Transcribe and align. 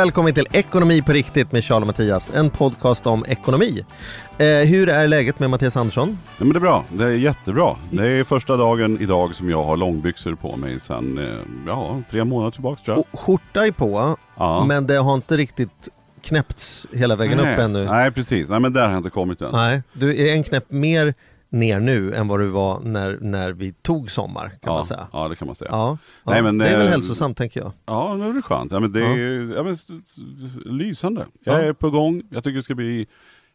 Välkommen 0.00 0.34
till 0.34 0.46
Ekonomi 0.52 1.02
på 1.02 1.12
riktigt 1.12 1.52
med 1.52 1.64
Charles 1.64 1.80
och 1.82 1.86
Mattias, 1.86 2.34
en 2.34 2.50
podcast 2.50 3.06
om 3.06 3.24
ekonomi. 3.28 3.84
Eh, 4.38 4.46
hur 4.46 4.88
är 4.88 5.08
läget 5.08 5.38
med 5.38 5.50
Mattias 5.50 5.76
Andersson? 5.76 6.18
Ja, 6.38 6.44
men 6.44 6.48
det 6.52 6.58
är 6.58 6.60
bra, 6.60 6.84
det 6.92 7.04
är 7.04 7.10
jättebra. 7.10 7.76
Det 7.90 8.08
är 8.08 8.24
första 8.24 8.56
dagen 8.56 8.98
idag 9.00 9.34
som 9.34 9.50
jag 9.50 9.62
har 9.62 9.76
långbyxor 9.76 10.34
på 10.34 10.56
mig 10.56 10.80
sedan 10.80 11.18
eh, 11.18 11.38
ja, 11.66 12.02
tre 12.10 12.24
månader 12.24 12.50
tillbaka 12.50 12.82
tror 12.84 12.96
jag. 12.96 13.04
Och 13.12 13.20
skjorta 13.20 13.66
är 13.66 13.72
på, 13.72 14.16
Ja. 14.36 14.64
men 14.64 14.86
det 14.86 14.96
har 14.96 15.14
inte 15.14 15.36
riktigt 15.36 15.88
knäppts 16.22 16.86
hela 16.92 17.16
vägen 17.16 17.38
nej, 17.42 17.54
upp 17.54 17.60
ännu. 17.60 17.84
Nej 17.84 18.10
precis, 18.10 18.48
nej 18.48 18.60
men 18.60 18.72
där 18.72 18.82
har 18.82 18.90
jag 18.90 18.98
inte 18.98 19.10
kommit 19.10 19.40
än. 19.40 19.50
Nej, 19.52 19.82
du 19.92 20.28
är 20.28 20.32
en 20.32 20.42
knäpp 20.42 20.70
mer 20.70 21.14
ner 21.52 21.80
nu 21.80 22.14
än 22.14 22.28
vad 22.28 22.40
du 22.40 22.46
var 22.48 22.80
när, 22.80 23.18
när 23.20 23.52
vi 23.52 23.72
tog 23.72 24.10
sommar 24.10 24.48
kan 24.48 24.58
ja, 24.62 24.74
man 24.74 24.86
säga. 24.86 25.06
ja 25.12 25.28
det 25.28 25.36
kan 25.36 25.46
man 25.46 25.54
säga. 25.54 25.70
Ja, 25.70 25.98
ja. 26.24 26.30
Nej, 26.32 26.42
men, 26.42 26.58
det 26.58 26.68
är 26.68 26.76
väl 26.78 26.86
eh, 26.86 26.90
hälsosamt 26.92 27.36
tänker 27.38 27.60
jag. 27.60 27.72
Ja, 27.86 28.14
det 28.14 28.24
är 28.24 28.42
skönt. 28.42 28.72
Ja, 28.72 28.80
men 28.80 28.92
det 28.92 29.00
är 29.04 29.54
ja. 29.56 29.62
men, 29.62 29.76
lysande. 30.64 31.26
Jag 31.44 31.54
Ja. 31.54 31.62
är 31.62 31.72
på 31.72 31.90
gång. 31.90 32.22
Jag 32.30 32.44
tycker 32.44 32.56
det 32.56 32.62
ska 32.62 32.74
bli, 32.74 33.06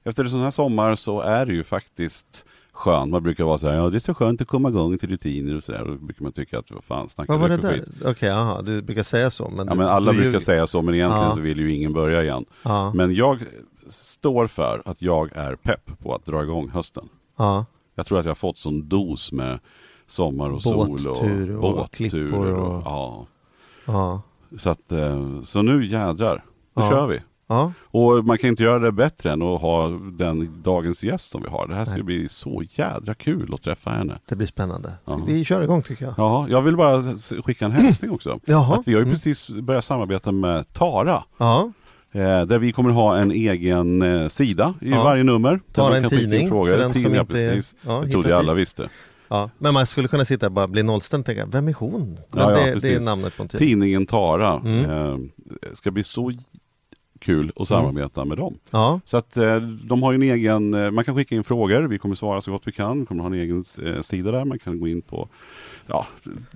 efter 0.03 0.23
en 0.23 0.29
sån 0.29 0.39
här 0.39 0.51
sommar 0.51 0.95
så 0.95 1.21
är 1.21 1.45
det 1.45 1.53
ju 1.53 1.63
faktiskt 1.63 2.45
skönt. 2.71 3.11
Man 3.11 3.23
brukar 3.23 3.43
vara 3.43 3.57
så 3.57 3.67
här, 3.69 3.75
ja 3.75 3.89
det 3.89 3.97
är 3.97 3.99
så 3.99 4.13
skönt 4.13 4.41
att 4.41 4.47
komma 4.47 4.69
igång 4.69 4.97
till 4.97 5.09
rutiner 5.09 5.55
och 5.55 5.63
så 5.63 5.71
där. 5.71 5.85
Då 5.85 5.95
brukar 5.95 6.23
man 6.23 6.31
tycka 6.31 6.59
att 6.59 6.71
vad 6.71 6.83
fan 6.83 7.09
snackar 7.09 7.33
Vad 7.33 7.41
var 7.41 7.49
det 7.49 7.55
för 7.61 7.67
där? 7.67 7.73
skit? 7.73 7.85
Okej, 8.05 8.29
jaha, 8.29 8.61
du 8.61 8.81
brukar 8.81 9.03
säga 9.03 9.31
så. 9.31 9.49
Men, 9.55 9.67
Ja 9.67 9.75
men 9.75 9.87
alla 9.87 10.13
brukar 10.13 10.39
säga 10.39 10.67
så, 10.67 10.81
men 10.81 10.95
egentligen 10.95 11.27
Ja. 11.27 11.35
så 11.35 11.41
vill 11.41 11.59
ju 11.59 11.73
ingen 11.73 11.93
börja 11.93 12.23
igen. 12.23 12.45
Ja, 12.63 12.91
Men 12.95 13.13
jag 13.15 13.39
står 13.87 14.47
för 14.47 14.81
att 14.85 15.01
jag 15.01 15.35
är 15.35 15.55
pepp 15.55 15.99
på 16.03 16.15
att 16.15 16.25
dra 16.25 16.43
igång 16.43 16.69
hösten. 16.69 17.09
ja. 17.37 17.65
Jag 17.95 18.05
tror 18.05 18.19
att 18.19 18.25
jag 18.25 18.29
har 18.29 18.35
fått 18.35 18.57
sån 18.57 18.89
dos 18.89 19.31
med 19.31 19.59
sommar 20.07 20.49
och 20.49 20.61
sol 20.61 20.73
och 20.75 20.87
Båttur 20.87 21.55
och 21.55 21.61
båtturer. 21.75 21.87
klippor 22.09 22.47
och- 22.53 22.81
ja. 22.85 23.25
ja. 23.85 24.21
Så, 24.57 24.69
att, 24.69 24.91
eh, 24.91 25.41
så 25.43 25.61
nu 25.61 25.85
jädrar, 25.85 26.35
nu 26.75 26.83
Ja. 26.83 26.89
kör 26.89 27.07
vi. 27.07 27.19
ja. 27.47 27.71
Och 27.81 28.25
man 28.25 28.37
kan 28.37 28.49
inte 28.49 28.63
göra 28.63 28.79
det 28.79 28.91
bättre 28.91 29.31
än 29.31 29.41
att 29.41 29.61
ha 29.61 29.87
den 30.11 30.61
dagens 30.63 31.03
gäst 31.03 31.29
som 31.31 31.41
vi 31.41 31.49
har. 31.49 31.67
Det 31.67 31.75
här 31.75 31.85
ska 31.85 31.93
Nej. 31.93 32.03
bli 32.03 32.29
så 32.29 32.63
jädra 32.69 33.13
kul 33.13 33.53
att 33.53 33.61
träffa 33.61 33.89
henne. 33.89 34.19
Det 34.29 34.35
blir 34.35 34.47
spännande. 34.47 34.93
Ja. 35.05 35.19
Vi 35.27 35.45
kör 35.45 35.61
igång 35.61 35.81
tycker 35.83 36.05
jag. 36.05 36.13
Ja, 36.17 36.45
jag 36.49 36.61
vill 36.61 36.75
bara 36.77 37.01
skicka 37.45 37.65
en 37.65 37.71
hälsning 37.71 38.11
också. 38.11 38.39
Jaha. 38.45 38.75
Att 38.75 38.87
vi 38.87 38.93
har 38.93 38.99
ju 38.99 39.03
Mm. 39.03 39.13
precis 39.13 39.49
börjat 39.49 39.85
samarbeta 39.85 40.31
med 40.31 40.73
Tara. 40.73 41.23
Ja, 41.37 41.71
där 42.21 42.59
vi 42.59 42.71
kommer 42.71 42.89
ha 42.89 43.17
en 43.17 43.31
egen 43.31 44.01
eh, 44.01 44.27
sida 44.27 44.73
i 44.81 44.89
Ja. 44.89 45.03
varje 45.03 45.23
nummer. 45.23 45.59
Man 45.77 45.93
en 45.93 46.01
kan 46.01 46.09
skicka 46.09 46.23
in 46.23 46.29
tidning. 46.29 46.49
Frågor. 46.49 46.77
den 46.77 46.91
Tidning, 46.91 47.15
inte 47.15 47.25
precis. 47.33 47.75
Ja, 47.81 48.01
Jag 48.01 48.11
trodde 48.11 48.27
hittat 48.27 48.39
alla 48.39 48.53
visste. 48.53 48.89
Ja, 49.27 49.49
men 49.57 49.73
man 49.73 49.87
skulle 49.87 50.07
kunna 50.07 50.25
sitta 50.25 50.45
och 50.45 50.51
bara 50.51 50.67
bli 50.67 50.83
nollställd 50.83 51.21
och 51.21 51.25
tänka, 51.25 51.45
vem 51.45 51.67
är 51.67 51.73
hon? 51.73 52.17
Ja, 52.35 52.51
ja, 52.51 52.65
det, 52.65 52.79
det 52.79 52.93
är 52.93 52.99
namnet 52.99 53.37
på 53.37 53.43
en 53.43 53.49
tidning. 53.49 53.67
Tidningen 53.67 54.05
Tara. 54.05 54.61
Mm. 54.65 54.85
Eh, 54.91 55.17
ska 55.73 55.91
bli 55.91 56.03
så 56.03 56.31
kul 57.19 57.51
att 57.55 57.67
samarbeta 57.67 58.25
med 58.25 58.37
dem. 58.37 58.57
Ja, 58.71 58.99
Så 59.05 59.17
att 59.17 59.37
eh, 59.37 59.55
de 59.83 60.03
har 60.03 60.13
en 60.13 60.23
egen, 60.23 60.73
eh, 60.73 60.91
man 60.91 61.03
kan 61.03 61.15
skicka 61.15 61.35
in 61.35 61.43
frågor, 61.43 61.81
vi 61.81 61.97
kommer 61.99 62.15
svara 62.15 62.41
så 62.41 62.51
gott 62.51 62.61
vi 62.67 62.71
kan. 62.71 62.99
Vi 62.99 63.05
kommer 63.05 63.21
ha 63.23 63.27
en 63.27 63.33
egen 63.39 63.63
eh, 63.85 64.01
sida 64.01 64.31
där, 64.31 64.45
man 64.45 64.59
kan 64.59 64.79
gå 64.79 64.87
in 64.87 65.01
på 65.01 65.29
ja, 65.87 66.07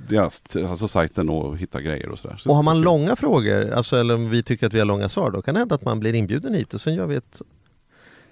deras, 0.09 0.55
alltså 0.55 0.87
sajten 0.87 1.29
och 1.29 1.57
hitta 1.57 1.81
grejer 1.81 2.09
och 2.09 2.19
sådär. 2.19 2.37
Så 2.37 2.49
och 2.49 2.55
har 2.55 2.63
man 2.63 2.75
bli 2.77 2.83
långa 2.85 3.15
frågor, 3.15 3.71
alltså 3.71 3.97
eller 3.97 4.15
om 4.15 4.29
vi 4.29 4.43
tycker 4.43 4.67
att 4.67 4.73
vi 4.73 4.79
har 4.79 4.85
långa 4.85 5.09
svar, 5.09 5.31
då 5.31 5.41
kan 5.41 5.53
det 5.53 5.59
hända 5.59 5.75
att 5.75 5.85
man 5.85 5.99
blir 5.99 6.15
inbjuden 6.15 6.53
hit 6.53 6.73
och 6.73 6.81
sen 6.81 6.93
gör 6.95 7.05
vi 7.05 7.15
ett, 7.15 7.41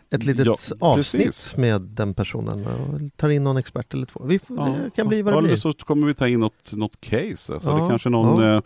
ett 0.09 0.23
litet 0.23 0.45
Ja, 0.45 0.55
avsnitt 0.79 1.25
precis. 1.25 1.57
med 1.57 1.81
den 1.81 2.13
personen 2.13 2.65
och 2.65 3.17
tar 3.17 3.29
in 3.29 3.43
någon 3.43 3.57
expert 3.57 3.93
eller 3.93 4.05
två. 4.05 4.21
Vi 4.23 4.39
Ja, 4.49 4.75
det 4.83 4.89
kan 4.95 5.07
bli 5.07 5.21
vad 5.21 5.33
det 5.33 5.37
Eller 5.37 5.47
blir. 5.47 5.55
så 5.57 5.73
kommer 5.73 6.07
vi 6.07 6.13
ta 6.13 6.27
in 6.27 6.39
något, 6.39 6.73
något 6.73 7.01
case. 7.01 7.53
Alltså 7.53 7.69
Ja, 7.69 7.75
det 7.77 7.83
är 7.85 7.89
kanske 7.89 8.09
någon, 8.09 8.43
ja. 8.43 8.55
eh, 8.55 8.61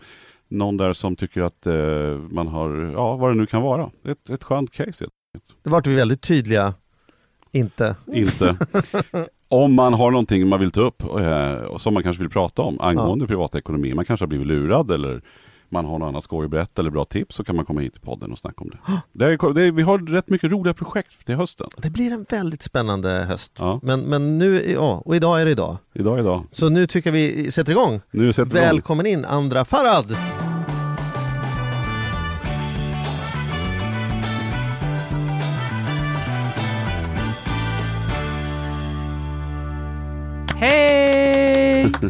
någon 0.48 0.76
där 0.76 0.92
som 0.92 1.16
tycker 1.16 1.40
att 1.42 1.66
eh, 1.66 1.74
man 2.30 2.46
har, 2.48 2.92
ja 2.94 3.16
vad 3.16 3.30
det 3.30 3.34
nu 3.34 3.46
kan 3.46 3.62
vara. 3.62 3.90
Ett, 4.04 4.30
ett 4.30 4.44
skönt 4.44 4.70
case. 4.72 5.04
helt 5.34 5.54
Det 5.62 5.70
vart 5.70 5.86
vi 5.86 5.94
väldigt 5.94 6.20
tydliga, 6.22 6.74
inte. 7.52 7.96
Inte. 8.12 8.56
Om 9.52 9.74
man 9.74 9.94
har 9.94 10.10
någonting 10.10 10.48
man 10.48 10.60
vill 10.60 10.70
ta 10.70 10.80
upp 10.80 11.02
eh, 11.02 11.52
och 11.52 11.80
som 11.80 11.94
man 11.94 12.02
kanske 12.02 12.22
vill 12.22 12.30
prata 12.30 12.62
om 12.62 12.80
angående 12.80 13.26
privatekonomi. 13.26 13.94
Man 13.94 14.04
kanske 14.04 14.22
har 14.24 14.28
blivit 14.28 14.46
lurad 14.46 14.90
eller 14.90 15.22
man 15.68 15.84
har 15.84 15.98
något 15.98 16.06
annat 16.08 16.24
skoj 16.24 16.44
att 16.44 16.50
berätta 16.50 16.82
eller 16.82 16.90
bra 16.90 17.04
tips 17.04 17.36
så 17.36 17.44
kan 17.44 17.56
man 17.56 17.64
komma 17.64 17.80
hit 17.80 17.92
till 17.92 18.00
podden 18.02 18.32
och 18.32 18.38
snacka 18.38 18.60
om 18.60 18.70
det. 18.70 18.78
det, 19.12 19.32
är, 19.32 19.54
det 19.54 19.62
är, 19.62 19.72
vi 19.72 19.82
har 19.82 19.98
rätt 19.98 20.28
mycket 20.28 20.50
roliga 20.50 20.74
projekt 20.74 21.26
till 21.26 21.34
hösten. 21.34 21.66
Det 21.76 21.90
blir 21.90 22.12
en 22.12 22.26
väldigt 22.30 22.62
spännande 22.62 23.10
höst. 23.10 23.52
Ja, 23.58 23.80
Men, 23.82 24.00
men 24.00 24.38
nu, 24.38 24.72
ja, 24.72 25.02
och 25.04 25.16
idag 25.16 25.40
är 25.40 25.44
det 25.44 25.50
idag. 25.50 25.76
idag 25.94 26.18
idag. 26.18 26.44
Så 26.52 26.68
nu 26.68 26.86
tycker 26.86 27.10
vi 27.10 27.52
sätter 27.52 27.72
igång. 27.72 28.00
Nu 28.10 28.32
sätter 28.32 28.50
vi 28.50 28.58
igång. 28.58 28.68
Välkommen 28.70 29.06
in 29.06 29.24
Andra 29.24 29.64
Farad! 29.64 30.16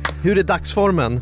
Hur 0.01 0.39
är 0.39 0.43
dagsformen? 0.43 1.21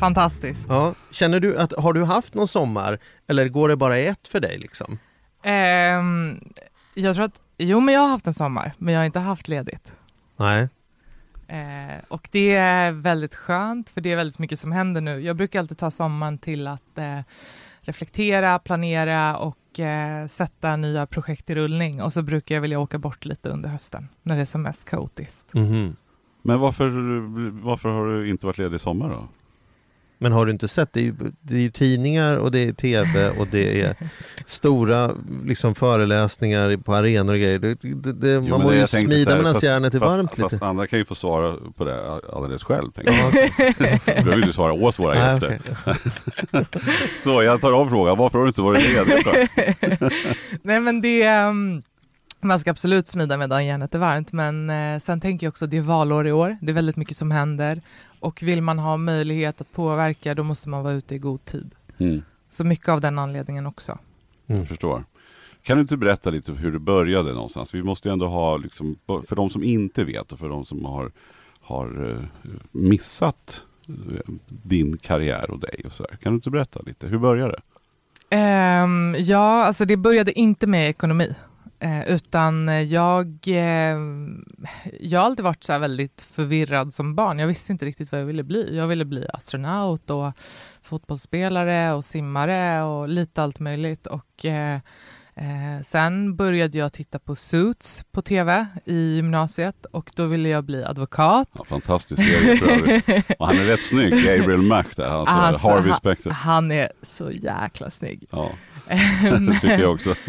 Fantastiskt. 0.00 0.66
Ja. 0.68 0.94
Känner 1.10 1.40
du 1.40 1.58
att, 1.58 1.72
har 1.78 1.92
du 1.92 2.04
haft 2.04 2.34
någon 2.34 2.48
sommar 2.48 2.98
eller 3.26 3.48
går 3.48 3.68
det 3.68 3.76
bara 3.76 3.98
i 3.98 4.06
ett 4.06 4.28
för 4.28 4.40
dig 4.40 4.56
liksom? 4.56 4.98
Ehm, 5.42 6.40
jag 6.94 7.14
tror 7.14 7.24
att, 7.24 7.40
jo 7.58 7.80
men 7.80 7.94
jag 7.94 8.00
har 8.00 8.08
haft 8.08 8.26
en 8.26 8.34
sommar, 8.34 8.72
men 8.78 8.94
jag 8.94 9.00
har 9.00 9.06
inte 9.06 9.18
haft 9.18 9.48
ledigt. 9.48 9.92
Nej. 10.36 10.68
Eh, 11.48 11.98
och 12.08 12.28
det 12.30 12.54
är 12.54 12.92
väldigt 12.92 13.34
skönt, 13.34 13.90
för 13.90 14.00
det 14.00 14.12
är 14.12 14.16
väldigt 14.16 14.38
mycket 14.38 14.58
som 14.58 14.72
händer 14.72 15.00
nu. 15.00 15.20
Jag 15.20 15.36
brukar 15.36 15.58
alltid 15.58 15.78
ta 15.78 15.90
sommaren 15.90 16.38
till 16.38 16.68
att 16.68 16.98
eh, 16.98 17.20
reflektera, 17.80 18.58
planera 18.58 19.36
och 19.36 19.80
eh, 19.80 20.26
sätta 20.26 20.76
nya 20.76 21.06
projekt 21.06 21.50
i 21.50 21.54
rullning. 21.54 22.02
Och 22.02 22.12
så 22.12 22.22
brukar 22.22 22.54
jag 22.54 22.62
vilja 22.62 22.78
åka 22.78 22.98
bort 22.98 23.24
lite 23.24 23.48
under 23.48 23.68
hösten, 23.68 24.08
när 24.22 24.34
det 24.34 24.40
är 24.40 24.44
som 24.44 24.62
mest 24.62 24.84
kaotiskt. 24.84 25.54
Mhm. 25.54 25.96
Men 26.42 26.60
varför, 26.60 26.90
varför 27.64 27.88
har 27.88 28.06
du 28.06 28.28
inte 28.30 28.46
varit 28.46 28.58
ledig 28.58 28.76
i 28.76 28.78
sommar 28.78 29.08
då? 29.10 29.28
Men 30.18 30.32
har 30.32 30.46
du 30.46 30.52
inte 30.52 30.68
sett? 30.68 30.92
Det 30.92 31.00
är, 31.00 31.04
ju, 31.04 31.14
det 31.40 31.54
är 31.56 31.60
ju 31.60 31.70
tidningar 31.70 32.36
och 32.36 32.50
det 32.52 32.58
är 32.68 32.72
tv 32.72 33.30
och 33.30 33.46
det 33.50 33.80
är 33.82 33.94
stora 34.46 35.10
liksom, 35.44 35.74
föreläsningar 35.74 36.76
på 36.76 36.94
arenor 36.94 37.32
och 37.34 37.38
grejer. 37.40 37.58
Det, 37.58 37.74
det, 37.82 38.12
det, 38.12 38.32
Jo, 38.32 38.40
man 38.40 38.50
men 38.50 38.60
må 38.62 38.70
det 38.70 38.76
ju 38.76 38.86
smida 38.86 39.24
så 39.24 39.30
här, 39.30 39.36
medan 39.38 39.52
fast- 39.54 39.64
järnet 39.64 39.94
är 39.94 39.98
fast, 39.98 40.16
varmt 40.16 40.38
lite. 40.38 40.50
Fast 40.50 40.62
andra 40.62 40.86
kan 40.86 40.98
ju 40.98 41.04
få 41.04 41.14
svara 41.14 41.56
på 41.76 41.84
det 41.84 42.20
alldeles 42.32 42.64
själv. 42.64 42.90
Du 42.94 43.02
behöver 44.04 44.38
inte 44.38 44.52
svara 44.52 44.72
åt 44.72 44.98
våra 44.98 45.14
Nej, 45.18 45.22
gäster. 45.32 45.60
okej. 45.86 46.64
Så 47.24 47.42
jag 47.42 47.60
tar 47.60 47.72
av 47.72 47.88
frågan, 47.88 48.18
varför 48.18 48.38
har 48.38 48.44
du 48.44 48.48
inte 48.48 48.62
varit 48.62 48.82
ledig? 48.88 49.24
Nej 50.62 50.80
men 50.80 51.00
det, 51.00 51.22
ehm, 51.22 51.82
man 52.42 52.58
ska 52.58 52.70
absolut 52.70 53.08
smida 53.08 53.36
medan 53.36 53.66
järnet 53.66 53.94
är 53.94 53.98
varmt, 53.98 54.32
men 54.32 54.70
eh, 54.70 54.98
sen 54.98 55.20
tänker 55.20 55.46
jag 55.46 55.50
också 55.50 55.64
att 55.64 55.70
det 55.70 55.76
är 55.76 55.80
valår 55.80 56.26
i 56.26 56.32
år. 56.32 56.56
Det 56.60 56.70
är 56.72 56.74
väldigt 56.74 56.96
mycket 56.96 57.16
som 57.16 57.30
händer 57.30 57.82
och 58.20 58.42
vill 58.42 58.62
man 58.62 58.78
ha 58.78 58.96
möjlighet 58.96 59.60
att 59.60 59.72
påverka, 59.72 60.34
då 60.34 60.42
måste 60.42 60.68
man 60.68 60.82
vara 60.84 60.94
ute 60.94 61.14
i 61.14 61.18
god 61.18 61.44
tid. 61.44 61.70
Mm, 61.98 62.22
Så 62.50 62.64
mycket 62.64 62.88
av 62.88 63.00
den 63.00 63.18
anledningen 63.18 63.66
också. 63.66 63.98
jag 64.46 64.68
förstår. 64.68 65.04
Kan 65.62 65.76
du 65.76 65.80
inte 65.80 65.96
berätta 65.96 66.30
lite 66.30 66.52
hur 66.52 66.72
det 66.72 66.78
började 66.78 67.32
någonstans? 67.32 67.74
Vi 67.74 67.82
måste 67.82 68.08
ju 68.08 68.12
ändå 68.12 68.26
ha, 68.26 68.56
liksom, 68.56 68.96
för 69.06 69.36
de 69.36 69.50
som 69.50 69.62
inte 69.64 70.04
vet 70.04 70.32
och 70.32 70.38
för 70.38 70.48
de 70.48 70.64
som 70.64 70.84
har, 70.84 71.10
har 71.60 72.10
eh, 72.10 72.50
missat 72.70 73.62
eh, 73.88 73.94
din 74.46 74.96
karriär 74.98 75.50
och 75.50 75.58
dig 75.58 75.82
och 75.84 75.92
sådär. 75.92 76.16
Kan 76.22 76.32
du 76.32 76.34
inte 76.34 76.50
berätta 76.50 76.80
lite? 76.86 77.06
Hur 77.06 77.18
började 77.18 77.52
det? 77.52 77.60
Ehm, 78.36 79.16
ja, 79.18 79.64
alltså 79.64 79.84
det 79.84 79.96
började 79.96 80.38
inte 80.38 80.66
med 80.66 80.88
ekonomi, 80.90 81.34
eh, 81.82 82.08
utan 82.08 82.68
jag, 82.88 83.38
eh, 83.46 83.98
jag 85.00 85.20
har 85.20 85.26
alltid 85.26 85.44
varit 85.44 85.64
så 85.64 85.72
här 85.72 85.80
väldigt 85.80 86.20
förvirrad 86.20 86.94
som 86.94 87.14
barn. 87.14 87.38
Jag 87.38 87.46
visste 87.46 87.72
inte 87.72 87.84
riktigt 87.84 88.12
vad 88.12 88.20
jag 88.20 88.26
ville 88.26 88.42
bli. 88.42 88.76
Jag 88.76 88.86
ville 88.86 89.04
bli 89.04 89.26
astronaut 89.32 90.10
och 90.10 90.32
fotbollsspelare 90.82 91.92
och 91.92 92.04
simmare 92.04 92.82
och 92.82 93.08
lite 93.08 93.42
allt 93.42 93.60
möjligt. 93.60 94.06
Och 94.06 94.44
eh, 94.44 94.80
Eh, 95.36 95.82
sen 95.82 96.36
började 96.36 96.78
jag 96.78 96.92
titta 96.92 97.18
på 97.18 97.34
Suits 97.36 98.02
på 98.12 98.22
tv 98.22 98.66
i 98.84 99.14
gymnasiet 99.16 99.86
och 99.92 100.10
då 100.16 100.26
ville 100.26 100.48
jag 100.48 100.64
bli 100.64 100.84
advokat. 100.84 101.48
Ja, 101.58 101.64
fantastisk 101.64 102.22
serie 102.22 102.56
för 102.56 102.70
övrigt. 102.72 103.08
Och 103.38 103.46
han 103.46 103.58
är 103.58 103.64
rätt 103.64 103.80
snygg, 103.80 104.12
Gabriel 104.12 104.62
Mack 104.62 104.96
där, 104.96 105.04
alltså, 105.04 105.34
Alltså, 105.34 105.68
Harvey 105.68 105.88
han- 105.90 105.96
Specter. 105.96 106.30
Han 106.30 106.72
är 106.72 106.92
så 107.02 107.30
jäkla 107.30 107.90
snygg. 107.90 108.24
Ja, 108.30 108.50
det 109.48 109.52
tycker 109.60 109.78
jag 109.80 109.92
också. 109.92 110.14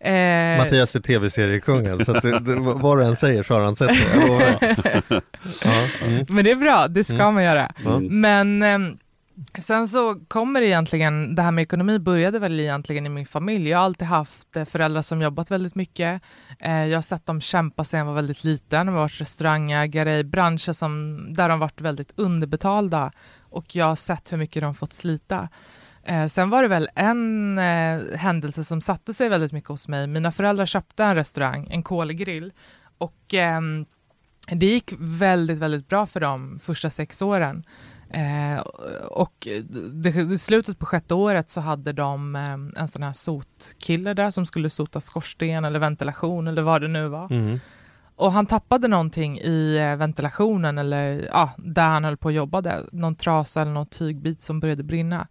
Eh, 0.00 0.58
Mattias 0.58 0.96
är 0.96 1.00
tv-seriekungen 1.00 2.04
så 2.04 2.16
att 2.16 2.22
det, 2.22 2.38
det, 2.38 2.54
vad 2.56 2.98
du 2.98 3.04
än 3.04 3.16
säger 3.16 3.42
så 3.42 3.54
har 3.54 3.60
han 3.60 3.76
sett 3.76 3.88
det. 3.88 5.22
Ja, 5.64 5.84
mm. 6.06 6.26
Men 6.28 6.44
det 6.44 6.50
är 6.50 6.56
bra, 6.56 6.88
det 6.88 7.04
ska 7.04 7.14
Mm. 7.14 7.34
man 7.34 7.44
göra. 7.44 7.72
Ja. 7.84 8.00
Men 8.00 8.62
ehm, 8.62 8.98
sen 9.58 9.88
så 9.88 10.20
kommer 10.28 10.60
det 10.60 10.66
egentligen, 10.66 11.34
det 11.34 11.42
här 11.42 11.50
med 11.50 11.62
ekonomi 11.62 11.98
började 11.98 12.38
väl 12.38 12.60
egentligen 12.60 13.06
i 13.06 13.08
min 13.08 13.26
familj. 13.26 13.68
Jag 13.68 13.78
har 13.78 13.84
alltid 13.84 14.08
haft 14.08 14.56
eh, 14.56 14.64
föräldrar 14.64 15.02
som 15.02 15.22
jobbat 15.22 15.50
väldigt 15.50 15.74
mycket. 15.74 16.22
Eh, 16.58 16.84
jag 16.84 16.96
har 16.96 17.02
sett 17.02 17.26
dem 17.26 17.40
kämpa 17.40 17.84
sedan 17.84 17.98
jag 17.98 18.06
var 18.06 18.14
väldigt 18.14 18.44
liten. 18.44 18.86
De 18.86 18.92
har 18.92 19.00
varit 19.02 19.20
restaurangägare 19.20 20.18
i 20.18 20.24
branscher 20.24 20.72
som, 20.72 21.24
där 21.34 21.48
de 21.48 21.58
varit 21.58 21.80
väldigt 21.80 22.12
underbetalda 22.16 23.12
och 23.40 23.76
jag 23.76 23.84
har 23.84 23.96
sett 23.96 24.32
hur 24.32 24.38
mycket 24.38 24.62
de 24.62 24.74
fått 24.74 24.92
slita. 24.92 25.48
Eh, 26.02 26.26
sen 26.26 26.50
var 26.50 26.62
det 26.62 26.68
väl 26.68 26.88
en 26.94 27.58
händelse 28.14 28.64
som 28.64 28.80
satte 28.80 29.14
sig 29.14 29.28
väldigt 29.28 29.52
mycket 29.52 29.70
hos 29.70 29.88
mig. 29.88 30.06
Mina 30.06 30.32
föräldrar 30.32 30.66
köpte 30.66 31.04
en 31.04 31.14
restaurang, 31.14 31.68
en 31.70 31.82
kolgrill 31.82 32.52
och 32.98 33.34
ehm, 33.34 33.86
det 34.50 34.66
gick 34.66 34.92
väldigt, 34.98 35.58
väldigt 35.58 35.88
bra 35.88 36.06
för 36.06 36.20
dem 36.20 36.58
första 36.62 36.90
sex 36.90 37.22
åren. 37.22 37.64
Eh, 38.12 38.58
och 39.06 39.48
det, 39.90 40.16
i 40.16 40.38
slutet 40.38 40.78
på 40.78 40.86
sjätte 40.86 41.14
året 41.14 41.50
så 41.50 41.60
hade 41.60 41.92
de 41.92 42.36
eh, 42.36 42.80
en 42.82 42.88
sån 42.88 43.02
här 43.02 43.12
sotkille 43.12 44.14
där 44.14 44.30
som 44.30 44.46
skulle 44.46 44.70
sota 44.70 45.00
skorsten 45.00 45.64
eller 45.64 45.78
ventilation 45.78 46.48
eller 46.48 46.62
vad 46.62 46.80
det 46.80 46.88
nu 46.88 47.08
var. 47.08 47.32
Mm. 47.32 47.60
Och 48.16 48.32
han 48.32 48.46
tappade 48.46 48.88
någonting 48.88 49.38
i 49.38 49.76
eh, 49.76 49.96
ventilationen 49.96 50.78
eller 50.78 51.28
ja, 51.32 51.50
där 51.56 51.88
han 51.88 52.04
höll 52.04 52.16
på 52.16 52.26
och 52.26 52.32
jobbade. 52.32 52.84
Någon 52.92 53.14
trasa 53.14 53.62
eller 53.62 53.72
någon 53.72 53.86
tygbit 53.86 54.42
som 54.42 54.60
började 54.60 54.82
brinna. 54.82 55.26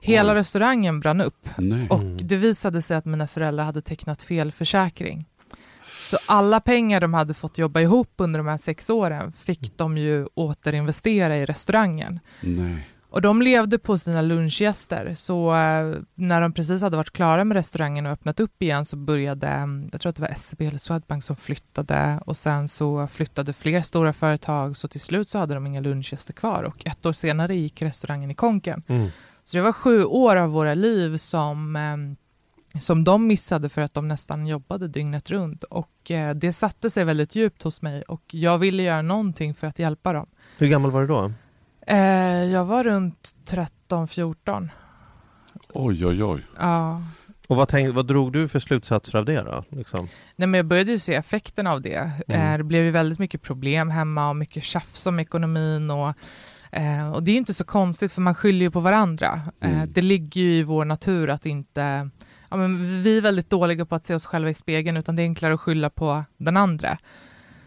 Hela 0.00 0.32
Oj. 0.32 0.38
restaurangen 0.38 1.00
brann 1.00 1.20
upp 1.20 1.48
Nej. 1.58 1.86
och 1.90 2.00
Mm. 2.00 2.16
det 2.20 2.36
visade 2.36 2.82
sig 2.82 2.96
att 2.96 3.04
mina 3.04 3.26
föräldrar 3.26 3.64
hade 3.64 3.80
tecknat 3.82 4.22
fel 4.22 4.52
försäkring. 4.52 5.26
Så 6.08 6.18
alla 6.26 6.60
pengar 6.60 7.00
de 7.00 7.14
hade 7.14 7.34
fått 7.34 7.58
jobba 7.58 7.80
ihop 7.80 8.12
under 8.16 8.38
de 8.38 8.46
här 8.46 8.56
sex 8.56 8.90
åren 8.90 9.32
fick 9.32 9.78
de 9.78 9.98
ju 9.98 10.26
återinvestera 10.34 11.36
i 11.36 11.44
restaurangen. 11.44 12.20
Nej. 12.40 12.88
Och 13.10 13.22
de 13.22 13.42
levde 13.42 13.78
på 13.78 13.98
sina 13.98 14.22
lunchgäster, 14.22 15.14
så 15.14 15.54
eh, 15.54 15.96
när 16.14 16.40
de 16.40 16.52
precis 16.52 16.82
hade 16.82 16.96
varit 16.96 17.10
klara 17.10 17.44
med 17.44 17.54
restaurangen 17.54 18.06
och 18.06 18.12
öppnat 18.12 18.40
upp 18.40 18.62
igen 18.62 18.84
så 18.84 18.96
började, 18.96 19.46
mm, 19.48 19.88
jag 19.92 20.00
tror 20.00 20.10
att 20.10 20.16
det 20.16 20.22
var 20.22 20.34
SEB 20.36 20.62
eller 20.62 20.78
Swedbank 20.78 21.24
som 21.24 21.36
flyttade 21.36 22.20
och 22.26 22.36
sen 22.36 22.68
så 22.68 23.06
flyttade 23.06 23.52
fler 23.52 23.82
stora 23.82 24.12
företag 24.12 24.76
så 24.76 24.88
till 24.88 25.00
slut 25.00 25.28
så 25.28 25.38
hade 25.38 25.54
de 25.54 25.66
inga 25.66 25.80
lunchgäster 25.80 26.32
kvar 26.32 26.62
och 26.62 26.86
ett 26.86 27.06
år 27.06 27.12
senare 27.12 27.56
gick 27.56 27.82
restaurangen 27.82 28.30
i 28.30 28.34
konken. 28.34 28.82
Mm. 28.86 29.08
Så 29.44 29.56
det 29.56 29.62
var 29.62 29.72
sju 29.72 30.04
år 30.04 30.36
av 30.36 30.50
våra 30.50 30.74
liv 30.74 31.16
som, 31.16 31.76
eh, 31.76 31.96
som 32.80 33.04
de 33.04 33.26
missade 33.26 33.68
för 33.68 33.82
att 33.82 33.94
de 33.94 34.08
nästan 34.08 34.46
jobbade 34.46 34.88
dygnet 34.88 35.30
runt. 35.30 35.64
Och 35.64 36.10
eh, 36.10 36.34
det 36.34 36.52
satte 36.52 36.90
sig 36.90 37.04
väldigt 37.04 37.34
djupt 37.34 37.62
hos 37.62 37.82
mig 37.82 38.02
och 38.02 38.22
jag 38.30 38.58
ville 38.58 38.82
göra 38.82 39.02
någonting 39.02 39.54
för 39.54 39.66
att 39.66 39.78
hjälpa 39.78 40.12
dem. 40.12 40.26
Hur 40.58 40.66
gammal 40.68 40.90
var 40.90 41.00
du 41.00 41.06
då? 41.06 41.32
Eh, 41.86 42.44
jag 42.44 42.64
var 42.64 42.84
runt 42.84 43.34
13-14. 43.88 44.68
Oj, 45.68 46.06
oj, 46.06 46.24
oj. 46.24 46.42
Ja. 46.58 47.02
Och 47.48 47.56
vad, 47.56 47.68
tänk, 47.68 47.94
vad 47.94 48.06
drog 48.06 48.32
du 48.32 48.48
för 48.48 48.58
slutsatser 48.58 49.18
av 49.18 49.24
det 49.24 49.40
då? 49.42 49.64
Liksom? 49.70 50.08
Nej, 50.36 50.48
men 50.48 50.58
jag 50.58 50.66
började 50.66 50.90
ju 50.92 50.98
se 50.98 51.14
effekten 51.14 51.66
av 51.66 51.82
det. 51.82 52.10
Mm. 52.28 52.40
Eh, 52.52 52.56
det 52.58 52.64
blev 52.64 52.84
ju 52.84 52.90
väldigt 52.90 53.18
mycket 53.18 53.42
problem 53.42 53.90
hemma 53.90 54.28
och 54.28 54.36
mycket 54.36 54.62
tjafs 54.64 55.06
om 55.06 55.18
ekonomin. 55.20 55.90
Och, 55.90 56.14
eh, 56.72 57.12
och 57.12 57.22
det 57.22 57.30
är 57.30 57.36
inte 57.36 57.54
så 57.54 57.64
konstigt 57.64 58.12
för 58.12 58.20
man 58.20 58.34
skyller 58.34 58.60
ju 58.64 58.70
på 58.70 58.80
varandra. 58.80 59.40
Eh, 59.60 59.70
Mm. 59.70 59.92
det 59.92 60.00
ligger 60.00 60.40
ju 60.40 60.58
i 60.58 60.62
vår 60.62 60.84
natur 60.84 61.30
att 61.30 61.46
inte... 61.46 62.10
Ja, 62.50 62.56
men 62.56 63.02
vi 63.02 63.16
är 63.16 63.20
väldigt 63.20 63.50
dåliga 63.50 63.86
på 63.86 63.94
att 63.94 64.06
se 64.06 64.14
oss 64.14 64.26
själva 64.26 64.50
i 64.50 64.54
spegeln 64.54 64.96
utan 64.96 65.16
det 65.16 65.22
är 65.22 65.24
enklare 65.24 65.54
att 65.54 65.60
skylla 65.60 65.90
på 65.90 66.24
den 66.36 66.56
andra. 66.56 66.98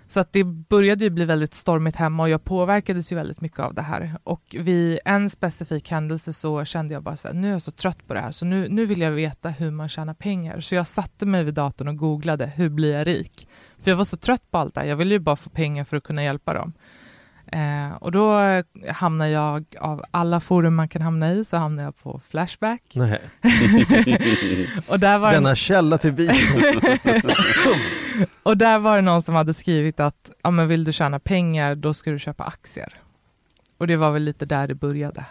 Så 0.07 0.19
att 0.19 0.33
det 0.33 0.43
började 0.43 1.03
ju 1.03 1.09
bli 1.09 1.25
väldigt 1.25 1.53
stormigt 1.53 1.95
hemma 1.95 2.23
och 2.23 2.29
jag 2.29 2.43
påverkades 2.43 3.11
ju 3.11 3.15
väldigt 3.15 3.41
mycket 3.41 3.59
av 3.59 3.73
det 3.73 3.81
här. 3.81 4.15
Och 4.23 4.55
vid 4.59 4.99
en 5.05 5.29
specifik 5.29 5.91
händelse 5.91 6.33
så 6.33 6.65
kände 6.65 6.93
jag 6.93 7.03
bara 7.03 7.15
så 7.15 7.27
här, 7.27 7.35
nu 7.35 7.47
är 7.47 7.51
jag 7.51 7.61
så 7.61 7.71
trött 7.71 8.07
på 8.07 8.13
det 8.13 8.19
här 8.19 8.31
så 8.31 8.45
nu, 8.45 8.69
nu 8.69 8.85
vill 8.85 9.01
jag 9.01 9.11
veta 9.11 9.49
hur 9.49 9.71
man 9.71 9.89
tjänar 9.89 10.13
pengar. 10.13 10.59
Så 10.59 10.75
jag 10.75 10.87
satte 10.87 11.25
mig 11.25 11.43
vid 11.43 11.53
datorn 11.53 11.87
och 11.87 11.97
googlade, 11.97 12.45
hur 12.55 12.69
blir 12.69 12.93
jag 12.93 13.07
rik? 13.07 13.47
För 13.81 13.91
jag 13.91 13.95
var 13.95 14.03
så 14.03 14.17
trött 14.17 14.51
på 14.51 14.57
allt 14.57 14.75
det 14.75 14.81
här, 14.81 14.87
jag 14.87 14.95
ville 14.95 15.13
ju 15.13 15.19
bara 15.19 15.35
få 15.35 15.49
pengar 15.49 15.83
för 15.83 15.97
att 15.97 16.03
kunna 16.03 16.23
hjälpa 16.23 16.53
dem. 16.53 16.73
Eh, 17.51 17.93
och 17.99 18.11
då 18.11 18.39
hamnade 18.89 19.29
jag, 19.29 19.65
av 19.79 20.03
alla 20.11 20.39
forum 20.39 20.75
man 20.75 20.87
kan 20.89 21.01
hamna 21.01 21.31
i, 21.31 21.45
så 21.45 21.57
hamnade 21.57 21.83
jag 21.83 21.97
på 21.97 22.21
Flashback. 22.29 22.81
Nej. 22.93 23.19
och 24.87 24.99
där 24.99 25.17
var 25.17 25.31
Denna 25.31 25.55
källa 25.55 25.97
till 25.97 26.11
video. 26.11 26.33
Och 28.43 28.57
där 28.57 28.79
var 28.79 28.95
det 28.95 29.01
någon 29.01 29.21
som 29.21 29.35
hade 29.35 29.53
skrivit 29.53 29.99
att 29.99 30.31
ja, 30.43 30.51
men 30.51 30.67
vill 30.67 30.83
du 30.83 30.93
tjäna 30.93 31.19
pengar, 31.19 31.75
då 31.75 31.93
ska 31.93 32.11
du 32.11 32.19
köpa 32.19 32.43
aktier. 32.43 32.93
Och 33.77 33.87
det 33.87 33.95
var 33.95 34.11
väl 34.11 34.23
lite 34.23 34.45
där 34.45 34.67
det 34.67 34.75
började. 34.75 35.25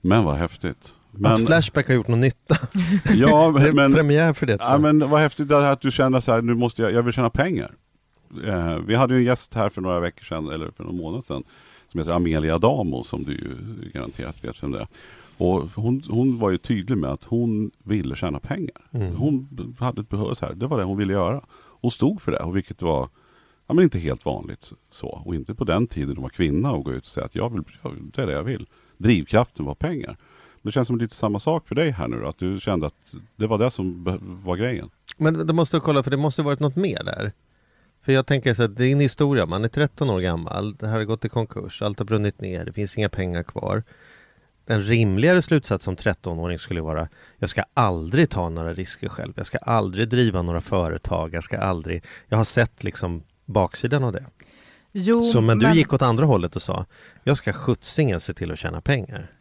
Men 0.00 0.24
vad 0.24 0.36
häftigt. 0.36 0.94
Att 1.14 1.20
Men, 1.20 1.46
Flashback 1.46 1.86
har 1.88 1.94
gjort 1.94 2.08
någon 2.08 2.20
nytta. 2.20 2.56
ja, 3.14 3.54
Det 3.58 3.68
är 3.68 3.72
men, 3.72 3.94
premiär 3.94 4.32
för 4.32 4.46
det. 4.46 4.56
ja, 4.60 4.78
men 4.78 5.10
vad 5.10 5.20
häftigt 5.20 5.48
det 5.48 5.60
här 5.60 5.72
att 5.72 5.80
du 5.80 5.90
kände 5.90 6.22
så 6.22 6.32
här, 6.32 6.42
nu 6.42 6.54
måste 6.54 6.82
jag, 6.82 6.92
jag 6.92 7.02
vill 7.02 7.12
tjäna 7.14 7.30
pengar. 7.30 7.70
Eh, 8.44 8.78
vi 8.86 8.94
hade 8.94 9.14
ju 9.14 9.18
en 9.20 9.26
gäst 9.26 9.54
här 9.54 9.68
för 9.68 9.80
några 9.82 10.00
veckor 10.00 10.24
sedan, 10.24 10.48
eller 10.50 10.70
för 10.70 10.84
någon 10.84 10.96
månad 10.96 11.24
sedan, 11.24 11.44
som 11.88 11.98
heter 12.00 12.12
Amelia 12.12 12.58
Damo, 12.58 13.04
som 13.04 13.24
du 13.24 13.32
ju 13.32 13.56
garanterat 13.94 14.44
vet 14.44 14.62
vem 14.62 14.70
det 14.72 14.80
är. 14.80 14.88
Och 15.38 15.70
hon, 15.74 16.02
hon 16.08 16.38
var 16.38 16.50
ju 16.50 16.58
tydlig 16.58 16.98
med 16.98 17.10
att 17.10 17.24
hon 17.24 17.70
ville 17.82 18.16
tjäna 18.16 18.38
pengar. 18.38 18.76
Mm. 18.90 19.16
Hon 19.16 19.48
hade 19.78 20.00
ett 20.00 20.08
behov 20.08 20.34
så 20.34 20.46
här, 20.46 20.54
det 20.54 20.66
var 20.66 20.78
det 20.78 20.84
hon 20.84 20.96
ville 20.98 21.12
göra. 21.12 21.40
Hon 21.80 21.90
stod 21.90 22.22
för 22.22 22.32
det, 22.32 22.38
och 22.38 22.56
vilket 22.56 22.82
var 22.82 23.08
ja, 23.66 23.74
men 23.74 23.82
inte 23.84 23.98
helt 23.98 24.24
vanligt 24.24 24.72
så. 24.90 25.22
Och 25.24 25.34
inte 25.34 25.54
på 25.54 25.64
den 25.64 25.86
tiden 25.86 26.16
hon 26.16 26.22
var 26.22 26.28
kvinna 26.30 26.72
och 26.72 26.84
gå 26.84 26.92
ut 26.92 27.02
och 27.02 27.08
säga 27.10 27.26
att 27.26 27.34
jag 27.34 27.50
vill, 27.52 27.62
jag- 27.82 27.92
det 28.14 28.22
är 28.22 28.26
det 28.26 28.32
jag 28.32 28.42
vill. 28.44 28.66
Drivkraften 28.98 29.64
var 29.64 29.74
pengar. 29.74 30.16
Det 30.62 30.72
känns 30.72 30.88
som 30.88 30.98
lite 30.98 31.16
samma 31.16 31.38
sak 31.40 31.68
för 31.68 31.74
dig 31.74 31.90
här 31.90 32.08
nu 32.08 32.26
att 32.26 32.38
du 32.38 32.60
kände 32.60 32.86
att 32.86 33.14
det 33.36 33.46
var 33.46 33.58
det 33.58 33.70
som 33.70 34.04
var 34.44 34.56
grejen. 34.56 34.90
Men 35.16 35.46
du 35.46 35.52
måste 35.52 35.80
kolla, 35.80 36.02
för 36.02 36.10
det 36.10 36.16
måste 36.16 36.42
varit 36.42 36.60
något 36.60 36.76
mer 36.76 37.04
där. 37.04 37.32
För 38.06 38.12
jag 38.12 38.26
tänker 38.26 38.54
så 38.54 38.62
att 38.62 38.76
det 38.76 38.86
är 38.86 38.92
en 38.92 39.00
historia, 39.00 39.46
man 39.46 39.64
är 39.64 39.68
13 39.68 40.10
år 40.10 40.20
gammal, 40.20 40.76
det 40.76 40.86
här 40.86 40.96
har 40.96 41.04
gått 41.04 41.24
i 41.24 41.28
konkurs, 41.28 41.82
allt 41.82 41.98
har 41.98 42.06
brunnit 42.06 42.40
ner, 42.40 42.64
det 42.64 42.72
finns 42.72 42.98
inga 42.98 43.08
pengar 43.08 43.42
kvar. 43.42 43.82
En 44.66 44.82
rimligare 44.82 45.42
slutsats 45.42 45.84
som 45.84 45.96
13-åring 45.96 46.58
skulle 46.58 46.80
vara, 46.80 47.08
jag 47.38 47.48
ska 47.48 47.64
aldrig 47.74 48.30
ta 48.30 48.48
några 48.48 48.74
risker 48.74 49.08
själv, 49.08 49.32
jag 49.36 49.46
ska 49.46 49.58
aldrig 49.58 50.08
driva 50.08 50.42
några 50.42 50.60
företag, 50.60 51.34
jag 51.34 51.44
ska 51.44 51.58
aldrig, 51.58 52.04
jag 52.28 52.36
har 52.36 52.44
sett 52.44 52.84
liksom 52.84 53.22
baksidan 53.44 54.04
av 54.04 54.12
det. 54.12 54.24
Jo, 54.92 55.22
Så 55.22 55.40
men 55.40 55.58
du 55.58 55.72
gick 55.74 55.92
åt 55.92 56.02
andra 56.02 56.26
hållet 56.26 56.56
och 56.56 56.62
sa, 56.62 56.86
jag 57.24 57.36
ska 57.36 57.52
skjutsingen 57.52 58.20
se 58.20 58.34
till 58.34 58.52
att 58.52 58.58
tjäna 58.58 58.80
pengar. 58.80 59.35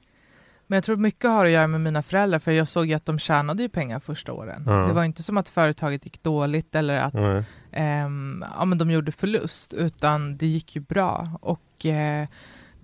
Men 0.68 0.78
jag 0.78 0.84
tror 0.84 0.96
mycket 0.98 1.30
har 1.30 1.46
att 1.46 1.52
göra 1.52 1.68
med 1.68 1.82
mina 1.82 2.04
föräldrar, 2.04 2.40
för 2.40 2.52
jag 2.52 2.68
såg 2.68 2.86
ju 2.86 2.94
att 2.94 3.06
de 3.06 3.20
tjänade 3.20 3.64
ju 3.64 3.70
pengar 3.70 4.00
första 4.00 4.34
åren. 4.34 4.64
Ja. 4.66 4.74
Det 4.74 4.94
var 4.94 5.04
inte 5.04 5.24
som 5.24 5.38
att 5.38 5.50
företaget 5.50 6.06
gick 6.06 6.24
dåligt 6.24 6.76
eller 6.76 6.98
att 6.98 7.14
Nej. 7.14 7.44
ehm, 7.72 8.46
ja, 8.58 8.66
men 8.66 8.78
de 8.78 8.92
gjorde 8.92 9.12
förlust, 9.12 9.74
utan 9.74 10.38
det 10.38 10.48
gick 10.48 10.76
ju 10.76 10.82
bra. 10.82 11.30
Och 11.42 11.86
eh, 11.86 12.28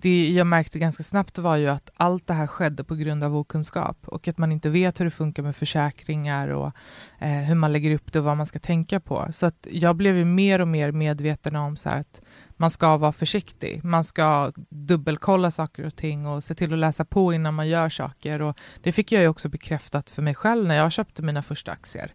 det 0.02 0.30
jag 0.30 0.46
märkte 0.46 0.78
ganska 0.78 1.02
snabbt 1.02 1.38
var 1.38 1.56
ju 1.56 1.68
att 1.68 1.90
allt 1.96 2.26
det 2.26 2.34
här 2.34 2.46
skedde 2.46 2.84
på 2.84 2.94
grund 2.94 3.24
av 3.24 3.36
okunskap 3.36 4.08
och 4.08 4.28
att 4.28 4.38
man 4.38 4.52
inte 4.52 4.70
vet 4.70 5.00
hur 5.00 5.04
det 5.04 5.10
funkar 5.10 5.42
med 5.42 5.56
försäkringar 5.56 6.48
och 6.48 6.72
eh, 7.18 7.28
hur 7.28 7.54
man 7.54 7.72
lägger 7.72 7.94
upp 7.94 8.12
det 8.12 8.18
och 8.18 8.24
vad 8.24 8.36
man 8.36 8.46
ska 8.46 8.58
tänka 8.58 9.00
på. 9.00 9.28
Så 9.32 9.46
att 9.46 9.66
jag 9.70 9.96
blev 9.96 10.16
ju 10.16 10.24
mer 10.24 10.60
och 10.60 10.68
mer 10.68 10.92
medveten 10.92 11.56
om 11.56 11.76
så 11.76 11.88
här 11.88 12.00
att 12.00 12.20
man 12.56 12.70
ska 12.70 12.96
vara 12.96 13.12
försiktig. 13.12 13.84
Man 13.84 14.04
ska 14.04 14.52
dubbelkolla 14.68 15.50
saker 15.50 15.86
och 15.86 15.96
ting 15.96 16.26
och 16.26 16.44
se 16.44 16.54
till 16.54 16.72
att 16.72 16.78
läsa 16.78 17.04
på 17.04 17.32
innan 17.32 17.54
man 17.54 17.68
gör 17.68 17.88
saker. 17.88 18.42
Och 18.42 18.58
det 18.82 18.92
fick 18.92 19.12
jag 19.12 19.22
ju 19.22 19.28
också 19.28 19.48
bekräftat 19.48 20.10
för 20.10 20.22
mig 20.22 20.34
själv 20.34 20.66
när 20.66 20.74
jag 20.74 20.92
köpte 20.92 21.22
mina 21.22 21.42
första 21.42 21.72
aktier. 21.72 22.12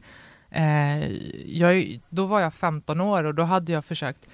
Eh, 0.50 1.08
jag, 1.46 2.00
då 2.10 2.26
var 2.26 2.42
jag 2.42 2.54
15 2.54 3.02
år 3.02 3.24
och 3.24 3.36
då 3.36 3.44
hade 3.44 3.72
jag 3.72 3.86
försökt 3.86 4.30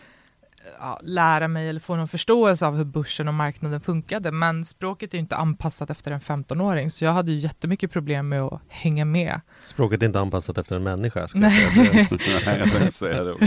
ja, 0.80 1.00
lära 1.04 1.48
mig 1.48 1.70
eller 1.70 1.80
få 1.80 1.96
någon 1.96 2.08
förståelse 2.08 2.66
av 2.66 2.78
hur 2.78 2.84
börsen 2.84 3.28
och 3.28 3.34
marknaden 3.34 3.82
funkade. 3.82 4.32
Men 4.32 4.66
språket 4.66 5.14
är 5.14 5.18
ju 5.18 5.20
inte 5.20 5.36
anpassat 5.36 5.90
efter 5.90 6.12
en 6.12 6.20
15-åring 6.20 6.92
så 6.92 7.06
jag 7.06 7.12
hade 7.14 7.32
ju 7.32 7.38
jättemycket 7.40 7.92
problem 7.92 8.30
med 8.30 8.42
att 8.42 8.62
hänga 8.68 9.06
med. 9.06 9.42
Språket 9.66 10.02
är 10.02 10.06
inte 10.06 10.20
anpassat 10.20 10.58
efter 10.58 10.76
en 10.76 10.84
människa. 10.84 11.28
Ska 11.28 11.40
jag 11.40 11.52
Nej. 11.76 11.88
säga. 11.88 12.08
Nej, 12.46 12.72
jag 12.84 12.94
säga 12.94 13.24
det 13.24 13.32
också. 13.34 13.46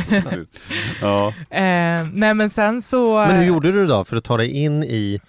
Ja. 1.00 1.28
Eh, 1.50 2.06
nej 2.12 2.34
men 2.34 2.50
sen 2.50 2.82
så... 2.82 3.14
Men 3.26 3.36
hur 3.36 3.44
gjorde 3.44 3.72
du 3.72 3.86
då 3.86 4.04
för 4.04 4.16
att 4.16 4.24
ta 4.24 4.36
dig 4.36 4.50
in 4.50 4.84
i 4.84 5.20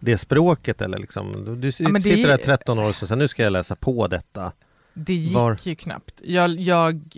det 0.00 0.18
språket 0.18 0.82
eller 0.82 0.98
liksom? 0.98 1.32
Du, 1.32 1.44
du 1.44 1.60
det- 1.60 1.72
sitter 1.72 2.28
där 2.28 2.36
13 2.36 2.78
år 2.78 2.88
och 2.88 2.94
så 2.94 3.06
säger 3.06 3.18
nu 3.18 3.28
ska 3.28 3.42
jag 3.42 3.52
läsa 3.52 3.76
på 3.76 4.06
detta. 4.08 4.52
Det 4.98 5.14
gick 5.14 5.34
Var? 5.34 5.58
ju 5.62 5.74
knappt. 5.74 6.20
Jag, 6.24 6.50
jag, 6.60 7.08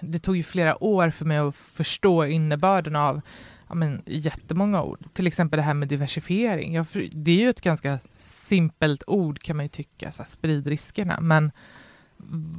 det 0.00 0.18
tog 0.18 0.36
ju 0.36 0.42
flera 0.42 0.82
år 0.84 1.10
för 1.10 1.24
mig 1.24 1.38
att 1.38 1.56
förstå 1.56 2.24
innebörden 2.24 2.96
av 2.96 3.20
ja, 3.68 3.74
men, 3.74 4.02
jättemånga 4.06 4.82
ord. 4.82 5.04
Till 5.12 5.26
exempel 5.26 5.56
det 5.56 5.62
här 5.62 5.74
med 5.74 5.88
diversifiering. 5.88 6.74
Jag, 6.74 6.86
det 7.12 7.30
är 7.30 7.36
ju 7.36 7.48
ett 7.48 7.60
ganska 7.60 7.98
simpelt 8.14 9.02
ord 9.06 9.42
kan 9.42 9.56
man 9.56 9.64
ju 9.64 9.68
tycka, 9.68 10.12
så 10.12 10.22
här, 10.22 10.28
sprid 10.28 10.66
riskerna. 10.66 11.20
Men 11.20 11.52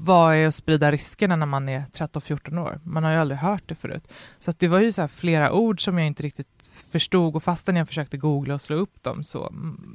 vad 0.06 0.36
är 0.36 0.48
att 0.48 0.56
sprida 0.56 0.92
riskerna 0.92 1.36
när 1.36 1.46
man 1.46 1.70
är 1.70 1.80
13-14 1.94 2.60
år? 2.60 2.80
Man 2.84 3.04
har 3.04 3.12
ju 3.12 3.18
aldrig 3.18 3.40
hört 3.40 3.64
det 3.66 3.76
förut. 3.76 4.08
Så 4.38 4.52
att 4.52 4.60
det 4.60 4.68
var 4.68 4.80
ju 4.80 4.92
så 4.92 5.08
flera 5.08 5.52
ord 5.52 5.84
som 5.84 5.98
jag 5.98 6.08
inte 6.08 6.24
riktigt 6.24 6.70
förstod 6.92 7.36
och 7.36 7.44
fastän 7.44 7.76
jag 7.76 7.88
försökte 7.88 8.18
googla 8.18 8.54
och 8.54 8.62
slå 8.62 8.76
upp 8.76 9.04
dem 9.04 9.24
så 9.24 9.50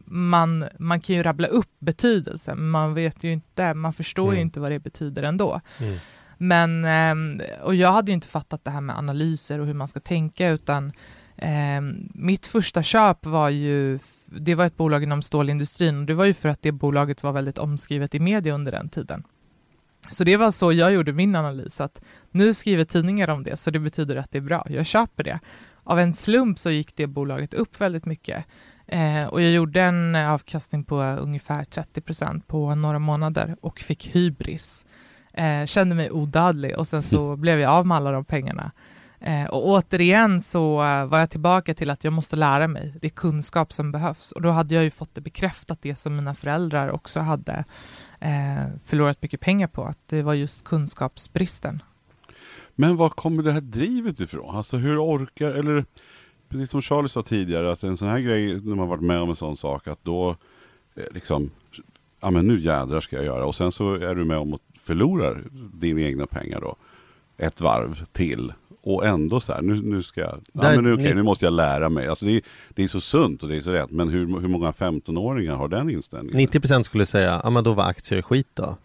man, 0.06 0.64
man 0.78 1.00
kan 1.00 1.16
ju 1.16 1.22
rabbla 1.22 1.48
upp 1.48 1.70
betydelsen, 1.78 2.58
men 2.58 2.70
man 2.70 2.94
vet 2.94 3.24
ju 3.24 3.32
inte, 3.32 3.74
man 3.74 3.92
förstår 3.92 4.32
ju 4.32 4.38
Mm. 4.38 4.46
inte 4.46 4.60
vad 4.60 4.70
det 4.70 4.78
betyder 4.78 5.22
ändå. 5.22 5.60
Mm. 5.80 5.94
Men, 6.42 6.84
ehm, 6.84 7.40
och 7.62 7.74
jag 7.74 7.92
hade 7.92 8.10
ju 8.10 8.14
inte 8.14 8.28
fattat 8.28 8.64
det 8.64 8.70
här 8.70 8.80
med 8.80 8.98
analyser 8.98 9.58
och 9.58 9.66
hur 9.66 9.74
man 9.74 9.88
ska 9.88 10.00
tänka 10.00 10.48
utan 10.48 10.92
ehm, 11.36 12.08
mitt 12.14 12.46
första 12.46 12.82
köp 12.82 13.26
var 13.26 13.48
ju, 13.48 13.98
det 14.26 14.54
var 14.54 14.64
ett 14.64 14.76
bolag 14.76 15.02
inom 15.02 15.22
stålindustrin 15.22 15.98
och 15.98 16.06
det 16.06 16.14
var 16.14 16.24
ju 16.24 16.34
för 16.34 16.48
att 16.48 16.62
det 16.62 16.72
bolaget 16.72 17.22
var 17.22 17.32
väldigt 17.32 17.58
omskrivet 17.58 18.14
i 18.14 18.20
media 18.20 18.54
under 18.54 18.72
den 18.72 18.88
tiden. 18.88 19.22
Så 20.10 20.24
det 20.24 20.36
var 20.36 20.50
så 20.50 20.72
jag 20.72 20.92
gjorde 20.92 21.12
min 21.12 21.36
analys, 21.36 21.80
att 21.80 22.00
nu 22.30 22.54
skriver 22.54 22.84
tidningar 22.84 23.30
om 23.30 23.42
det, 23.42 23.56
så 23.56 23.70
det 23.70 23.78
betyder 23.78 24.16
att 24.16 24.30
det 24.30 24.38
är 24.38 24.42
bra, 24.42 24.66
jag 24.70 24.86
köper 24.86 25.24
det. 25.24 25.40
Av 25.84 25.98
en 25.98 26.12
slump 26.12 26.58
så 26.58 26.70
gick 26.70 26.96
det 26.96 27.06
bolaget 27.06 27.54
upp 27.54 27.80
väldigt 27.80 28.06
mycket 28.06 28.44
eh, 28.86 29.24
och 29.24 29.42
jag 29.42 29.52
gjorde 29.52 29.82
en 29.82 30.14
avkastning 30.14 30.84
på 30.84 31.02
ungefär 31.02 31.64
30% 31.64 32.42
på 32.46 32.74
några 32.74 32.98
månader 32.98 33.56
och 33.60 33.80
fick 33.80 34.06
hybris. 34.06 34.86
Eh, 35.32 35.66
kände 35.66 35.94
mig 35.94 36.10
odödlig 36.10 36.78
och 36.78 36.86
sen 36.86 37.02
så 37.02 37.36
blev 37.36 37.60
jag 37.60 37.70
av 37.70 37.86
med 37.86 37.96
alla 37.96 38.12
de 38.12 38.24
pengarna. 38.24 38.72
Eh, 39.24 39.44
och 39.44 39.68
återigen 39.68 40.40
så 40.40 40.82
eh, 40.82 41.06
var 41.06 41.18
jag 41.18 41.30
tillbaka 41.30 41.74
till 41.74 41.90
att 41.90 42.04
jag 42.04 42.12
måste 42.12 42.36
lära 42.36 42.68
mig. 42.68 42.94
Det 43.00 43.06
är 43.06 43.10
kunskap 43.10 43.72
som 43.72 43.92
behövs. 43.92 44.32
Och 44.32 44.42
då 44.42 44.50
hade 44.50 44.74
jag 44.74 44.84
ju 44.84 44.90
fått 44.90 45.14
det 45.14 45.20
bekräftat, 45.20 45.78
det 45.82 45.96
som 45.96 46.16
mina 46.16 46.34
föräldrar 46.34 46.90
också 46.90 47.20
hade 47.20 47.64
eh, 48.20 48.66
förlorat 48.84 49.22
mycket 49.22 49.40
pengar 49.40 49.66
på. 49.66 49.84
Att 49.84 50.08
det 50.08 50.22
var 50.22 50.34
just 50.34 50.64
kunskapsbristen. 50.64 51.82
Men 52.74 52.96
var 52.96 53.08
kommer 53.08 53.42
det 53.42 53.52
här 53.52 53.60
drivet 53.60 54.20
ifrån? 54.20 54.56
Alltså 54.56 54.76
hur 54.76 55.04
orkar, 55.04 55.50
eller 55.50 55.84
precis 56.48 56.70
som 56.70 56.82
Charlie 56.82 57.08
sa 57.08 57.22
tidigare, 57.22 57.72
att 57.72 57.82
en 57.82 57.96
sån 57.96 58.08
här 58.08 58.20
grej, 58.20 58.60
när 58.60 58.74
man 58.74 58.88
varit 58.88 59.02
med 59.02 59.20
om 59.20 59.30
en 59.30 59.36
sån 59.36 59.56
sak, 59.56 59.88
att 59.88 60.04
då 60.04 60.36
eh, 60.94 61.04
liksom, 61.14 61.50
ja 62.20 62.30
men 62.30 62.46
nu 62.46 62.60
jädrar 62.60 63.00
ska 63.00 63.16
jag 63.16 63.24
göra. 63.24 63.46
Och 63.46 63.54
sen 63.54 63.72
så 63.72 63.94
är 63.94 64.14
du 64.14 64.24
med 64.24 64.38
om 64.38 64.54
att 64.54 64.71
förlora 64.82 65.34
dina 65.74 66.00
egna 66.00 66.26
pengar 66.26 66.60
då. 66.60 66.76
Ett 67.38 67.60
varv 67.60 68.04
till. 68.12 68.52
Och 68.84 69.06
ändå 69.06 69.40
så 69.40 69.52
här, 69.52 69.62
nu, 69.62 69.82
nu 69.82 70.02
ska 70.02 70.20
jag, 70.20 70.40
ja 70.52 70.62
men 70.62 70.84
nu, 70.84 70.96
ni- 70.96 71.14
nu 71.14 71.22
måste 71.22 71.44
jag 71.44 71.52
lära 71.52 71.88
mig. 71.88 72.06
Alltså 72.08 72.24
det, 72.26 72.32
är, 72.32 72.42
det 72.68 72.82
är 72.84 72.88
så 72.88 73.00
sunt 73.00 73.42
och 73.42 73.48
det 73.48 73.56
är 73.56 73.60
så 73.60 73.70
rätt. 73.70 73.90
Men 73.90 74.08
hur, 74.08 74.40
hur 74.40 74.48
många 74.48 74.70
15-åringar 74.70 75.54
har 75.54 75.68
den 75.68 75.90
inställningen? 75.90 76.48
90% 76.48 76.82
skulle 76.82 77.06
säga, 77.06 77.40
ja 77.44 77.50
men 77.50 77.64
då 77.64 77.72
var 77.72 77.84
aktier 77.84 78.22
skit 78.22 78.48
då. 78.54 78.76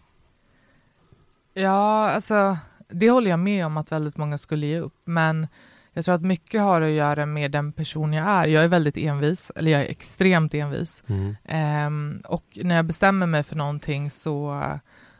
Ja, 1.54 2.10
alltså 2.10 2.56
det 2.88 3.10
håller 3.10 3.30
jag 3.30 3.38
med 3.38 3.66
om 3.66 3.76
att 3.76 3.92
väldigt 3.92 4.16
många 4.16 4.38
skulle 4.38 4.66
ge 4.66 4.78
upp. 4.80 4.94
Men 5.04 5.46
jag 5.92 6.04
tror 6.04 6.14
att 6.14 6.22
mycket 6.22 6.60
har 6.60 6.80
att 6.80 6.90
göra 6.90 7.26
med 7.26 7.50
den 7.50 7.72
person 7.72 8.12
jag 8.12 8.26
är. 8.28 8.46
Jag 8.46 8.64
är 8.64 8.68
väldigt 8.68 8.96
envis, 8.96 9.52
eller 9.56 9.70
jag 9.70 9.80
är 9.80 9.86
extremt 9.86 10.54
envis. 10.54 11.02
Ehm, 11.44 12.20
och 12.24 12.44
när 12.62 12.76
jag 12.76 12.84
bestämmer 12.84 13.26
mig 13.26 13.42
för 13.42 13.56
någonting 13.56 14.10
så 14.10 14.62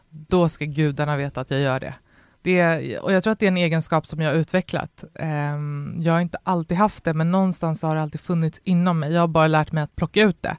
då 0.09 0.49
ska 0.49 0.65
gudarna 0.65 1.17
veta 1.17 1.41
att 1.41 1.51
jag 1.51 1.59
gör 1.59 1.79
det. 1.79 1.93
det 2.41 2.99
och 2.99 3.13
jag 3.13 3.23
tror 3.23 3.31
att 3.31 3.39
det 3.39 3.45
är 3.45 3.51
en 3.51 3.57
egenskap 3.57 4.07
som 4.07 4.21
jag 4.21 4.31
har 4.31 4.35
utvecklat. 4.35 5.03
Ehm, 5.15 5.95
jag 5.99 6.13
har 6.13 6.21
inte 6.21 6.37
alltid 6.43 6.77
haft 6.77 7.03
det, 7.03 7.13
men 7.13 7.31
någonstans 7.31 7.81
har 7.81 7.95
det 7.95 8.01
alltid 8.01 8.21
funnits 8.21 8.59
inom 8.63 8.99
mig. 8.99 9.13
Jag 9.13 9.21
har 9.21 9.27
bara 9.27 9.47
lärt 9.47 9.71
mig 9.71 9.83
att 9.83 9.95
plocka 9.95 10.21
ut 10.21 10.41
det. 10.41 10.57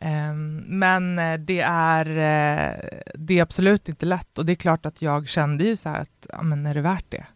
Ehm, 0.00 0.56
men 0.56 1.18
eh, 1.18 1.38
det 1.38 1.60
är, 1.60 2.06
eh, 2.06 3.00
det 3.14 3.38
är 3.38 3.42
absolut 3.42 3.88
inte 3.88 4.06
lätt 4.06 4.38
och 4.38 4.46
det 4.46 4.52
är 4.52 4.56
klart 4.56 4.86
att 4.86 5.02
jag 5.02 5.28
kände 5.28 5.64
ju 5.64 5.76
så 5.76 5.88
här 5.88 6.00
att, 6.00 6.26
ja 6.28 6.42
men 6.42 6.66
är 6.66 6.74
det 6.74 6.80
värt 6.80 7.06
det? 7.08 7.26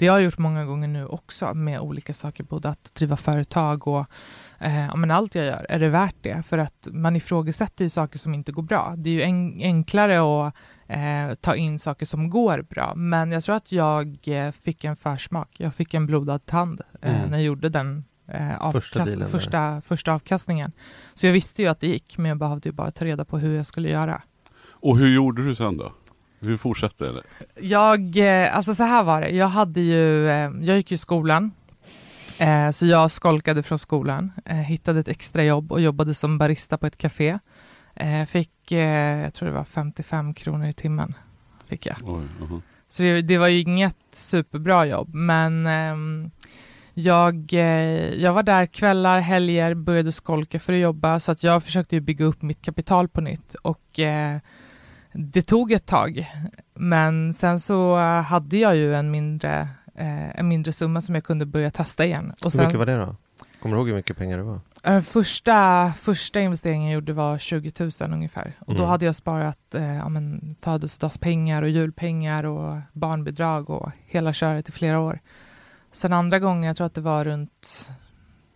Det 0.00 0.06
har 0.06 0.18
jag 0.18 0.24
gjort 0.24 0.38
många 0.38 0.64
gånger 0.64 0.88
nu 0.88 1.06
också 1.06 1.54
med 1.54 1.80
olika 1.80 2.14
saker, 2.14 2.44
både 2.44 2.68
att 2.68 2.94
driva 2.94 3.16
företag 3.16 3.88
och 3.88 4.06
eh, 4.58 4.96
men 4.96 5.10
allt 5.10 5.34
jag 5.34 5.44
gör. 5.44 5.66
Är 5.68 5.78
det 5.78 5.88
värt 5.88 6.14
det? 6.20 6.42
För 6.46 6.58
att 6.58 6.88
man 6.92 7.16
ifrågasätter 7.16 7.84
ju 7.84 7.88
saker 7.88 8.18
som 8.18 8.34
inte 8.34 8.52
går 8.52 8.62
bra. 8.62 8.94
Det 8.96 9.10
är 9.10 9.14
ju 9.14 9.22
en, 9.22 9.60
enklare 9.62 10.46
att 10.46 10.54
eh, 10.86 11.34
ta 11.40 11.56
in 11.56 11.78
saker 11.78 12.06
som 12.06 12.30
går 12.30 12.62
bra, 12.70 12.94
men 12.94 13.32
jag 13.32 13.44
tror 13.44 13.56
att 13.56 13.72
jag 13.72 14.18
eh, 14.28 14.50
fick 14.52 14.84
en 14.84 14.96
försmak. 14.96 15.48
Jag 15.58 15.74
fick 15.74 15.94
en 15.94 16.06
blodad 16.06 16.46
tand 16.46 16.80
eh, 17.02 17.14
Mm. 17.16 17.30
när 17.30 17.38
jag 17.38 17.44
gjorde 17.44 17.68
den 17.68 18.04
eh, 18.28 18.70
Första 18.72 19.04
första, 19.26 19.80
första 19.84 20.12
avkastningen. 20.12 20.72
Så 21.14 21.26
jag 21.26 21.32
visste 21.32 21.62
ju 21.62 21.68
att 21.68 21.80
det 21.80 21.86
gick, 21.88 22.18
men 22.18 22.28
jag 22.28 22.38
behövde 22.38 22.68
ju 22.68 22.72
bara 22.72 22.90
ta 22.90 23.04
reda 23.04 23.24
på 23.24 23.38
hur 23.38 23.56
jag 23.56 23.66
skulle 23.66 23.88
göra. 23.88 24.22
Och 24.82 24.98
hur 24.98 25.08
gjorde 25.14 25.44
du 25.44 25.54
sen 25.54 25.76
då? 25.76 25.92
Hur 26.42 26.56
fortsatte 26.56 27.12
det? 27.12 27.22
Jag, 27.60 28.16
eh, 28.16 28.56
alltså 28.56 28.74
så 28.74 28.84
här 28.84 29.02
var 29.02 29.20
det, 29.20 29.28
jag 29.28 29.48
hade 29.48 29.80
ju, 29.80 30.28
eh, 30.28 30.50
jag 30.60 30.76
gick 30.76 30.90
ju 30.90 30.94
i 30.94 30.98
skolan, 30.98 31.52
eh, 32.38 32.70
så 32.70 32.86
jag 32.86 33.10
skolkade 33.10 33.62
från 33.62 33.78
skolan, 33.78 34.32
hittade 34.66 35.00
ett 35.00 35.08
extra 35.08 35.44
jobb 35.44 35.72
och 35.72 35.80
jobbade 35.80 36.14
som 36.14 36.38
barista 36.38 36.78
på 36.78 36.86
ett 36.86 36.98
café. 36.98 37.38
Fick, 38.28 38.72
jag 38.72 39.34
tror 39.34 39.48
det 39.48 39.54
var 39.54 39.64
55 39.64 40.34
kronor 40.34 40.66
i 40.66 40.72
timmen, 40.72 41.14
fick 41.66 41.86
jag. 41.86 41.96
Oj, 42.04 42.24
aha. 42.42 42.60
Så 42.88 43.02
det, 43.02 43.22
det 43.22 43.38
var 43.38 43.48
ju 43.48 43.60
inget 43.60 43.96
superbra 44.12 44.86
jobb, 44.86 45.14
men 45.14 45.66
ehm, 45.66 46.30
jag, 46.94 47.52
jag 48.16 48.32
var 48.32 48.42
där 48.42 48.66
kvällar, 48.66 49.20
helger, 49.20 49.74
började 49.74 50.12
skolka 50.12 50.60
för 50.60 50.72
att 50.72 50.78
jobba, 50.78 51.20
så 51.20 51.32
att 51.32 51.42
jag 51.42 51.64
försökte 51.64 51.96
ju 51.96 52.00
bygga 52.00 52.24
upp 52.24 52.42
mitt 52.42 52.62
kapital 52.62 53.08
på 53.08 53.20
nytt 53.20 53.54
och 53.54 54.00
det 55.12 55.42
tog 55.42 55.72
ett 55.72 55.86
tag. 55.86 56.30
Men 56.74 57.34
sen 57.34 57.58
så 57.58 57.96
hade 58.20 58.56
jag 58.56 58.76
ju 58.76 58.94
en 58.94 59.10
mindre, 59.10 59.68
eh, 59.94 60.38
en 60.40 60.48
mindre 60.48 60.72
summa 60.72 61.00
som 61.00 61.14
jag 61.14 61.24
kunde 61.24 61.46
börja 61.46 61.70
testa 61.70 62.04
igen. 62.04 62.30
Och 62.30 62.36
Hur 62.44 62.50
sen, 62.50 62.64
mycket 62.64 62.78
var 62.78 62.86
det 62.86 62.96
då? 62.96 63.16
Kommer 63.62 63.76
du 63.76 63.80
ihåg 63.80 63.88
hur 63.88 63.94
mycket 63.96 64.16
pengar 64.16 64.36
det 64.38 64.44
var? 64.44 64.60
Eh, 64.84 65.00
Första, 65.00 65.92
första 65.96 66.40
investeringen 66.40 66.88
jag 66.90 66.94
gjorde 66.94 67.12
var 67.12 67.38
20 67.38 67.72
000 67.78 67.90
ungefär. 68.12 68.52
Och 68.60 68.74
då 68.74 68.78
Mm. 68.80 68.88
hade 68.90 69.04
jag 69.06 69.16
sparat 69.16 69.74
eh, 69.74 69.94
ja, 69.96 70.08
men, 70.08 70.56
födelsedagspengar 70.60 71.62
och 71.62 71.68
julpengar 71.68 72.44
och 72.46 72.78
barnbidrag 72.92 73.70
och 73.70 73.90
hela 74.06 74.32
köret 74.32 74.68
i 74.68 74.72
flera 74.72 75.00
år. 75.00 75.20
Sen 75.92 76.12
andra 76.12 76.38
gången, 76.38 76.62
jag 76.64 76.76
tror 76.76 76.86
att 76.86 76.94
det 76.94 77.00
var 77.00 77.24
runt 77.24 77.90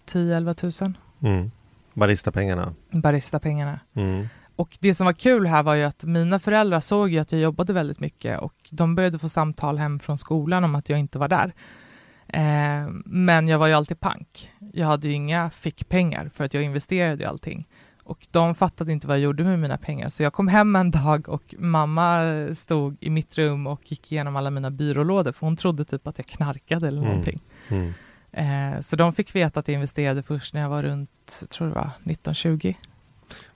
10-11 0.07 0.83
000, 0.85 0.95
Mm. 1.35 1.51
Baristapengarna. 1.95 2.75
Barista-pengarna. 2.91 3.81
Mm. 3.95 4.29
Och 4.57 4.77
det 4.81 4.95
som 4.95 5.05
var 5.05 5.13
kul 5.13 5.47
här 5.47 5.63
var 5.63 5.75
ju 5.75 5.83
att 5.85 6.05
mina 6.05 6.39
föräldrar 6.39 6.81
såg 6.81 7.11
ju 7.11 7.19
att 7.19 7.33
jag 7.33 7.41
jobbade 7.41 7.73
väldigt 7.73 8.01
mycket 8.01 8.41
och 8.41 8.55
de 8.71 8.95
började 8.95 9.19
få 9.19 9.29
samtal 9.29 9.79
hem 9.79 9.99
från 9.99 10.19
skolan 10.19 10.65
om 10.65 10.75
att 10.75 10.89
jag 10.89 10.99
inte 10.99 11.19
var 11.19 11.29
där. 11.29 11.53
Eh, 12.29 12.89
men 13.05 13.49
jag 13.49 13.59
var 13.59 13.67
ju 13.67 13.73
alltid 13.75 14.01
pank. 14.01 14.51
Jag 14.73 14.87
hade 14.87 15.09
ju 15.09 15.15
inga 15.15 15.51
fickpengar 15.51 16.31
för 16.35 16.45
att 16.45 16.55
jag 16.55 16.63
investerade 16.63 17.23
i 17.23 17.27
allting. 17.27 17.67
Och 18.03 18.27
de 18.31 18.55
fattade 18.55 18.93
inte 18.93 19.07
vad 19.07 19.17
jag 19.17 19.23
gjorde 19.23 19.45
med 19.45 19.59
mina 19.59 19.79
pengar. 19.79 20.09
Så 20.09 20.23
jag 20.23 20.33
kom 20.33 20.49
hem 20.49 20.77
en 20.77 20.91
dag 20.91 21.29
och 21.29 21.55
mamma 21.59 22.21
stod 22.55 22.97
i 23.01 23.11
mitt 23.11 23.39
rum 23.39 23.67
och 23.67 23.93
gick 23.93 24.13
igenom 24.13 24.37
alla 24.37 24.51
mina 24.51 24.71
byrålådor 24.71 25.33
för 25.33 25.47
hon 25.47 25.57
trodde 25.57 25.85
typ 25.85 26.07
att 26.07 26.19
jag 26.19 26.27
knarkade 26.27 26.89
eller 26.89 26.99
Mm. 26.99 27.09
någonting. 27.11 27.41
Mm. 27.69 27.93
Eh, 28.33 28.81
så 28.81 28.97
de 28.97 29.13
fick 29.13 29.35
veta 29.35 29.61
att 29.61 29.69
jag 29.69 29.75
investerade 29.75 30.23
först 30.23 30.55
när 30.55 30.61
jag 30.61 30.69
var 30.69 30.83
runt, 30.83 31.43
tror 31.51 31.69
det 31.69 31.75
var 31.75 31.91
1920. 32.05 32.75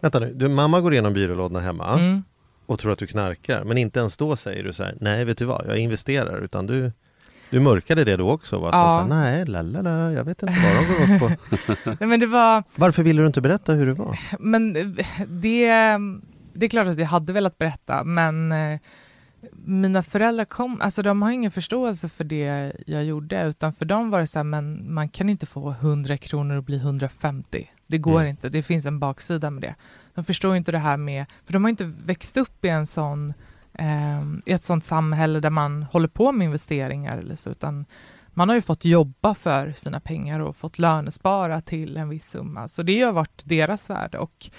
Vänta 0.01 0.19
nu, 0.21 0.33
du, 0.35 0.49
mamma 0.49 0.81
går 0.81 0.93
igenom 0.93 1.13
byrålådorna 1.13 1.61
hemma 1.61 1.99
Mm. 1.99 2.23
och 2.67 2.79
tror 2.79 2.93
att 2.93 2.99
du 2.99 3.07
knarkar, 3.07 3.65
men 3.65 3.79
inte 3.79 4.01
ens 4.01 4.17
då 4.17 4.37
säger 4.37 4.65
du 4.65 4.73
så 4.73 4.85
här, 4.85 4.95
nej 5.01 5.25
vet 5.25 5.39
du 5.39 5.45
vad, 5.45 5.67
jag 5.69 5.79
investerar, 5.79 6.41
utan 6.41 6.67
du 6.67 6.93
du 7.51 7.61
mörkade 7.61 8.05
det 8.05 8.17
då 8.17 8.31
också? 8.31 8.59
Va? 8.59 8.73
Så 8.73 8.79
Ja. 8.79 8.99
så 9.03 9.07
nej, 9.15 9.47
lalala, 9.47 10.13
jag 10.13 10.25
vet 10.25 10.43
inte 10.43 10.55
vad 10.65 10.75
de 10.75 11.09
går 11.09 11.15
upp 11.15 11.21
på. 11.21 11.91
Nej, 12.01 12.09
men 12.09 12.21
det 12.21 12.27
var, 12.27 12.65
Varför 12.77 13.03
ville 13.03 13.23
du 13.23 13.27
inte 13.27 13.41
berätta 13.41 13.73
hur 13.73 13.87
det 13.87 13.93
var? 13.95 14.19
Men 14.39 14.77
eh, 14.77 14.87
det, 15.29 15.67
det 16.53 16.67
är 16.67 16.69
klart 16.71 16.87
att 16.87 16.99
jag 16.99 17.07
hade 17.07 17.33
velat 17.33 17.59
berätta, 17.59 18.05
men 18.05 18.53
eh, 18.53 18.81
mina 19.65 20.03
föräldrar 20.03 20.45
kom, 20.45 20.81
alltså 20.81 21.03
de 21.03 21.23
har 21.23 21.31
ingen 21.31 21.51
förståelse 21.51 22.09
för 22.09 22.25
det 22.25 22.73
jag 22.87 23.05
gjorde, 23.05 23.43
utan 23.47 23.73
för 23.73 23.85
dem 23.85 24.11
var 24.11 24.21
det 24.21 24.27
så 24.27 24.39
här, 24.39 24.45
men 24.45 24.95
man 24.95 25.09
kan 25.09 25.29
inte 25.29 25.47
få 25.47 25.71
100 25.71 26.17
kronor 26.19 26.57
och 26.57 26.65
bli 26.65 26.77
150. 26.77 27.71
Det 27.91 27.99
går 27.99 28.21
Mm. 28.21 28.31
inte, 28.31 28.49
det 28.49 28.63
finns 28.63 28.87
en 28.87 28.99
baksida 28.99 29.51
med 29.51 29.63
det. 29.63 29.75
De 30.15 30.25
förstår 30.25 30.57
inte 30.57 30.73
det 30.73 30.79
här 30.79 30.97
med, 30.97 31.27
för 31.45 31.53
de 31.53 31.65
har 31.65 31.69
inte 31.71 31.93
växt 32.05 32.37
upp 32.37 32.65
i 32.65 32.69
en 32.69 32.87
sån, 32.87 33.33
eh, 33.75 34.23
i 34.47 34.53
ett 34.53 34.63
sånt 34.65 34.85
samhälle 34.85 35.41
där 35.41 35.51
man 35.51 35.83
håller 35.83 36.09
på 36.09 36.33
med 36.33 36.45
investeringar 36.45 37.19
eller 37.19 37.35
så, 37.35 37.51
utan 37.51 37.85
man 38.29 38.49
har 38.49 38.57
ju 38.57 38.63
fått 38.63 38.85
jobba 38.85 39.35
för 39.35 39.73
sina 39.73 40.01
pengar 40.01 40.41
och 40.41 40.57
fått 40.57 40.79
lönespara 40.79 41.61
till 41.61 41.97
en 41.97 42.09
viss 42.09 42.27
summa, 42.31 42.69
så 42.69 42.83
det 42.83 43.03
har 43.03 43.13
varit 43.13 43.43
deras 43.45 43.91
värde 43.91 44.19
och 44.19 44.51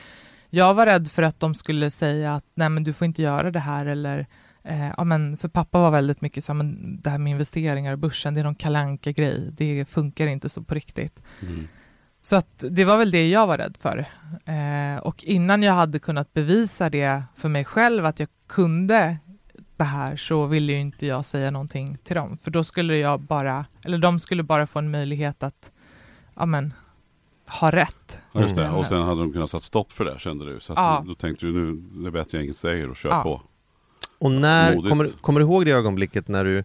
jag 0.50 0.74
var 0.74 0.86
rädd 0.86 1.08
för 1.08 1.24
att 1.24 1.40
de 1.40 1.56
skulle 1.56 1.92
säga 1.92 2.36
att 2.36 2.46
nej 2.54 2.70
men 2.70 2.84
du 2.84 2.94
får 2.94 3.06
inte 3.06 3.22
göra 3.22 3.52
det 3.52 3.60
här 3.60 3.86
eller 3.86 4.28
Eh, 4.64 4.92
ja, 4.98 5.04
men 5.04 5.38
för 5.38 5.48
pappa 5.48 5.80
var 5.80 5.92
väldigt 5.92 6.22
mycket 6.22 6.44
så 6.44 6.54
men 6.54 7.00
det 7.02 7.10
här 7.10 7.18
med 7.18 7.32
investeringar 7.32 7.94
i 7.94 7.96
börsen, 7.96 8.34
det 8.34 8.40
är 8.40 8.44
någon 8.44 8.56
kalanka 8.56 9.12
grej 9.12 9.50
det 9.52 9.86
funkar 9.90 10.28
inte 10.28 10.50
så 10.50 10.64
på 10.64 10.76
riktigt. 10.76 11.22
Mm. 11.42 11.68
Så 12.22 12.36
att 12.36 12.64
det 12.70 12.86
var 12.86 12.98
väl 12.98 13.12
det 13.12 13.30
jag 13.30 13.48
var 13.48 13.58
rädd 13.58 13.78
för. 13.82 14.06
Eh, 14.46 14.98
och 15.02 15.24
innan 15.24 15.64
jag 15.64 15.74
hade 15.74 16.00
kunnat 16.00 16.34
bevisa 16.34 16.90
det 16.90 17.24
för 17.36 17.50
mig 17.50 17.66
själv, 17.66 18.06
att 18.06 18.20
jag 18.20 18.30
kunde 18.48 19.18
det 19.78 19.84
här, 19.84 20.16
så 20.16 20.46
ville 20.46 20.74
ju 20.74 20.80
inte 20.80 21.06
jag 21.06 21.26
säga 21.26 21.52
någonting 21.52 21.98
till 22.04 22.16
dem. 22.16 22.38
För 22.38 22.52
då 22.52 22.64
skulle 22.64 22.98
jag 22.98 23.20
bara, 23.20 23.66
eller 23.86 23.98
de 23.98 24.20
skulle 24.20 24.44
bara 24.44 24.68
få 24.68 24.80
en 24.80 24.92
möjlighet 24.92 25.44
att, 25.44 25.72
ja 26.36 26.46
men, 26.46 26.74
ha 27.48 27.72
rätt. 27.72 28.18
Ja, 28.32 28.42
just 28.42 28.56
det. 28.56 28.66
Mm. 28.66 28.76
Och 28.76 28.86
sen 28.86 29.02
hade 29.02 29.22
de 29.22 29.34
kunnat 29.34 29.50
sätta 29.50 29.62
stopp 29.62 29.92
för 29.92 30.06
det 30.06 30.20
kände 30.20 30.54
du. 30.54 30.60
Så 30.60 30.74
att 30.74 30.80
Ja. 30.80 31.04
då 31.08 31.16
tänkte 31.16 31.46
du 31.46 31.52
nu, 31.54 31.82
det 32.04 32.12
vet 32.12 32.34
jag 32.34 32.44
inget 32.44 32.58
säger 32.58 32.90
och 32.90 32.96
kör 32.98 33.10
Ja. 33.10 33.24
på. 33.24 33.42
Och 34.20 34.32
när, 34.32 34.76
Modigt. 34.76 34.90
kommer, 34.90 35.06
kommer 35.22 35.40
du 35.40 35.46
ihåg 35.46 35.66
det 35.66 35.72
ögonblicket 35.72 36.28
när 36.28 36.44
du 36.46 36.64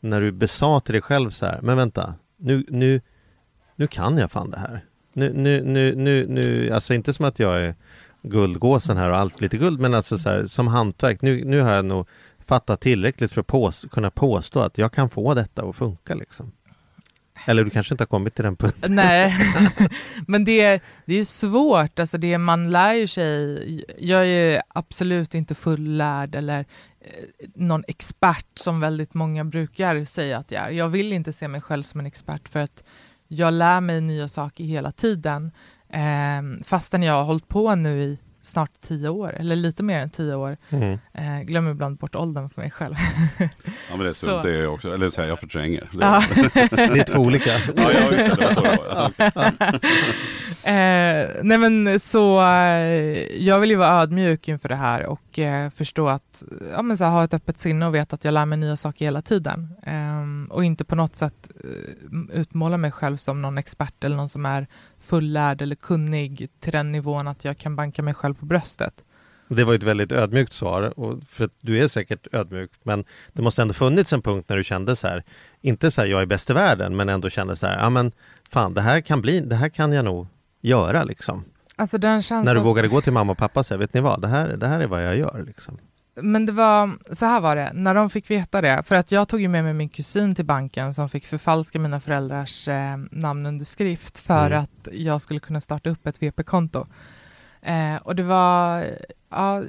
När 0.00 0.20
du 0.20 0.32
besade 0.32 0.80
till 0.80 0.92
dig 0.92 1.02
själv 1.02 1.30
så 1.30 1.46
här, 1.46 1.60
men 1.62 1.76
vänta 1.76 2.14
Nu, 2.36 2.64
nu 2.68 3.00
Nu 3.82 3.88
kan 3.88 4.18
jag 4.18 4.30
fan 4.30 4.50
det 4.50 4.58
här 4.58 4.84
Nu, 5.12 5.32
nu, 5.32 5.62
nu, 5.62 5.94
nu, 5.94 6.26
nu 6.28 6.70
alltså 6.70 6.94
inte 6.94 7.12
som 7.12 7.24
att 7.24 7.38
jag 7.38 7.60
är 7.60 7.74
Guldgåsen 8.22 8.96
här 8.96 9.10
och 9.10 9.16
allt 9.16 9.40
lite 9.40 9.56
guld 9.56 9.80
men 9.80 9.94
alltså 9.94 10.18
så 10.18 10.28
här, 10.28 10.46
som 10.46 10.66
hantverk 10.68 11.22
nu, 11.22 11.44
nu 11.44 11.60
har 11.60 11.72
jag 11.72 11.84
nog 11.84 12.08
Fattat 12.44 12.80
tillräckligt 12.80 13.32
för 13.32 13.40
att 13.40 13.46
pås- 13.46 13.86
kunna 13.90 14.10
påstå 14.10 14.60
att 14.60 14.78
jag 14.78 14.92
kan 14.92 15.10
få 15.10 15.34
detta 15.34 15.62
att 15.62 15.76
funka 15.76 16.14
liksom 16.14 16.52
Eller 17.46 17.64
du 17.64 17.70
kanske 17.70 17.94
inte 17.94 18.02
har 18.02 18.06
kommit 18.06 18.34
till 18.34 18.44
den 18.44 18.56
punkten 18.56 18.94
Nej, 18.94 19.34
men 20.26 20.44
det, 20.44 20.82
det 21.04 21.12
är 21.12 21.18
ju 21.18 21.24
svårt. 21.24 21.98
Alltså 21.98 22.18
det, 22.18 22.38
man 22.38 22.70
lär 22.70 22.92
ju 22.92 23.06
sig. 23.06 23.84
Jag 23.98 24.28
är 24.28 24.62
absolut 24.68 25.34
inte 25.34 25.54
fullärd 25.54 26.34
eller 26.34 26.58
eh, 27.00 27.48
någon 27.54 27.84
expert 27.88 28.58
som 28.58 28.80
väldigt 28.80 29.14
många 29.14 29.44
brukar 29.44 30.04
säga 30.04 30.38
att 30.38 30.50
jag 30.50 30.62
är. 30.62 30.70
Jag 30.70 30.88
vill 30.88 31.12
inte 31.12 31.32
se 31.32 31.48
mig 31.48 31.60
själv 31.60 31.82
som 31.82 32.00
en 32.00 32.06
expert 32.06 32.48
för 32.48 32.60
att 32.60 32.82
jag 33.34 33.54
lär 33.54 33.80
mig 33.80 34.00
nya 34.00 34.28
saker 34.28 34.64
hela 34.64 34.92
tiden. 34.92 35.52
Eh, 35.88 36.64
fastän 36.64 37.02
jag 37.02 37.14
har 37.14 37.24
hållit 37.24 37.48
på 37.48 37.74
nu 37.74 38.02
i 38.02 38.18
snart 38.42 38.70
tio 38.80 39.08
år, 39.08 39.36
eller 39.38 39.56
lite 39.56 39.82
mer 39.82 39.98
än 39.98 40.10
tio 40.10 40.34
år. 40.34 40.56
mm. 40.70 40.98
Eh, 41.14 41.40
glömmer 41.40 41.70
ibland 41.70 41.96
bort 41.96 42.14
åldern 42.14 42.50
för 42.50 42.60
mig 42.60 42.70
själv. 42.70 42.94
Ja 43.90 43.96
men 43.96 43.98
det 43.98 44.08
är 44.08 44.12
Så. 44.12 44.26
sunt, 44.26 44.42
det 44.42 44.50
är 44.56 44.62
jag 44.62 44.74
också. 44.74 44.94
Eller 44.94 45.10
så 45.10 45.20
här, 45.20 45.28
jag 45.28 45.38
förtränger. 45.38 45.88
Det, 45.92 45.98
Ja. 46.00 46.22
Det 46.70 47.00
är 47.00 47.04
två 47.04 47.18
olika 47.20 47.50
ja, 47.76 47.92
ja, 47.92 48.10
just 48.12 48.36
det, 48.38 48.46
det 48.46 48.54
var 48.54 48.54
så 48.54 49.12
det 49.18 49.32
var. 49.34 49.80
Eh, 50.64 51.28
nej 51.42 51.58
men 51.58 52.00
så, 52.00 52.42
eh, 52.42 53.42
jag 53.42 53.60
vill 53.60 53.70
ju 53.70 53.76
vara 53.76 54.02
ödmjuk 54.02 54.48
inför 54.48 54.68
det 54.68 54.76
här 54.76 55.06
och 55.06 55.38
eh, 55.38 55.70
förstå 55.70 56.08
att, 56.08 56.42
ja 56.72 56.82
men 56.82 56.96
så 56.96 57.04
här, 57.04 57.10
ha 57.10 57.24
ett 57.24 57.34
öppet 57.34 57.60
sinne 57.60 57.86
och 57.86 57.94
veta 57.94 58.14
att 58.14 58.24
jag 58.24 58.34
lär 58.34 58.46
mig 58.46 58.58
nya 58.58 58.76
saker 58.76 59.04
hela 59.04 59.22
tiden. 59.22 59.74
Ehm, 59.82 60.48
och 60.50 60.64
inte 60.64 60.84
på 60.84 60.96
något 60.96 61.16
sätt 61.16 61.50
eh, 61.64 62.40
utmåla 62.40 62.76
mig 62.76 62.90
själv 62.90 63.16
som 63.16 63.42
någon 63.42 63.58
expert 63.58 64.04
eller 64.04 64.16
någon 64.16 64.28
som 64.28 64.46
är 64.46 64.66
fullärd 65.02 65.62
eller 65.62 65.76
kunnig 65.76 66.48
till 66.60 66.72
den 66.72 66.92
nivån 66.92 67.28
att 67.28 67.44
jag 67.44 67.58
kan 67.58 67.76
banka 67.76 68.02
mig 68.02 68.14
själv 68.14 68.34
på 68.34 68.46
bröstet. 68.46 69.04
Det 69.48 69.64
var 69.64 69.74
ett 69.74 69.82
väldigt 69.82 70.12
ödmjukt 70.12 70.52
svar, 70.52 70.98
och 70.98 71.22
för 71.22 71.44
att 71.44 71.52
du 71.60 71.82
är 71.82 71.88
säkert 71.88 72.26
ödmjuk, 72.32 72.70
men 72.82 73.04
det 73.32 73.42
måste 73.42 73.62
ändå 73.62 73.74
funnits 73.74 74.12
en 74.12 74.22
punkt 74.22 74.48
när 74.48 74.56
du 74.56 74.64
kände 74.64 74.96
så 74.96 75.08
här, 75.08 75.24
inte 75.60 75.90
så 75.90 76.00
här 76.00 76.08
jag 76.08 76.22
är 76.22 76.26
bäst 76.26 76.50
i 76.50 76.52
världen, 76.52 76.96
men 76.96 77.08
ändå 77.08 77.30
kände 77.30 77.56
så 77.56 77.66
här, 77.66 77.78
ja 77.78 77.90
men 77.90 78.12
fan 78.50 78.74
det 78.74 78.80
här 78.80 79.00
kan 79.00 79.22
bli, 79.22 79.40
det 79.40 79.56
här 79.56 79.68
kan 79.68 79.92
jag 79.92 80.04
nog 80.04 80.26
göra 80.60 81.04
liksom. 81.04 81.44
Alltså. 81.76 81.98
När 81.98 82.54
du 82.54 82.60
vågade 82.60 82.88
gå 82.88 83.00
till 83.00 83.12
mamma 83.12 83.32
och 83.32 83.38
pappa 83.38 83.60
och 83.60 83.66
säga, 83.66 83.78
vet 83.78 83.94
ni 83.94 84.00
vad, 84.00 84.20
det 84.20 84.28
här, 84.28 84.56
det 84.56 84.66
här 84.66 84.80
är 84.80 84.86
vad 84.86 85.04
jag 85.04 85.16
gör 85.16 85.44
liksom. 85.46 85.78
Men 86.14 86.46
det 86.46 86.52
var, 86.52 86.90
så 87.14 87.26
här 87.26 87.40
var 87.40 87.56
det, 87.56 87.70
när 87.74 87.94
de 87.94 88.10
fick 88.10 88.30
veta 88.30 88.60
det, 88.60 88.82
för 88.82 88.94
att 88.96 89.12
jag 89.12 89.28
tog 89.28 89.40
ju 89.40 89.48
med 89.48 89.64
mig 89.64 89.74
min 89.74 89.88
kusin 89.88 90.34
till 90.34 90.44
banken 90.44 90.94
som 90.94 91.08
fick 91.08 91.26
förfalska 91.26 91.78
mina 91.78 92.00
föräldrars 92.00 92.68
eh, 92.68 92.96
namnunderskrift 93.10 94.18
för 94.18 94.46
Mm. 94.46 94.62
att 94.62 94.88
jag 94.92 95.22
skulle 95.22 95.40
kunna 95.40 95.60
starta 95.60 95.90
upp 95.90 96.06
ett 96.06 96.22
VP-konto. 96.22 96.86
Eh, 97.62 97.96
och 97.96 98.16
det 98.16 98.22
var, 98.22 98.84
ja, 99.30 99.62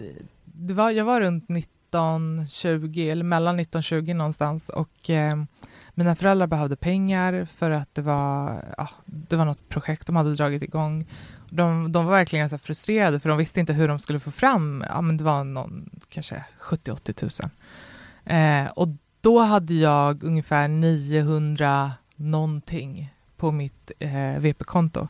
det 0.44 0.74
var, 0.74 0.92
jag 0.92 1.06
var 1.06 1.22
runt 1.22 1.50
19, 1.50 1.74
1920, 2.00 3.10
eller 3.12 3.24
mellan 3.24 3.60
19–20 3.60 4.14
någonstans 4.14 4.70
och 4.70 5.10
eh, 5.10 5.44
mina 5.94 6.16
föräldrar 6.16 6.48
behövde 6.48 6.76
pengar 6.76 7.46
för 7.46 7.72
att 7.72 7.96
det 7.96 8.02
var, 8.02 8.64
ja, 8.78 8.90
det 9.06 9.36
var 9.36 9.46
något 9.46 9.70
projekt 9.70 10.08
de 10.08 10.16
hade 10.16 10.34
dragit 10.34 10.64
igång. 10.64 11.06
De, 11.50 11.92
de 11.92 12.06
var 12.06 12.12
verkligen 12.12 12.50
så 12.50 12.58
frustrerade 12.58 13.20
för 13.20 13.30
de 13.30 13.38
visste 13.38 13.60
inte 13.60 13.74
hur 13.74 13.88
de 13.88 14.00
skulle 14.00 14.20
få 14.20 14.32
fram, 14.32 14.86
ja 14.90 15.02
men 15.02 15.18
det 15.18 15.24
var 15.24 15.44
någon, 15.44 15.90
kanske 16.10 16.46
70-80 16.62 17.14
tusen. 17.14 17.50
Eh, 18.26 18.66
och 18.66 18.88
då 19.22 19.40
hade 19.40 19.74
jag 19.74 20.24
ungefär 20.24 20.68
900 20.68 21.92
någonting 22.16 23.14
på 23.38 23.52
mitt 23.52 23.92
eh, 24.00 24.40
VP-konto. 24.40 25.08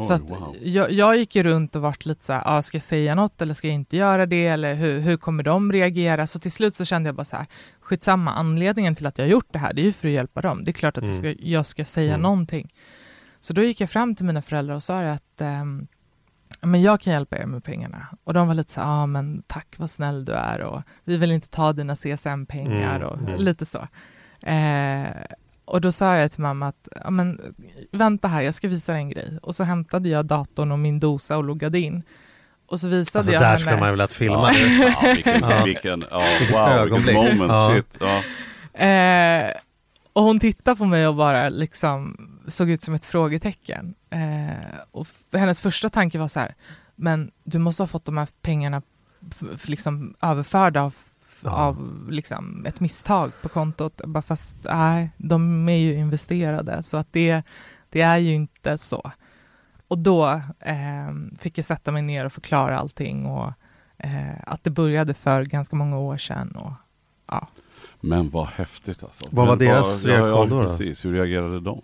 Oj, 0.00 0.06
Så 0.06 0.12
att 0.14 0.30
wow. 0.30 0.56
jag, 0.62 0.92
jag 0.92 1.16
gick 1.16 1.36
ju 1.36 1.42
runt 1.42 1.76
och 1.76 1.82
vart 1.82 2.04
lite 2.04 2.24
så 2.24 2.32
här, 2.32 2.42
ah, 2.46 2.62
ska 2.62 2.76
jag 2.76 2.82
säga 2.82 3.14
något 3.14 3.42
eller 3.42 3.54
ska 3.54 3.66
jag 3.66 3.74
inte 3.74 3.96
göra 3.96 4.26
det 4.26 4.46
eller 4.46 4.74
hur, 4.74 5.00
hur 5.00 5.16
kommer 5.16 5.42
de 5.42 5.72
reagera? 5.72 6.26
Så 6.26 6.38
till 6.38 6.52
slut 6.52 6.74
så 6.74 6.84
kände 6.84 7.08
jag 7.08 7.14
bara 7.14 7.24
så 7.24 7.36
här, 7.36 7.46
skitsamma, 7.80 8.32
anledningen 8.32 8.94
till 8.94 9.06
att 9.06 9.18
jag 9.18 9.24
har 9.24 9.30
gjort 9.30 9.52
det 9.52 9.58
här, 9.58 9.72
det 9.72 9.82
är 9.82 9.84
ju 9.84 9.92
för 9.92 10.08
att 10.08 10.14
hjälpa 10.14 10.40
dem. 10.40 10.64
Det 10.64 10.70
är 10.70 10.72
klart 10.72 10.98
att 10.98 11.04
jag, 11.06 11.14
ska, 11.14 11.30
jag 11.38 11.66
ska 11.66 11.84
säga 11.84 12.10
Mm. 12.14 12.22
någonting. 12.22 12.72
Så 13.40 13.52
då 13.52 13.62
gick 13.62 13.80
jag 13.80 13.90
fram 13.90 14.14
till 14.14 14.24
mina 14.24 14.42
föräldrar 14.42 14.74
och 14.74 14.82
sa 14.82 14.98
att 14.98 15.40
ehm, 15.40 15.86
men 16.62 16.82
jag 16.82 17.00
kan 17.00 17.12
hjälpa 17.12 17.38
er 17.38 17.46
med 17.46 17.64
pengarna. 17.64 18.06
Och 18.24 18.34
de 18.34 18.46
var 18.48 18.54
lite 18.54 18.72
så 18.72 18.80
ja 18.80 18.86
ah, 18.86 19.06
men 19.06 19.42
tack 19.46 19.74
vad 19.78 19.90
snäll 19.90 20.24
du 20.24 20.32
är 20.32 20.60
och 20.60 20.82
vi 21.04 21.16
vill 21.16 21.32
inte 21.32 21.48
ta 21.50 21.72
dina 21.72 21.94
CSN-pengar 21.96 22.96
Mm, 22.96 23.08
och 23.08 23.18
mm. 23.18 23.40
lite 23.40 23.64
så. 23.64 23.78
Eh, 24.42 25.06
och 25.70 25.80
då 25.80 25.92
sa 25.92 26.16
jag 26.16 26.32
till 26.32 26.40
mamma 26.42 26.68
att, 26.68 26.88
ja 27.04 27.10
men 27.10 27.54
vänta 27.92 28.28
här, 28.28 28.42
jag 28.42 28.54
ska 28.54 28.68
visa 28.68 28.92
dig 28.92 29.00
en 29.02 29.08
grej. 29.08 29.38
Och 29.42 29.54
så 29.54 29.64
hämtade 29.64 30.08
jag 30.08 30.26
datorn 30.26 30.72
och 30.72 30.78
min 30.78 31.00
dosa 31.00 31.36
och 31.36 31.44
loggade 31.44 31.78
in. 31.80 32.02
Och 32.66 32.80
så 32.80 32.88
visade 32.88 33.18
Alltså 33.18 33.32
jag 33.32 33.42
där 33.42 33.46
henne... 33.46 33.58
skulle 33.58 33.76
man 33.76 33.88
ju 33.88 33.90
velat 33.92 34.12
filma 34.12 34.50
Ja, 34.52 34.92
ja, 35.02 35.12
vilken, 35.14 35.40
Ja. 35.50 35.64
vilken, 35.64 36.04
ja, 36.10 36.22
wow, 36.52 36.90
vilket 36.96 37.14
moment, 37.14 37.40
Ja. 37.52 37.72
shit. 37.74 37.98
Ja. 38.00 38.84
Eh, 38.86 39.52
och 40.12 40.22
hon 40.22 40.40
tittade 40.40 40.76
på 40.76 40.84
mig 40.84 41.06
och 41.08 41.14
bara 41.14 41.48
liksom 41.48 42.16
såg 42.48 42.70
ut 42.70 42.82
som 42.82 42.94
ett 42.94 43.04
frågetecken. 43.04 43.94
Eh, 44.10 44.78
och 44.90 45.06
hennes 45.32 45.60
första 45.62 45.88
tanke 45.88 46.18
var 46.18 46.28
så 46.28 46.40
här, 46.40 46.54
men 46.96 47.30
du 47.44 47.58
måste 47.58 47.82
ha 47.82 47.86
fått 47.86 48.04
de 48.04 48.18
här 48.18 48.28
pengarna 48.42 48.82
liksom 49.64 50.14
överförda 50.22 50.82
av, 50.82 50.94
Ja. 51.42 51.50
av 51.50 52.06
liksom 52.10 52.66
ett 52.66 52.80
misstag 52.80 53.32
på 53.42 53.48
kontot. 53.48 54.00
Bara 54.04 54.22
fast 54.22 54.56
nej, 54.64 55.10
de 55.16 55.68
är 55.68 55.76
ju 55.76 55.94
investerade 55.94 56.82
så 56.82 56.96
att 56.96 57.12
det, 57.12 57.42
det 57.90 58.00
är 58.00 58.18
ju 58.18 58.32
inte 58.32 58.78
så. 58.78 59.12
Och 59.88 59.98
då 59.98 60.42
eh, 60.60 61.14
fick 61.38 61.58
jag 61.58 61.64
sätta 61.64 61.92
mig 61.92 62.02
ner 62.02 62.24
och 62.24 62.32
förklara 62.32 62.78
allting 62.78 63.26
och 63.26 63.52
eh, 63.98 64.34
att 64.46 64.64
det 64.64 64.70
började 64.70 65.14
för 65.14 65.44
ganska 65.44 65.76
många 65.76 65.98
år 65.98 66.16
sedan. 66.16 66.50
Och, 66.50 66.72
ja. 67.26 67.48
Men 68.00 68.30
vad 68.30 68.46
häftigt 68.46 69.02
alltså. 69.02 69.26
Vad 69.30 69.46
var 69.46 69.56
Men 69.56 69.66
deras 69.66 70.04
ja, 70.04 70.10
reaktion 70.10 70.48
ja, 70.48 70.56
då? 70.56 70.62
Precis, 70.62 71.04
hur 71.04 71.12
reagerade 71.12 71.60
de? 71.60 71.82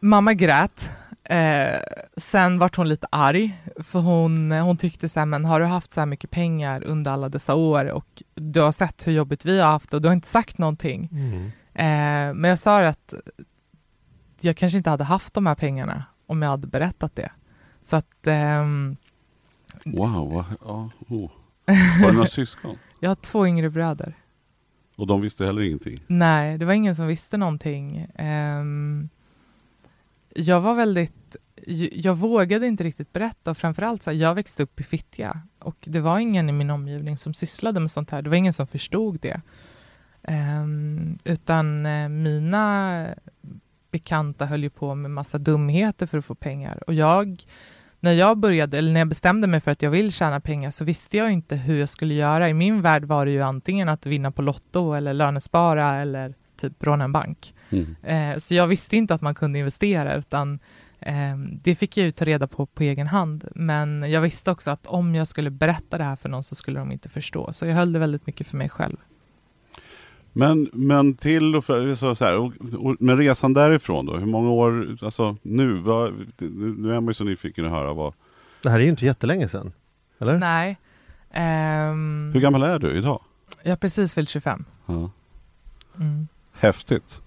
Mamma 0.00 0.34
grät. 0.34 0.90
Eh, 1.24 1.80
sen 2.16 2.58
vart 2.58 2.76
hon 2.76 2.88
lite 2.88 3.06
arg, 3.10 3.62
för 3.76 4.00
hon, 4.00 4.50
hon 4.50 4.76
tyckte 4.76 5.08
så 5.08 5.20
här, 5.20 5.26
men 5.26 5.44
har 5.44 5.60
du 5.60 5.66
haft 5.66 5.92
så 5.92 6.00
här 6.00 6.06
mycket 6.06 6.30
pengar 6.30 6.84
under 6.84 7.10
alla 7.10 7.28
dessa 7.28 7.54
år 7.54 7.84
och 7.84 8.22
du 8.34 8.60
har 8.60 8.72
sett 8.72 9.06
hur 9.06 9.12
jobbigt 9.12 9.44
vi 9.44 9.60
har 9.60 9.70
haft 9.70 9.94
och 9.94 10.02
du 10.02 10.08
har 10.08 10.12
inte 10.12 10.28
sagt 10.28 10.58
någonting. 10.58 11.08
Mm. 11.12 11.44
Eh, 11.74 12.34
men 12.34 12.48
jag 12.48 12.58
sa 12.58 12.86
att 12.86 13.14
jag 14.40 14.56
kanske 14.56 14.78
inte 14.78 14.90
hade 14.90 15.04
haft 15.04 15.34
de 15.34 15.46
här 15.46 15.54
pengarna 15.54 16.04
om 16.26 16.42
jag 16.42 16.50
hade 16.50 16.66
berättat 16.66 17.16
det. 17.16 17.30
Så 17.82 17.96
att 17.96 18.26
ehm, 18.26 18.96
Wow, 19.84 20.32
vad, 20.32 20.44
ja, 20.64 20.90
oh. 21.08 21.30
Var 22.00 22.06
det 22.06 22.12
några 22.12 22.26
syskon? 22.26 22.78
jag 23.00 23.10
har 23.10 23.14
två 23.14 23.46
yngre 23.46 23.70
bröder. 23.70 24.14
Och 24.96 25.06
de 25.06 25.20
visste 25.20 25.46
heller 25.46 25.62
ingenting? 25.62 25.98
Nej, 26.06 26.58
det 26.58 26.64
var 26.64 26.72
ingen 26.72 26.94
som 26.94 27.06
visste 27.06 27.36
någonting. 27.36 28.06
Ehm, 28.14 29.08
jag 30.34 30.60
var 30.60 30.74
väldigt... 30.74 31.36
Jag 31.92 32.14
vågade 32.14 32.66
inte 32.66 32.84
riktigt 32.84 33.12
berätta 33.12 33.54
framförallt 33.54 34.02
så 34.02 34.10
här, 34.10 34.18
jag 34.18 34.34
växte 34.34 34.62
upp 34.62 34.80
i 34.80 34.82
Fittja 34.82 35.40
och 35.58 35.76
det 35.80 36.00
var 36.00 36.18
ingen 36.18 36.48
i 36.48 36.52
min 36.52 36.70
omgivning 36.70 37.16
som 37.18 37.34
sysslade 37.34 37.80
med 37.80 37.90
sånt 37.90 38.10
här. 38.10 38.22
Det 38.22 38.30
var 38.30 38.36
ingen 38.36 38.52
som 38.52 38.66
förstod 38.66 39.20
det. 39.20 39.40
Um, 40.22 41.18
utan 41.24 41.86
eh, 41.86 42.08
mina 42.08 43.06
bekanta 43.90 44.46
höll 44.46 44.62
ju 44.62 44.70
på 44.70 44.94
med 44.94 45.10
massa 45.10 45.38
dumheter 45.38 46.06
för 46.06 46.18
att 46.18 46.24
få 46.24 46.34
pengar 46.34 46.82
och 46.86 46.94
jag 46.94 47.44
när 48.00 48.12
jag 48.12 48.38
började, 48.38 48.78
eller 48.78 48.92
när 48.92 49.00
jag 49.00 49.08
bestämde 49.08 49.46
mig 49.46 49.60
för 49.60 49.70
att 49.70 49.82
jag 49.82 49.90
vill 49.90 50.12
tjäna 50.12 50.40
pengar 50.40 50.70
så 50.70 50.84
visste 50.84 51.16
jag 51.16 51.30
inte 51.30 51.56
hur 51.56 51.78
jag 51.78 51.88
skulle 51.88 52.14
göra. 52.14 52.48
I 52.48 52.54
min 52.54 52.82
värld 52.82 53.04
var 53.04 53.26
det 53.26 53.32
ju 53.32 53.42
antingen 53.42 53.88
att 53.88 54.06
vinna 54.06 54.30
på 54.30 54.42
Lotto 54.42 54.92
eller 54.92 55.12
lönespara 55.12 55.96
eller 55.96 56.34
typ 56.56 56.84
råna 56.84 57.04
en 57.04 57.12
bank. 57.12 57.54
Mm. 57.70 57.96
Eh, 58.02 58.38
så 58.38 58.54
jag 58.54 58.66
visste 58.66 58.96
inte 58.96 59.14
att 59.14 59.22
man 59.22 59.34
kunde 59.34 59.58
investera 59.58 60.16
utan 60.16 60.58
eh, 61.00 61.36
det 61.62 61.74
fick 61.74 61.96
jag 61.96 62.04
ju 62.04 62.12
ta 62.12 62.24
reda 62.24 62.46
på 62.46 62.66
på 62.66 62.82
egen 62.82 63.06
hand. 63.06 63.48
Men 63.54 64.10
jag 64.10 64.20
visste 64.20 64.50
också 64.50 64.70
att 64.70 64.86
om 64.86 65.14
jag 65.14 65.26
skulle 65.26 65.50
berätta 65.50 65.98
det 65.98 66.04
här 66.04 66.16
för 66.16 66.28
någon 66.28 66.44
så 66.44 66.54
skulle 66.54 66.78
de 66.78 66.92
inte 66.92 67.08
förstå. 67.08 67.52
Så 67.52 67.66
jag 67.66 67.74
höll 67.74 67.92
det 67.92 67.98
väldigt 67.98 68.26
mycket 68.26 68.46
för 68.46 68.56
mig 68.56 68.68
själv. 68.68 68.96
Men, 70.32 70.70
men 70.72 71.14
till 71.14 71.56
och 71.56 71.64
för, 71.64 71.94
så, 71.94 72.14
så 72.14 72.24
här, 72.24 72.36
och, 72.36 72.52
och, 72.78 72.96
men 73.00 73.16
resan 73.16 73.54
därifrån 73.54 74.06
då, 74.06 74.16
hur 74.16 74.26
många 74.26 74.50
år, 74.50 74.96
alltså 75.02 75.36
nu, 75.42 75.72
vad, 75.72 76.12
nu 76.78 76.94
är 76.94 77.00
man 77.00 77.06
ju 77.06 77.14
så 77.14 77.24
nyfiken 77.24 77.64
att 77.64 77.70
höra 77.70 77.92
vad, 77.92 78.14
Det 78.62 78.70
här 78.70 78.78
är 78.78 78.82
ju 78.82 78.90
inte 78.90 79.04
jättelänge 79.04 79.48
sedan. 79.48 79.72
Eller? 80.18 80.38
Nej. 80.38 80.78
Ehm, 81.30 82.30
hur 82.34 82.40
gammal 82.40 82.62
är 82.62 82.78
du 82.78 82.92
idag? 82.92 83.20
jag 83.62 83.70
har 83.70 83.76
precis 83.76 84.14
fyllt 84.14 84.28
25. 84.28 84.64
Ja. 84.86 85.10
Mm. 85.96 86.28
Häftigt. 86.52 87.22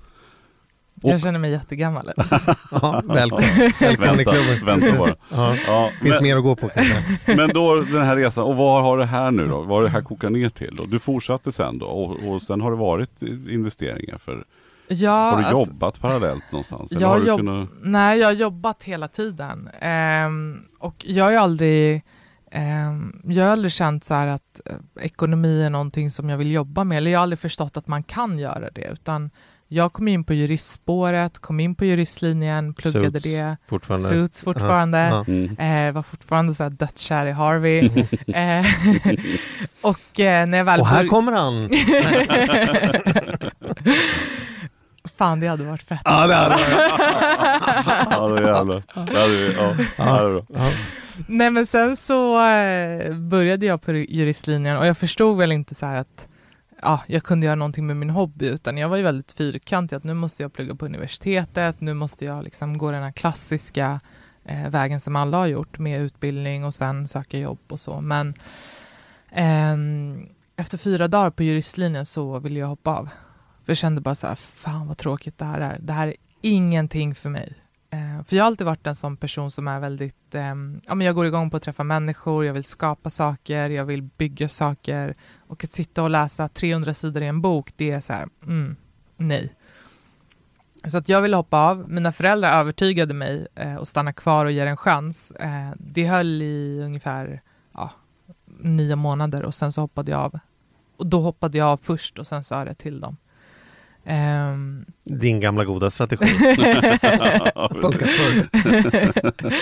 Jag 1.01 1.13
Och- 1.15 1.21
känner 1.21 1.39
mig 1.39 1.51
jättegammal. 1.51 2.11
Ja, 2.71 3.01
välkommen. 3.05 3.45
välkommen 3.79 4.19
i 4.19 4.23
Vänta, 4.23 4.31
klubben. 4.31 4.65
vänta 4.65 4.97
bara. 4.97 5.15
Ja, 5.29 5.55
Ja, 5.67 5.89
finns 6.01 6.15
men, 6.15 6.23
mer 6.23 6.37
att 6.37 6.43
gå 6.43 6.55
på 6.55 6.69
kanske. 6.69 7.35
men 7.35 7.49
då 7.49 7.75
den 7.75 8.01
här 8.05 8.15
resan, 8.15 8.43
och 8.43 8.55
vad 8.55 8.83
har 8.83 8.97
det 8.97 9.05
här 9.05 9.31
nu 9.31 9.47
då? 9.47 9.61
Vad 9.61 9.77
har 9.77 9.83
det 9.83 9.89
här 9.89 10.01
kokat 10.01 10.31
ner 10.31 10.49
till? 10.49 10.75
Då? 10.75 10.85
Du 10.85 10.99
fortsatte 10.99 11.51
sen 11.51 11.77
då 11.77 11.85
och, 11.85 12.29
och 12.33 12.41
sen 12.41 12.61
har 12.61 12.71
det 12.71 12.77
varit 12.77 13.21
investeringar 13.49 14.17
för, 14.17 14.43
Ja, 14.87 15.11
har 15.31 15.37
du 15.39 15.43
alltså- 15.45 15.71
jobbat 15.71 15.99
parallellt 16.01 16.51
någonstans? 16.51 16.91
Jag 16.91 17.07
har 17.07 17.19
jobb- 17.19 17.39
kunnat, 17.39 17.69
Nej, 17.81 18.19
jag 18.19 18.27
har 18.27 18.33
jobbat 18.33 18.83
hela 18.83 19.07
tiden. 19.07 19.69
Ehm, 19.81 20.61
och 20.79 21.05
jag 21.07 21.25
har 21.25 21.31
aldrig, 21.33 22.01
ehm, 22.51 23.21
jag 23.25 23.43
har 23.45 23.51
aldrig 23.51 23.71
känt 23.71 24.03
så 24.05 24.13
här 24.13 24.27
att 24.27 24.61
eh, 24.65 24.75
ekonomi 25.05 25.63
är 25.63 25.69
någonting 25.69 26.11
som 26.11 26.29
jag 26.29 26.37
vill 26.37 26.51
jobba 26.51 26.83
med. 26.83 26.97
Eller 26.97 27.11
jag 27.11 27.19
har 27.19 27.23
aldrig 27.23 27.39
förstått 27.39 27.77
att 27.77 27.87
man 27.87 28.03
kan 28.03 28.39
göra 28.39 28.69
det. 28.71 28.87
Utan 28.93 29.29
jag 29.73 29.93
kom 29.93 30.07
in 30.07 30.23
på 30.23 30.33
juristspåret, 30.33 31.39
kom 31.39 31.59
in 31.59 31.75
på 31.75 31.85
juristlinjen, 31.85 32.73
pluggade 32.73 33.19
Suits, 33.19 33.23
det. 33.23 33.57
Fortfarande. 33.67 34.09
Suits 34.09 34.41
fortfarande. 34.41 35.23
Mm. 35.27 35.57
Eh, 35.57 35.93
var 35.93 36.03
fortfarande 36.03 36.53
så 36.53 36.63
här 36.63 36.69
dödskär 36.69 37.25
i 37.25 37.31
Harvey. 37.31 37.79
eh, 38.27 38.65
och 39.81 40.19
eh, 40.19 40.47
när 40.47 40.57
jag 40.57 40.65
väl 40.65 40.79
Och 40.79 40.87
här 40.87 41.07
kommer 41.07 41.31
han! 41.31 41.69
Fan, 45.17 45.39
det 45.39 45.47
hade 45.47 45.63
varit 45.63 45.83
fett. 45.83 46.01
Ja, 46.03 46.27
det 46.27 46.35
hade 46.35 46.57
jävlar. 48.41 48.83
Ja, 49.97 50.29
det. 50.29 50.43
Nej 51.27 51.49
men 51.49 51.67
sen 51.67 51.97
så 51.97 52.47
eh, 52.47 53.15
började 53.15 53.65
jag 53.65 53.81
på 53.81 53.93
juristlinjen 53.93 54.77
och 54.77 54.85
jag 54.85 54.97
förstod 54.97 55.37
väl 55.37 55.51
inte 55.51 55.75
så 55.75 55.85
här 55.85 55.95
att 55.95 56.27
ja, 56.81 57.03
jag 57.07 57.23
kunde 57.23 57.45
göra 57.45 57.55
någonting 57.55 57.87
med 57.87 57.97
min 57.97 58.09
hobby 58.09 58.47
utan 58.47 58.77
jag 58.77 58.89
var 58.89 58.97
ju 58.97 59.03
väldigt 59.03 59.31
fyrkantig 59.31 59.95
att 59.95 60.03
nu 60.03 60.13
måste 60.13 60.43
jag 60.43 60.53
plugga 60.53 60.75
på 60.75 60.85
universitetet, 60.85 61.81
nu 61.81 61.93
måste 61.93 62.25
jag 62.25 62.43
liksom 62.43 62.77
gå 62.77 62.91
den 62.91 63.03
här 63.03 63.11
klassiska 63.11 63.99
eh, 64.45 64.69
vägen 64.69 64.99
som 64.99 65.15
alla 65.15 65.37
har 65.37 65.45
gjort 65.47 65.79
med 65.79 66.01
utbildning 66.01 66.65
och 66.65 66.73
sen 66.73 67.07
söka 67.07 67.37
jobb 67.37 67.59
och 67.67 67.79
så. 67.79 68.01
Men 68.01 68.33
eh, 69.31 69.77
efter 70.55 70.77
fyra 70.77 71.07
dagar 71.07 71.29
på 71.29 71.43
juristlinjen 71.43 72.05
så 72.05 72.39
ville 72.39 72.59
jag 72.59 72.67
hoppa 72.67 72.91
av. 72.91 73.09
För 73.63 73.71
jag 73.71 73.77
kände 73.77 74.01
bara 74.01 74.15
så 74.15 74.27
här, 74.27 74.35
fan 74.35 74.87
vad 74.87 74.97
tråkigt 74.97 75.37
det 75.37 75.45
här 75.45 75.61
är. 75.61 75.79
Det 75.79 75.93
här 75.93 76.07
är 76.07 76.15
ingenting 76.41 77.15
för 77.15 77.29
mig. 77.29 77.60
Eh, 77.93 78.23
för 78.23 78.35
jag 78.35 78.43
har 78.43 78.47
alltid 78.47 78.67
varit 78.67 78.87
en 78.87 78.95
sån 78.95 79.17
person 79.17 79.51
som 79.51 79.67
är 79.67 79.79
väldigt, 79.79 80.35
eh, 80.35 80.55
ja 80.85 80.95
men 80.95 81.01
jag 81.01 81.15
går 81.15 81.25
igång 81.25 81.49
på 81.49 81.57
att 81.57 81.63
träffa 81.63 81.83
människor, 81.83 82.45
jag 82.45 82.53
vill 82.53 82.63
skapa 82.63 83.09
saker, 83.09 83.69
jag 83.69 83.85
vill 83.85 84.01
bygga 84.01 84.49
saker. 84.49 85.15
Och 85.47 85.63
att 85.63 85.71
sitta 85.71 86.03
och 86.03 86.09
läsa 86.09 86.47
300 86.47 86.93
sidor 86.93 87.23
i 87.23 87.27
en 87.27 87.41
bok, 87.41 87.73
det 87.75 87.91
är 87.91 87.99
så 87.99 88.13
här, 88.13 88.27
mm, 88.43 88.75
nej. 89.17 89.55
Så 90.87 90.97
att 90.97 91.09
jag 91.09 91.21
ville 91.21 91.35
hoppa 91.35 91.57
av. 91.57 91.89
Mina 91.89 92.11
föräldrar 92.11 92.59
övertygade 92.59 93.13
mig 93.13 93.47
eh, 93.55 93.77
att 93.77 93.87
stanna 93.87 94.13
kvar 94.13 94.45
och 94.45 94.51
ge 94.51 94.63
det 94.63 94.69
en 94.69 94.77
chans. 94.77 95.31
Eh, 95.31 95.71
det 95.77 96.07
höll 96.07 96.41
i 96.41 96.81
ungefär 96.83 97.41
ja, 97.73 97.91
nio 98.59 98.95
månader 98.95 99.43
och 99.45 99.55
sen 99.55 99.71
så 99.71 99.81
hoppade 99.81 100.11
jag 100.11 100.21
av. 100.21 100.39
Och 100.97 101.07
då 101.07 101.21
hoppade 101.21 101.57
jag 101.57 101.67
av 101.67 101.77
först 101.77 102.19
och 102.19 102.27
sen 102.27 102.43
sa 102.43 102.57
jag 102.57 102.67
det 102.67 102.75
till 102.75 102.99
dem. 102.99 103.17
Ehm, 104.05 104.85
Din 105.05 105.39
gamla 105.39 105.65
goda 105.65 105.89
strategi. 105.89 106.55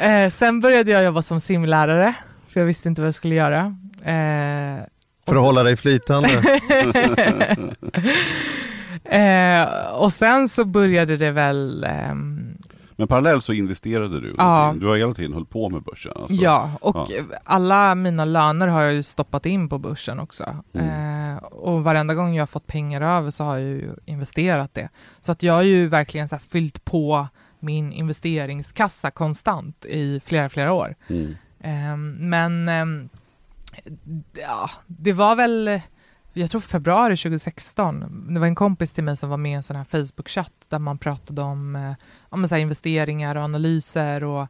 Eh, 0.00 0.28
sen 0.28 0.60
började 0.60 0.90
jag 0.90 1.04
jobba 1.04 1.22
som 1.22 1.40
simlärare, 1.40 2.14
för 2.48 2.60
jag 2.60 2.66
visste 2.66 2.88
inte 2.88 3.00
vad 3.00 3.06
jag 3.06 3.14
skulle 3.14 3.34
göra. 3.34 3.58
Eh, 4.04 4.84
För 5.26 5.36
att 5.36 5.42
hålla 5.42 5.62
dig 5.62 5.76
flytande. 5.76 6.28
eh, 9.04 9.62
och 9.94 10.12
sen 10.12 10.48
så 10.48 10.64
började 10.64 11.16
det 11.16 11.30
väl, 11.30 11.84
ehm, 11.84 12.41
Men 13.02 13.08
parallellt 13.08 13.44
så 13.44 13.52
investerade 13.52 14.20
du. 14.20 14.34
Ja. 14.38 14.74
Du 14.80 14.86
har 14.86 14.96
hela 14.96 15.14
tiden 15.14 15.32
hållit 15.32 15.50
på 15.50 15.68
med 15.68 15.82
börsen. 15.82 16.12
Alltså. 16.16 16.34
ja, 16.34 16.72
och 16.80 16.96
ja. 16.96 17.24
alla 17.44 17.94
mina 17.94 18.24
löner 18.24 18.68
har 18.68 18.82
jag 18.82 18.92
ju 18.92 19.02
stoppat 19.02 19.46
in 19.46 19.68
på 19.68 19.78
börsen 19.78 20.20
också. 20.20 20.56
Mm. 20.72 21.36
Eh, 21.36 21.42
och 21.42 21.84
varenda 21.84 22.14
gång 22.14 22.34
jag 22.34 22.42
har 22.42 22.46
fått 22.46 22.66
pengar 22.66 23.00
över 23.00 23.30
så 23.30 23.44
har 23.44 23.58
jag 23.58 23.68
ju 23.68 23.94
investerat 24.04 24.74
det. 24.74 24.88
Så 25.20 25.32
att 25.32 25.42
jag 25.42 25.54
har 25.54 25.62
ju 25.62 25.88
verkligen 25.88 26.28
så 26.28 26.38
fyllt 26.38 26.84
på 26.84 27.26
min 27.58 27.92
investeringskassa 27.92 29.10
konstant 29.10 29.84
i 29.84 30.20
flera, 30.20 30.48
flera 30.48 30.72
år. 30.72 30.94
Mm. 31.08 31.34
Ehm, 31.60 32.12
men 32.30 32.68
ehm, 32.68 33.08
ja, 34.32 34.70
det 34.86 35.12
var 35.12 35.36
väl, 35.36 35.80
jag 36.32 36.50
tror 36.50 36.60
februari 36.60 37.16
2016. 37.16 38.26
Det 38.34 38.40
var 38.40 38.46
en 38.46 38.54
kompis 38.54 38.92
till 38.92 39.04
mig 39.04 39.16
som 39.16 39.30
var 39.30 39.36
med 39.36 39.52
i 39.52 39.54
en 39.54 39.62
sån 39.62 39.76
här 39.76 39.84
Facebook-chatt 39.84 40.66
där 40.68 40.78
man 40.78 40.98
pratade 40.98 41.42
om 41.42 41.76
eh, 41.76 42.46
så 42.46 42.54
här 42.54 42.62
investeringar 42.62 43.36
och 43.36 43.42
analyser 43.42 44.24
och 44.24 44.46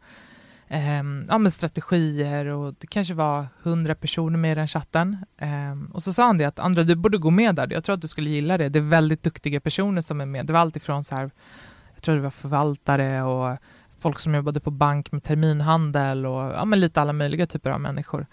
ehm, 0.69 1.27
ja, 1.29 1.51
strategier 1.51 2.47
och 2.47 2.75
det 2.79 2.87
kanske 2.87 3.15
var 3.15 3.47
hundra 3.63 3.95
personer 3.95 4.39
med 4.39 4.53
i 4.53 4.55
den 4.55 4.69
chatten. 4.69 5.17
Ehm, 5.39 5.87
och 5.87 6.03
så 6.03 6.13
sa 6.13 6.27
han 6.27 6.39
det 6.39 6.45
att 6.45 6.59
Andra, 6.59 6.83
du 6.83 6.95
borde 6.95 7.19
gå 7.19 7.31
med 7.31 7.55
där. 7.55 7.73
Jag 7.73 7.85
tror 7.85 7.95
att 7.95 8.03
du 8.03 8.09
skulle 8.09 8.31
gilla 8.31 8.59
det. 8.59 8.69
Det 8.69 8.79
är 8.79 8.81
väldigt 8.81 9.23
duktiga 9.23 9.61
personer 9.61 10.01
som 10.01 10.21
är 10.21 10.27
med. 10.27 10.47
Det 10.47 10.53
var 10.53 10.61
alltifrån 10.61 11.05
så 11.05 11.15
här, 11.15 11.31
jag 11.95 12.03
tror 12.03 12.15
det 12.15 12.23
var 12.23 12.31
förvaltare 12.31 13.23
och 13.23 13.59
folk 13.99 14.19
som 14.19 14.35
jobbade 14.35 14.61
på 14.61 14.71
bank 14.71 15.13
med 15.13 15.23
terminhandel 15.23 16.27
och 16.27 16.43
ja, 16.53 16.65
men 16.65 16.81
lite 16.81 17.01
alla 17.01 17.13
möjliga 17.13 17.47
typer 17.47 17.71
av 17.71 17.81
människor. 17.81 18.27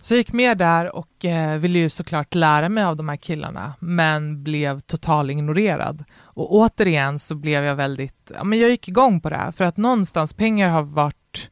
Så 0.00 0.14
jag 0.14 0.18
gick 0.18 0.32
med 0.32 0.58
där 0.58 0.96
och 0.96 1.24
eh, 1.24 1.58
ville 1.58 1.78
ju 1.78 1.88
såklart 1.88 2.34
lära 2.34 2.68
mig 2.68 2.84
av 2.84 2.96
de 2.96 3.08
här 3.08 3.16
killarna, 3.16 3.74
men 3.80 4.42
blev 4.42 4.80
total 4.80 5.30
ignorerad. 5.30 6.04
Och 6.20 6.54
återigen 6.54 7.18
så 7.18 7.34
blev 7.34 7.64
jag 7.64 7.74
väldigt, 7.74 8.32
ja 8.34 8.44
men 8.44 8.58
jag 8.58 8.70
gick 8.70 8.88
igång 8.88 9.20
på 9.20 9.30
det 9.30 9.36
här, 9.36 9.52
för 9.52 9.64
att 9.64 9.76
någonstans 9.76 10.32
pengar 10.32 10.68
har 10.68 10.82
varit 10.82 11.50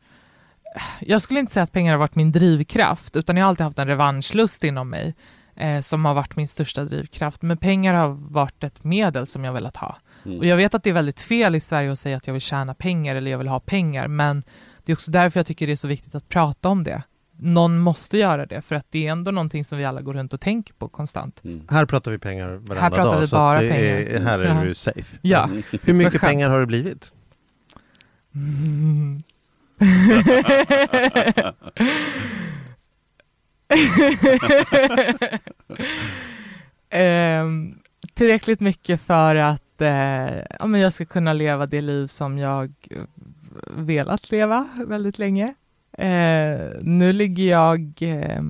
jag 1.01 1.23
skulle 1.23 1.41
inte 1.41 1.53
säga 1.53 1.65
att 1.65 1.73
pengar 1.73 1.93
har 1.93 1.99
varit 1.99 2.15
min 2.15 2.33
drivkraft, 2.33 3.17
utan 3.17 3.37
jag 3.37 3.45
har 3.45 3.49
alltid 3.49 3.65
haft 3.65 3.79
en 3.79 3.89
revanschlust 3.89 4.65
inom 4.65 4.91
mig 4.91 5.15
eh, 5.57 5.81
som 5.81 6.05
har 6.05 6.15
varit 6.15 6.37
min 6.37 6.49
största 6.49 6.85
drivkraft. 6.85 7.43
Men 7.43 7.57
pengar 7.57 7.95
har 7.95 8.09
varit 8.09 8.65
ett 8.65 8.85
medel 8.85 9.27
som 9.27 9.45
jag 9.45 9.53
velat 9.53 9.77
ha. 9.77 9.97
Mm. 10.25 10.39
Och 10.39 10.47
jag 10.47 10.57
vet 10.57 10.75
att 10.75 10.83
det 10.83 10.91
är 10.91 10.95
väldigt 10.95 11.21
fel 11.21 11.55
i 11.55 11.61
Sverige 11.61 11.93
att 11.93 11.99
säga 11.99 12.17
att 12.17 12.27
jag 12.27 12.35
vill 12.35 12.43
tjäna 12.43 12.75
pengar 12.75 13.17
eller 13.17 13.31
jag 13.31 13.39
vill 13.39 13.49
ha 13.49 13.61
pengar, 13.61 14.09
men 14.09 14.43
det 14.85 14.93
är 14.93 14.97
också 14.97 15.11
därför 15.11 15.41
jag 15.41 15.47
tycker 15.47 15.67
det 15.67 15.73
är 15.73 15.77
så 15.77 15.89
viktigt 15.89 16.15
att 16.15 16.29
prata 16.29 16.69
om 16.69 16.85
det. 16.85 17.03
Någon 17.39 17.79
måste 17.79 18.19
göra 18.19 18.47
det, 18.47 18.63
för 18.63 18.75
att 18.75 18.87
det 18.91 19.07
är 19.07 19.13
ändå 19.13 19.31
någonting 19.31 19.65
som 19.65 19.79
vi 19.79 19.85
alla 19.85 20.03
går 20.03 20.15
runt 20.15 20.33
och 20.35 20.41
tänker 20.41 20.75
på 20.75 20.89
konstant. 20.89 21.45
Mm. 21.45 21.63
Här 21.71 21.87
pratar 21.87 22.11
vi 22.11 22.19
pengar 22.19 22.49
varenda 22.49 22.81
Här 22.81 22.91
pratar 22.91 23.13
dag. 23.13 23.21
vi 23.21 23.27
så 23.27 23.37
bara 23.37 23.61
det 23.61 23.69
Är, 23.69 24.05
pengar. 24.07 24.21
här 24.31 24.39
är 24.39 24.45
Ja. 24.55 24.65
du 24.65 24.75
safe. 24.75 25.19
Ja. 25.23 25.45
Mm. 25.45 25.63
Hur 25.83 25.95
mycket 25.95 26.21
pengar 26.21 26.51
har 26.51 26.61
det 26.61 26.67
blivit? 26.67 27.15
Mm. 28.35 29.19
Ehm, 36.91 37.79
tillräckligt 38.15 38.61
mycket 38.61 39.01
för 39.01 39.37
att 39.37 39.81
eh, 39.81 40.37
ja, 40.59 40.67
men 40.67 40.81
jag 40.81 40.93
ska 40.93 41.05
kunna 41.05 41.33
leva 41.33 41.67
det 41.67 41.81
liv 41.81 42.07
som 42.07 42.39
jag 42.39 42.73
eh, 42.91 43.03
velat 43.77 44.31
leva 44.31 44.69
väldigt 44.87 45.19
länge. 45.19 45.55
Eh, 45.99 46.71
nu 46.81 47.13
ligger 47.13 47.45
jag 47.51 47.93
eh, 48.01 48.43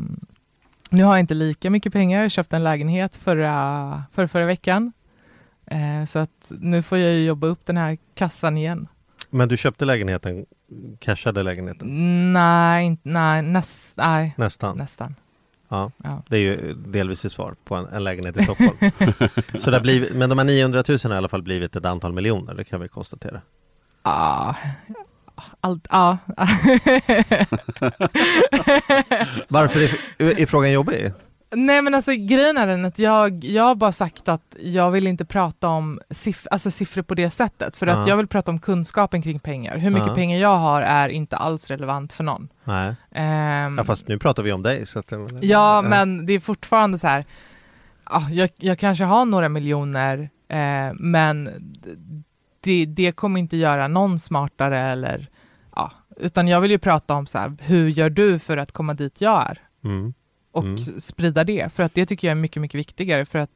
nu 0.91 1.05
har 1.05 1.13
jag 1.13 1.21
inte 1.21 1.35
lika 1.35 1.71
mycket 1.71 1.93
pengar, 1.93 2.23
jag 2.23 2.31
köpte 2.31 2.57
en 2.57 2.65
lägenhet 2.65 3.17
förra, 3.17 4.03
förra, 4.13 4.29
förra 4.29 4.47
veckan. 4.47 4.93
Eh, 5.67 6.05
så 6.07 6.19
att 6.19 6.53
nu 6.61 6.83
får 6.83 6.99
jag 6.99 7.13
ju 7.13 7.25
jobba 7.25 7.47
upp 7.47 7.67
den 7.67 7.77
här 7.77 7.99
kassan 8.15 8.57
igen. 8.59 8.89
Men 9.31 9.49
du 9.49 9.57
köpte 9.57 9.85
lägenheten, 9.85 10.47
cashade 10.99 11.43
lägenheten? 11.43 11.89
Nej, 12.33 12.87
inte, 12.87 13.09
nej, 13.09 13.43
näst, 13.43 13.97
nej, 13.97 14.35
Nästan. 14.37 14.77
nästan. 14.79 15.15
Ja, 15.69 15.91
Ja. 16.05 16.23
det 16.29 16.37
är 16.37 16.41
ju 16.41 16.75
delvis 16.75 17.25
ett 17.25 17.33
svar 17.33 17.55
på 17.65 17.75
en, 17.75 17.87
en 17.87 18.05
lägenhet 18.05 18.37
i 18.41 18.43
Stockholm. 18.45 18.77
så 19.61 19.71
det 19.71 19.77
har 19.77 19.83
blivit, 19.83 20.15
men 20.15 20.29
de 20.29 20.39
här 20.39 20.45
900 20.45 20.85
000 20.89 20.99
har 21.05 21.15
i 21.15 21.17
alla 21.17 21.29
fall 21.29 21.43
blivit 21.43 21.77
ett 21.77 21.85
antal 21.85 22.13
miljoner, 22.13 22.55
det 22.55 22.65
kan 22.65 22.81
vi 22.81 22.89
konstatera. 22.89 23.41
Ah, 24.03 24.55
allt, 25.61 25.87
ja. 25.91 26.19
Varför 29.49 29.81
är, 30.19 30.41
är 30.41 30.47
frågan 30.47 30.73
jobbig? 30.73 31.13
Nej 31.51 31.83
men 31.83 31.95
alltså 31.95 32.13
grejen 32.13 32.57
är 32.57 32.67
den 32.67 32.85
att 32.85 32.99
jag, 32.99 33.45
jag 33.45 33.63
har 33.63 33.75
bara 33.75 33.93
sagt 33.93 34.29
att 34.29 34.57
jag 34.61 34.91
vill 34.91 35.07
inte 35.07 35.25
prata 35.25 35.69
om 35.69 36.01
siff 36.11 36.47
alltså, 36.51 36.71
siffror 36.71 37.03
på 37.03 37.15
det 37.15 37.31
sättet. 37.31 37.77
För 37.77 37.87
att 37.87 37.99
Ja. 37.99 38.09
jag 38.09 38.17
vill 38.17 38.27
prata 38.27 38.51
om 38.51 38.59
kunskapen 38.59 39.23
kring 39.23 39.39
pengar. 39.39 39.77
Hur 39.79 39.91
mycket 39.91 40.09
Ja. 40.09 40.15
pengar 40.15 40.39
jag 40.39 40.57
har 40.57 40.83
är 40.83 41.09
inte 41.09 41.37
alls 41.37 41.71
relevant 41.71 42.13
för 42.13 42.25
någon. 42.25 42.49
Nej, 42.65 42.95
Ehm, 43.15 43.79
ja, 43.79 43.85
fast 43.85 44.09
nu 44.09 44.19
pratar 44.19 44.43
vi 44.43 44.53
om 44.53 44.63
dig. 44.63 44.87
Så 44.87 44.99
att, 44.99 45.13
Ja, 45.41 45.83
men 45.83 46.27
det 46.27 46.33
är 46.33 46.41
fortfarande 46.41 46.99
så 46.99 47.07
här. 47.07 47.25
ja, 48.11 48.27
jag, 48.31 48.51
jag 48.57 48.79
kanske 48.79 49.05
har 49.05 49.25
några 49.25 49.49
miljoner, 49.49 50.31
eh, 50.49 50.93
men 50.95 51.51
det, 52.67 52.87
det 52.87 53.13
kommer 53.13 53.41
inte 53.41 53.57
göra 53.57 53.89
någon 53.89 54.19
smartare 54.19 54.81
eller 54.81 55.29
ja, 55.77 55.93
utan 56.17 56.49
jag 56.49 56.61
vill 56.61 56.71
ju 56.71 56.79
prata 56.79 57.15
om 57.15 57.27
så 57.27 57.39
här, 57.39 57.57
hur 57.61 57.89
gör 57.89 58.11
du 58.11 58.39
för 58.39 58.57
att 58.57 58.73
komma 58.73 58.95
dit 58.95 59.21
jag 59.21 59.51
är? 59.51 59.59
Mm. 59.85 60.15
Och 60.53 60.65
Mm. 60.65 61.01
sprida 61.01 61.45
det, 61.45 61.73
för 61.73 61.83
att 61.83 61.95
det 61.95 62.07
tycker 62.07 62.29
jag 62.29 62.37
är 62.37 62.41
mycket, 62.41 62.63
mycket 62.63 62.79
viktigare, 62.79 63.25
för 63.27 63.39
att 63.39 63.51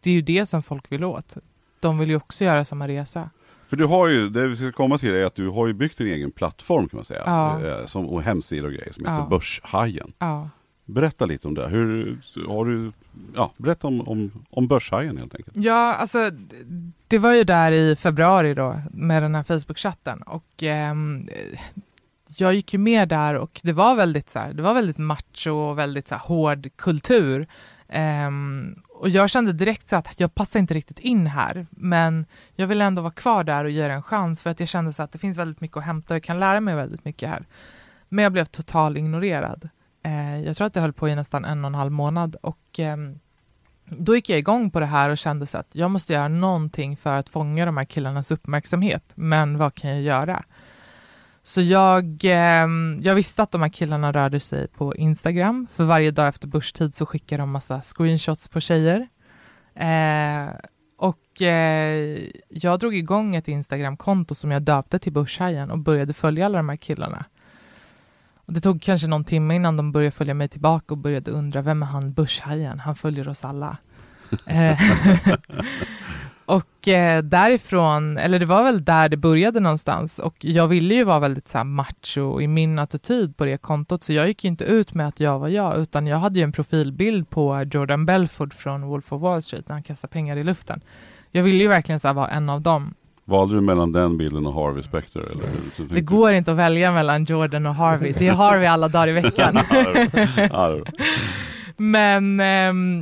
det 0.00 0.10
är 0.10 0.14
ju 0.14 0.22
det 0.22 0.46
som 0.46 0.62
folk 0.62 0.92
vill 0.92 1.04
åt. 1.04 1.34
De 1.80 1.98
vill 1.98 2.08
ju 2.10 2.16
också 2.16 2.44
göra 2.44 2.64
samma 2.64 2.88
resa. 2.88 3.30
För 3.68 3.76
du 3.76 3.84
har 3.84 4.08
ju, 4.08 4.28
det 4.28 4.48
vi 4.48 4.56
ska 4.56 4.72
komma 4.72 4.98
till 4.98 5.14
är 5.14 5.24
att 5.24 5.34
du 5.34 5.48
har 5.48 5.66
ju 5.66 5.72
byggt 5.72 5.98
din 5.98 6.06
egen 6.06 6.30
plattform 6.30 6.88
kan 6.88 6.96
man 6.96 7.04
säga. 7.04 7.22
Ja. 7.26 7.64
Eh, 7.66 7.86
Som, 7.86 8.06
och 8.08 8.22
hemsida 8.22 8.66
och 8.66 8.72
grejer 8.72 8.92
som 8.92 9.04
heter 9.04 9.16
Ja. 9.18 9.26
Börshajen. 9.30 10.12
Ja. 10.18 10.48
Berätta 10.86 11.26
lite 11.26 11.48
om 11.48 11.54
det. 11.54 11.68
Hur 11.68 12.18
har 12.48 12.64
du, 12.64 12.92
ja, 13.34 13.52
berätta 13.56 13.86
om, 13.86 14.08
om, 14.08 14.44
om 14.50 14.68
Börshajen 14.68 15.16
helt 15.16 15.34
enkelt. 15.34 15.56
Ja, 15.56 15.94
alltså 15.94 16.30
det 17.08 17.18
var 17.18 17.32
ju 17.32 17.44
där 17.44 17.72
i 17.72 17.96
februari 17.96 18.54
då 18.54 18.80
med 18.90 19.22
den 19.22 19.34
här 19.34 19.42
Facebook-chatten 19.42 20.22
och 20.22 20.62
eh, 20.62 20.94
jag 22.36 22.54
gick 22.54 22.72
ju 22.72 22.78
med 22.78 23.08
där 23.08 23.34
och 23.34 23.60
det 23.62 23.72
var 23.72 23.96
väldigt 23.96 24.30
så 24.30 24.38
här, 24.38 24.52
det 24.52 24.62
var 24.62 24.74
väldigt 24.74 24.98
macho 24.98 25.50
och 25.50 25.78
väldigt 25.78 26.08
så 26.08 26.14
här, 26.14 26.22
hård 26.22 26.68
kultur. 26.76 27.46
Eh, 27.88 28.30
och 28.88 29.08
jag 29.08 29.30
kände 29.30 29.52
direkt 29.52 29.88
så 29.88 29.96
att 29.96 30.20
jag 30.20 30.34
passar 30.34 30.60
inte 30.60 30.74
riktigt 30.74 30.98
in 30.98 31.26
här, 31.26 31.66
men 31.70 32.26
jag 32.54 32.66
vill 32.66 32.80
ändå 32.80 33.02
vara 33.02 33.12
kvar 33.12 33.44
där 33.44 33.64
och 33.64 33.70
ge 33.70 33.88
det 33.88 33.94
en 33.94 34.02
chans 34.02 34.40
för 34.40 34.50
att 34.50 34.60
jag 34.60 34.68
kände 34.68 34.92
så 34.92 35.02
att 35.02 35.12
det 35.12 35.18
finns 35.18 35.38
väldigt 35.38 35.60
mycket 35.60 35.76
att 35.76 35.84
hämta 35.84 36.14
och 36.14 36.16
jag 36.16 36.22
kan 36.22 36.40
lära 36.40 36.60
mig 36.60 36.76
väldigt 36.76 37.04
mycket 37.04 37.28
här. 37.28 37.46
Men 38.08 38.22
jag 38.22 38.32
blev 38.32 38.44
totalt 38.44 38.98
ignorerad. 38.98 39.68
Eh, 40.06 40.40
jag 40.40 40.56
tror 40.56 40.66
att 40.66 40.74
det 40.74 40.80
höll 40.80 40.92
på 40.92 41.08
i 41.08 41.14
nästan 41.14 41.44
en 41.44 41.64
och 41.64 41.68
en 41.68 41.74
halv 41.74 41.92
månad 41.92 42.36
och 42.42 42.78
ehm, 42.78 43.18
då 43.84 44.14
gick 44.16 44.28
jag 44.28 44.38
igång 44.38 44.70
på 44.70 44.80
det 44.80 44.86
här 44.86 45.10
och 45.10 45.18
kände 45.18 45.46
så 45.46 45.58
att 45.58 45.68
jag 45.72 45.90
måste 45.90 46.12
göra 46.12 46.28
någonting 46.28 46.96
för 46.96 47.14
att 47.14 47.28
fånga 47.28 47.66
de 47.66 47.76
här 47.76 47.84
killarnas 47.84 48.30
uppmärksamhet. 48.30 49.12
Men 49.14 49.58
vad 49.58 49.74
kan 49.74 49.90
jag 49.90 50.02
göra? 50.02 50.44
Så 51.42 51.60
jag, 51.62 52.20
ehm, 52.24 53.00
jag 53.02 53.14
visste 53.14 53.42
att 53.42 53.50
de 53.50 53.62
här 53.62 53.68
killarna 53.68 54.12
rörde 54.12 54.40
sig 54.40 54.68
på 54.68 54.96
Instagram. 54.96 55.66
För 55.74 55.84
varje 55.84 56.10
dag 56.10 56.28
efter 56.28 56.48
börstid 56.48 56.94
så 56.94 57.06
skickar 57.06 57.38
de 57.38 57.50
massa 57.50 57.82
screenshots 57.82 58.48
på 58.48 58.60
tjejer. 58.60 59.08
Eh, 59.74 60.48
och 60.96 61.42
eh, 61.42 62.18
jag 62.48 62.78
drog 62.78 62.96
igång 62.96 63.36
ett 63.36 63.48
Instagramkonto 63.48 64.34
som 64.34 64.50
jag 64.50 64.62
döpte 64.62 64.98
till 64.98 65.12
Börshajen 65.12 65.70
och 65.70 65.78
började 65.78 66.12
följa 66.12 66.46
alla 66.46 66.58
de 66.58 66.68
här 66.68 66.76
killarna. 66.76 67.24
Det 68.46 68.60
tog 68.60 68.82
kanske 68.82 69.06
någon 69.06 69.24
timme 69.24 69.54
innan 69.54 69.76
de 69.76 69.92
började 69.92 70.16
följa 70.16 70.34
mig 70.34 70.48
tillbaka 70.48 70.94
och 70.94 70.98
började 70.98 71.30
undra 71.30 71.62
vem 71.62 71.82
är 71.82 71.86
han 71.86 72.12
Börshajen? 72.12 72.80
Han 72.80 72.96
följer 72.96 73.28
oss 73.28 73.44
alla. 73.44 73.76
Eh, 74.46 74.78
och 76.46 76.88
eh, 76.88 77.22
därifrån, 77.22 78.18
eller 78.18 78.38
det 78.38 78.46
var 78.46 78.64
väl 78.64 78.84
där 78.84 79.08
det 79.08 79.16
började 79.16 79.60
någonstans 79.60 80.18
och 80.18 80.36
jag 80.38 80.68
ville 80.68 80.94
ju 80.94 81.04
vara 81.04 81.18
väldigt 81.18 81.48
så 81.48 81.58
här 81.58 81.64
macho 81.64 82.40
i 82.40 82.46
min 82.46 82.78
attityd 82.78 83.36
på 83.36 83.44
det 83.44 83.58
kontot 83.58 84.02
så 84.02 84.12
jag 84.12 84.28
gick 84.28 84.44
inte 84.44 84.64
ut 84.64 84.94
med 84.94 85.08
att 85.08 85.20
jag 85.20 85.38
var 85.38 85.48
jag 85.48 85.78
utan 85.78 86.06
jag 86.06 86.18
hade 86.18 86.38
ju 86.38 86.42
en 86.42 86.52
profilbild 86.52 87.30
på 87.30 87.62
Jordan 87.72 88.06
Belford 88.06 88.54
från 88.54 88.82
Wolf 88.82 89.12
of 89.12 89.22
Wall 89.22 89.42
Street 89.42 89.68
när 89.68 89.74
han 89.74 89.82
kastar 89.82 90.08
pengar 90.08 90.36
i 90.36 90.44
luften. 90.44 90.80
Jag 91.30 91.42
ville 91.42 91.58
ju 91.58 91.68
verkligen 91.68 92.00
så 92.00 92.08
här 92.08 92.14
vara 92.14 92.28
en 92.28 92.48
av 92.48 92.60
dem. 92.60 92.94
Valde 93.28 93.54
du 93.54 93.60
mellan 93.60 93.92
den 93.92 94.16
bilden 94.16 94.46
och 94.46 94.54
Harvey 94.54 94.82
Specter? 94.82 95.20
Eller? 95.20 95.46
hur? 95.76 95.94
Det 95.94 96.00
går 96.00 96.32
inte 96.32 96.50
att 96.50 96.56
välja 96.56 96.92
mellan 96.92 97.24
Jordan 97.24 97.66
och 97.66 97.74
Harvey. 97.74 98.12
Det 98.18 98.28
är 98.28 98.32
Harvey 98.32 98.66
alla 98.66 98.88
dagar 98.88 99.08
i 99.08 99.12
veckan. 99.12 99.58
Men 101.76 102.40
ehm, 102.40 103.00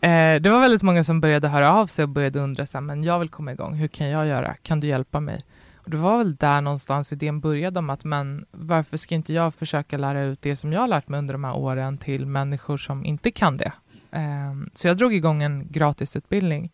eh, 0.00 0.42
det 0.42 0.50
var 0.50 0.60
väldigt 0.60 0.82
många 0.82 1.04
som 1.04 1.20
började 1.20 1.48
höra 1.48 1.74
av 1.74 1.86
sig 1.86 2.02
och 2.02 2.08
började 2.08 2.40
undra 2.40 2.66
så 2.66 2.78
här, 2.78 2.82
men 2.82 3.04
jag 3.04 3.18
vill 3.18 3.28
komma 3.28 3.52
igång, 3.52 3.74
hur 3.74 3.88
kan 3.88 4.08
jag 4.08 4.26
göra? 4.26 4.54
Kan 4.62 4.80
du 4.80 4.86
hjälpa 4.86 5.20
mig? 5.20 5.44
Och 5.76 5.90
det 5.90 5.96
var 5.96 6.18
väl 6.18 6.36
där 6.36 6.60
någonstans 6.60 7.12
idén 7.12 7.40
började 7.40 7.78
om 7.78 7.90
att 7.90 8.04
men 8.04 8.44
varför 8.50 8.96
ska 8.96 9.14
inte 9.14 9.32
jag 9.32 9.54
försöka 9.54 9.98
lära 9.98 10.22
ut 10.22 10.42
det 10.42 10.56
som 10.56 10.72
jag 10.72 10.80
har 10.80 10.88
lärt 10.88 11.08
mig 11.08 11.18
under 11.18 11.34
de 11.34 11.44
här 11.44 11.56
åren 11.56 11.98
till 11.98 12.26
människor 12.26 12.76
som 12.76 13.04
inte 13.04 13.30
kan 13.30 13.56
det? 13.56 13.72
Ehm, 14.10 14.70
så 14.74 14.88
jag 14.88 14.96
drog 14.96 15.14
igång 15.14 15.42
en 15.42 15.66
gratisutbildning 15.70 16.70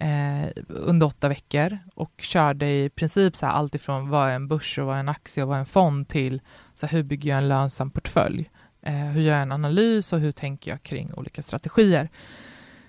eh, 0.00 0.48
under 0.68 1.06
åtta 1.06 1.28
veckor 1.28 1.78
och 1.94 2.12
körde 2.18 2.66
i 2.66 2.90
princip 2.90 3.36
så 3.36 3.46
här 3.46 3.52
allt 3.52 3.74
ifrån 3.74 4.08
vad 4.08 4.28
är 4.28 4.34
en 4.34 4.48
börs 4.48 4.78
och 4.78 4.86
vad 4.86 4.96
är 4.96 5.00
en 5.00 5.08
aktie 5.08 5.42
och 5.42 5.48
vad 5.48 5.56
är 5.56 5.60
en 5.60 5.66
fond 5.66 6.08
till 6.08 6.40
så 6.74 6.86
här, 6.86 6.96
hur 6.96 7.02
bygger 7.02 7.30
jag 7.30 7.38
en 7.38 7.48
lönsam 7.48 7.90
portfölj? 7.90 8.50
Eh, 8.82 8.94
hur 8.94 9.20
gör 9.20 9.32
jag 9.32 9.42
en 9.42 9.52
analys 9.52 10.12
och 10.12 10.20
hur 10.20 10.32
tänker 10.32 10.70
jag 10.70 10.82
kring 10.82 11.14
olika 11.14 11.42
strategier? 11.42 12.08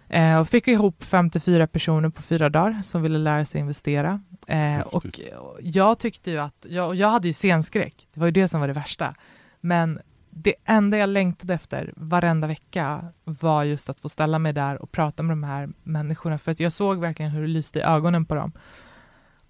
Eh, 0.10 0.40
och 0.40 0.50
fick 0.50 0.68
ihop 0.68 1.04
54 1.04 1.68
personer 1.68 2.10
på 2.10 2.22
fyra 2.22 2.50
dagar 2.50 2.82
som 2.84 3.02
ville 3.02 3.18
lära 3.18 3.46
sig 3.46 3.62
investera. 3.62 4.22
Eh, 4.48 4.80
och 4.80 5.20
jag 5.60 6.00
tyckte 6.00 6.32
ju 6.32 6.38
att, 6.38 6.66
jag, 6.70 6.96
jag 6.96 7.08
hade 7.08 7.28
ju 7.28 7.34
scenskräck, 7.34 8.08
det 8.14 8.20
var 8.20 8.28
ju 8.28 8.32
det 8.32 8.48
som 8.48 8.60
var 8.60 8.68
det 8.68 8.74
värsta. 8.74 9.16
Men 9.62 10.00
det 10.34 10.56
enda 10.66 10.98
jag 10.98 11.10
längtade 11.10 11.54
efter 11.54 11.94
varenda 11.96 12.48
vecka 12.48 13.06
var 13.24 13.64
just 13.64 13.90
att 13.90 14.00
få 14.00 14.10
ställa 14.10 14.40
mig 14.40 14.54
där 14.54 14.82
och 14.82 14.92
prata 14.92 15.24
med 15.24 15.32
de 15.32 15.44
här 15.44 15.70
människorna, 15.84 16.38
för 16.38 16.52
att 16.52 16.60
jag 16.60 16.74
såg 16.74 17.00
verkligen 17.00 17.32
hur 17.32 17.42
det 17.42 17.48
lyste 17.48 17.80
i 17.80 17.82
ögonen 17.82 18.26
på 18.26 18.36
dem. 18.36 18.52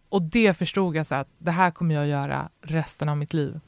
Och 0.09 0.21
det 0.21 0.53
förstod 0.53 0.95
jag 0.95 1.05
så 1.05 1.15
att 1.15 1.27
det 1.37 1.51
här 1.51 1.71
kommer 1.71 1.95
jag 1.95 2.07
göra 2.07 2.49
resten 2.61 3.09
av 3.09 3.17
mitt 3.17 3.33
liv. 3.33 3.59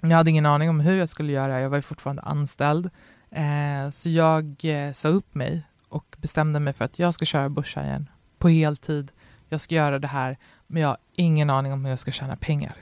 Jag 0.00 0.16
hade 0.16 0.30
ingen 0.30 0.46
aning 0.46 0.68
om 0.68 0.80
hur 0.80 0.96
jag 0.96 1.08
skulle 1.08 1.32
göra, 1.32 1.60
jag 1.60 1.70
var 1.70 1.76
ju 1.76 1.82
fortfarande 1.82 2.22
anställd. 2.22 2.90
Eh, 3.30 3.90
så 3.90 4.10
jag 4.10 4.64
eh, 4.64 4.92
sa 4.92 5.08
upp 5.08 5.34
mig 5.34 5.62
och 5.88 6.16
bestämde 6.18 6.60
mig 6.60 6.72
för 6.72 6.84
att 6.84 6.98
jag 6.98 7.14
ska 7.14 7.24
köra 7.24 7.48
Börshajen 7.48 8.08
på 8.38 8.48
heltid. 8.48 9.12
Jag 9.48 9.60
ska 9.60 9.74
göra 9.74 9.98
det 9.98 10.08
här, 10.08 10.38
men 10.66 10.82
jag 10.82 10.88
har 10.88 10.98
ingen 11.16 11.50
aning 11.50 11.72
om 11.72 11.84
hur 11.84 11.90
jag 11.90 11.98
ska 11.98 12.10
tjäna 12.10 12.36
pengar. 12.36 12.76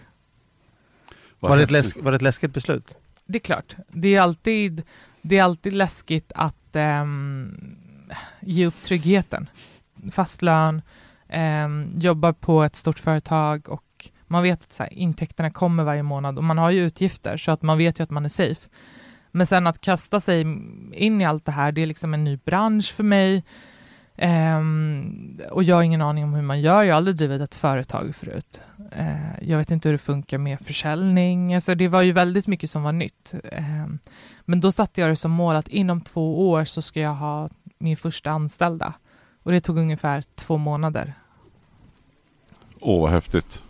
Var 1.41 1.57
det, 1.57 1.63
ett 1.63 1.71
läsk, 1.71 1.97
var 2.01 2.13
det 2.13 2.17
ett 2.17 2.23
läskigt 2.23 2.55
beslut? 2.55 2.97
Det 3.31 3.39
är 3.39 3.41
klart, 3.41 3.77
det 3.89 4.15
är 4.15 4.21
alltid, 4.21 4.83
det 5.23 5.39
är 5.39 5.43
alltid 5.43 5.73
läskigt 5.73 6.33
att 6.35 6.77
um, 7.03 7.77
ge 8.41 8.67
upp 8.67 8.83
tryggheten. 8.83 9.49
Fast 10.13 10.43
lön, 10.43 10.83
um, 11.65 11.93
jobba 11.97 12.33
på 12.33 12.63
ett 12.63 12.77
stort 12.77 12.99
företag 12.99 13.69
och 13.69 14.11
man 14.27 14.43
vet 14.43 14.63
att 14.63 14.73
så 14.73 14.83
här, 14.83 14.93
intäkterna 14.93 15.51
kommer 15.51 15.85
varje 15.85 16.03
månad 16.03 16.39
och 16.39 16.45
man 16.45 16.59
har 16.59 16.71
ju 16.71 16.87
utgifter 16.87 17.37
så 17.37 17.51
att 17.51 17.63
man 17.63 17.79
vet 17.79 18.01
ju 18.01 18.03
att 18.03 18.11
man 18.11 18.25
är 18.25 18.29
safe. 18.29 18.69
Men 19.31 19.47
sen 19.47 19.67
att 19.67 19.81
kasta 19.81 20.21
sig 20.21 20.41
in 20.93 21.21
i 21.21 21.25
allt 21.25 21.45
det 21.45 21.53
här, 21.53 21.73
det 21.73 21.83
är 21.83 21.87
liksom 21.87 22.15
en 22.15 22.25
ny 22.25 22.37
bransch 22.37 22.93
för 22.93 23.05
mig. 23.05 23.45
Ehm, 24.19 25.39
och 25.51 25.63
jag 25.63 25.77
har 25.77 25.83
ingen 25.83 26.03
aning 26.03 26.25
om 26.25 26.35
hur 26.35 26.43
man 26.43 26.61
gör. 26.61 26.83
Jag 26.83 26.95
har 26.95 26.97
aldrig 26.97 27.17
drivit 27.17 27.43
ett 27.43 27.55
företag 27.55 28.17
förut. 28.17 28.61
Eh, 28.93 29.43
jag 29.43 29.59
vet 29.59 29.71
inte 29.71 29.89
hur 29.89 29.93
det 29.93 29.99
funkar 29.99 30.39
med 30.39 30.59
försäljning. 30.61 31.55
Alltså 31.55 31.75
det 31.75 31.89
var 31.89 32.03
ju 32.03 32.13
väldigt 32.13 32.47
mycket 32.47 32.71
som 32.71 32.83
var 32.83 32.93
nytt. 32.93 33.35
Ehm, 33.53 33.99
men 34.45 34.61
då 34.61 34.73
satte 34.73 35.01
jag 35.01 35.11
det 35.11 35.17
som 35.17 35.31
mål 35.31 35.57
att 35.57 35.69
inom 35.69 36.01
två 36.01 36.51
år 36.51 36.65
så 36.65 36.83
ska 36.83 37.01
jag 37.01 37.15
ha 37.15 37.49
min 37.79 37.97
första 37.97 38.31
anställda. 38.31 38.93
Och 39.43 39.53
det 39.53 39.61
tog 39.61 39.79
ungefär 39.79 40.25
två 40.35 40.57
månader. 40.57 41.15
Åh, 42.81 43.03
vad 43.03 43.11
häftigt. 43.11 43.65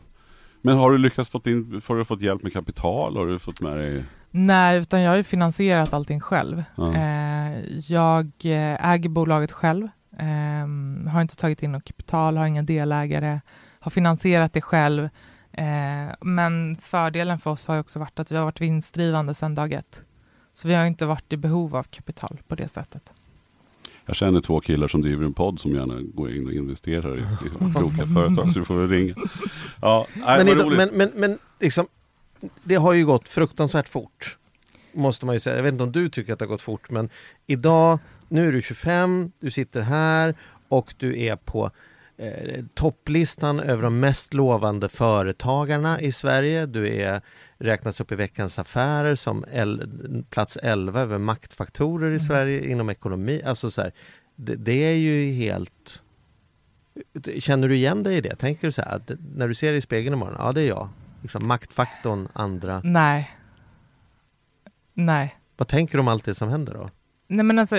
Men 0.63 0.77
har 0.77 0.91
du 0.91 0.99
lyckats 0.99 1.31
fått 1.31 1.47
in, 1.47 1.83
har 1.89 1.97
du 1.97 2.05
fått 2.05 2.21
hjälp 2.21 2.43
med 2.43 2.53
kapital? 2.53 3.17
Har 3.17 3.27
du 3.27 3.39
fått 3.39 3.61
med 3.61 3.79
dig? 3.79 4.05
Nej, 4.31 4.81
utan 4.81 5.01
jag 5.01 5.11
har 5.11 5.17
ju 5.17 5.25
finansierat 5.25 5.93
allting 5.93 6.21
själv. 6.21 6.65
Ja. 6.77 6.95
Eh, 6.95 7.59
jag 7.87 8.25
eh, 8.45 8.91
äger 8.91 9.09
bolaget 9.09 9.53
själv. 9.53 9.89
Ehm, 10.19 11.07
har 11.13 11.23
inte 11.23 11.37
tagit 11.37 11.63
in 11.63 11.73
något 11.73 11.85
kapital, 11.85 12.37
har 12.37 12.47
inga 12.47 12.63
delägare, 12.63 13.41
har 13.81 13.91
finansierat 13.91 14.53
det 14.53 14.61
själv. 14.61 15.09
Eh, 15.53 16.15
men 16.21 16.77
fördelen 16.77 17.39
för 17.39 17.51
oss 17.51 17.67
har 17.67 17.75
ju 17.75 17.81
också 17.81 17.99
varit 17.99 18.19
att 18.19 18.33
vi 18.33 18.37
har 18.37 18.45
varit 18.45 18.61
vinstdrivande 18.61 19.35
sedan 19.35 19.55
dag 19.55 19.73
ett. 19.73 20.03
Så 20.53 20.69
vi 20.69 20.75
har 20.75 20.87
inte 20.87 21.07
varit 21.07 21.33
i 21.33 21.37
behov 21.37 21.77
av 21.77 21.83
kapital 21.83 22.41
på 22.49 22.55
det 22.55 22.69
sättet. 22.69 23.13
Jag 24.07 24.17
känner 24.17 24.41
två 24.41 24.61
killar 24.61 24.89
som 24.89 25.03
driver 25.03 25.25
en 25.25 25.33
podd 25.33 25.61
som 25.61 25.75
gärna 25.75 26.01
går 26.01 26.33
in 26.33 26.47
och 26.47 26.53
investerar 26.53 27.19
i, 27.19 27.21
i 27.21 27.51
kloka 27.75 28.07
företag, 28.15 28.53
så 28.53 28.59
du 28.59 28.65
får 28.65 28.75
väl 28.75 28.89
ringa. 28.89 29.15
Ja, 29.83 30.07
nej, 30.15 30.45
men, 30.45 30.49
idag, 30.49 30.73
men, 30.77 30.89
men, 30.93 31.11
men 31.15 31.39
liksom, 31.61 31.87
det 32.65 32.75
har 32.75 32.93
ju 32.93 33.07
gått 33.07 33.29
fruktansvärt 33.29 33.89
fort. 33.89 34.39
Måste 34.93 35.27
man 35.27 35.35
ju 35.35 35.41
säga. 35.41 35.57
Jag 35.57 35.63
vet 35.63 35.73
inte 35.73 35.85
om 35.85 35.93
du 35.93 36.09
tycker 36.09 36.33
att 36.33 36.39
det 36.39 36.45
har 36.45 36.51
gått 36.51 36.63
fort, 36.63 36.91
men 36.91 37.09
idag, 37.47 37.99
nu 38.29 38.49
är 38.49 38.53
du 38.53 38.63
25, 38.63 39.33
du 39.41 39.51
sitter 39.51 39.81
här 39.81 40.35
och 40.69 40.95
du 40.99 41.23
är 41.23 41.37
på 41.37 41.71
eh, 42.17 42.65
topplistan 42.75 43.61
över 43.61 43.83
de 43.83 44.01
mest 44.01 44.35
lovande 44.35 44.89
företagarna 44.89 46.01
i 46.01 46.13
Sverige. 46.13 46.67
Du 46.67 46.89
är 46.89 47.21
räknas 47.59 48.01
upp 48.01 48.13
i 48.13 48.15
Veckans 48.15 48.59
Affärer 48.59 49.15
som 49.15 49.45
el, 49.53 49.91
plats 50.31 50.57
11 50.63 51.01
över 51.01 51.19
maktfaktorer 51.19 52.07
i 52.07 52.15
Mm. 52.15 52.21
Sverige 52.21 52.71
inom 52.71 52.91
ekonomi. 52.91 53.43
Alltså 53.47 53.71
så 53.71 53.83
här, 53.83 53.93
det, 54.37 54.57
det 54.57 54.85
är 54.85 54.97
ju 54.97 55.33
helt... 55.33 56.03
Känner 57.39 57.69
du 57.69 57.75
igen 57.75 58.03
dig 58.03 58.17
i 58.17 58.21
det? 58.21 58.37
Tänker 58.37 58.69
du 58.69 58.73
så 58.73 58.83
här, 58.83 58.97
att 58.97 59.11
när 59.35 59.49
du 59.49 59.55
ser 59.55 59.69
dig 59.69 59.79
i 59.79 59.81
spegeln 59.81 60.15
imorgon, 60.15 60.37
ja 60.39 60.53
det 60.53 60.61
är 60.61 60.69
jag. 60.69 60.89
Liksom 61.23 61.49
maktfaktorn, 61.49 62.29
andra. 62.33 62.81
Nej. 62.85 63.31
Nej. 64.95 65.37
Vad 65.57 65.69
tänker 65.69 65.95
du 65.95 66.01
om 66.01 66.09
allt 66.09 66.25
det 66.25 66.35
som 66.35 66.49
händer 66.49 66.75
då? 66.75 66.91
Nej 67.31 67.45
men 67.45 67.59
alltså, 67.59 67.77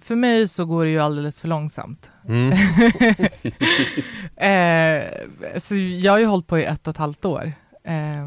för 0.00 0.16
mig 0.16 0.48
så 0.48 0.64
går 0.64 0.84
det 0.84 0.90
ju 0.90 1.00
alldeles 1.00 1.40
för 1.40 1.48
långsamt. 1.48 2.10
Mm. 2.28 2.52
eh, 4.36 5.04
så 5.58 5.76
jag 5.76 6.12
har 6.12 6.18
ju 6.18 6.24
hållit 6.24 6.46
på 6.46 6.58
i 6.58 6.64
ett 6.64 6.86
och 6.86 6.90
ett 6.90 6.98
halvt 6.98 7.24
år. 7.24 7.52
Eh, 7.84 8.26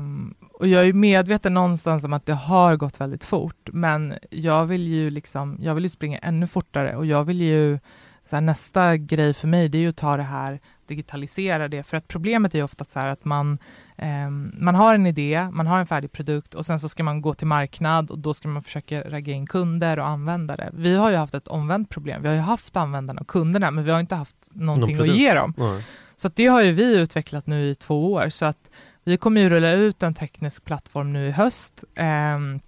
och 0.54 0.68
jag 0.68 0.88
är 0.88 0.94
medveten 0.94 1.54
någonstans 1.54 2.04
om 2.04 2.14
att 2.14 2.26
det 2.26 2.34
har 2.34 2.76
gått 2.76 3.02
väldigt 3.02 3.24
fort, 3.24 3.70
men 3.74 4.14
jag 4.30 4.66
vill 4.66 4.88
ju 4.88 5.10
liksom, 5.10 5.58
jag 5.62 5.76
vill 5.76 5.84
ju 5.84 5.90
springa 5.90 6.18
ännu 6.18 6.48
fortare 6.48 6.96
och 6.96 7.06
jag 7.06 7.24
vill 7.24 7.42
ju, 7.42 7.80
så 8.26 8.36
här, 8.36 8.42
nästa 8.42 8.98
grej 8.98 9.34
för 9.34 9.48
mig, 9.48 9.70
det 9.70 9.78
är 9.78 9.80
ju 9.80 9.90
att 9.90 9.96
ta 9.96 10.18
det 10.18 10.24
här, 10.24 10.60
digitalisera 10.88 11.68
det, 11.68 11.84
för 11.84 11.98
att 11.98 12.08
problemet 12.08 12.54
är 12.54 12.60
ju 12.60 12.64
ofta 12.64 12.86
så 12.86 13.00
här 13.00 13.08
att 13.08 13.26
man, 13.26 13.58
eh, 13.98 14.30
man 14.54 14.76
har 14.76 14.96
en 14.96 15.06
idé, 15.06 15.48
man 15.52 15.68
har 15.68 15.80
en 15.80 15.88
färdig 15.88 16.12
produkt 16.12 16.54
och 16.54 16.66
sen 16.66 16.80
så 16.80 16.90
ska 16.90 17.04
man 17.04 17.22
gå 17.22 17.34
till 17.34 17.48
marknad 17.48 18.12
och 18.12 18.20
då 18.20 18.34
ska 18.34 18.48
man 18.48 18.64
försöka 18.64 19.02
ragga 19.02 19.34
in 19.34 19.48
kunder 19.48 20.00
och 20.00 20.08
användare. 20.08 20.70
Vi 20.74 20.96
har 20.96 21.10
ju 21.10 21.16
haft 21.16 21.34
ett 21.34 21.48
omvänt 21.48 21.90
problem, 21.90 22.22
vi 22.22 22.28
har 22.28 22.36
ju 22.36 22.42
haft 22.42 22.78
användarna 22.78 23.22
och 23.22 23.28
kunderna, 23.28 23.72
men 23.72 23.84
vi 23.84 23.92
har 23.92 24.00
inte 24.00 24.16
haft 24.16 24.50
någonting 24.52 24.98
Någon 24.98 25.10
att 25.10 25.16
ge 25.16 25.34
dem. 25.34 25.54
Ja. 25.58 25.80
Så 26.16 26.30
det 26.36 26.48
har 26.48 26.62
ju 26.62 26.72
vi 26.72 26.96
utvecklat 26.96 27.48
nu 27.48 27.70
i 27.70 27.76
två 27.76 28.14
år, 28.14 28.30
så 28.30 28.46
att 28.46 28.70
vi 29.04 29.18
kommer 29.18 29.42
ju 29.42 29.50
rulla 29.50 29.72
ut 29.72 30.04
en 30.04 30.14
teknisk 30.14 30.66
plattform 30.66 31.14
nu 31.14 31.28
i 31.28 31.32
höst. 31.32 31.84
ehm, 31.96 32.60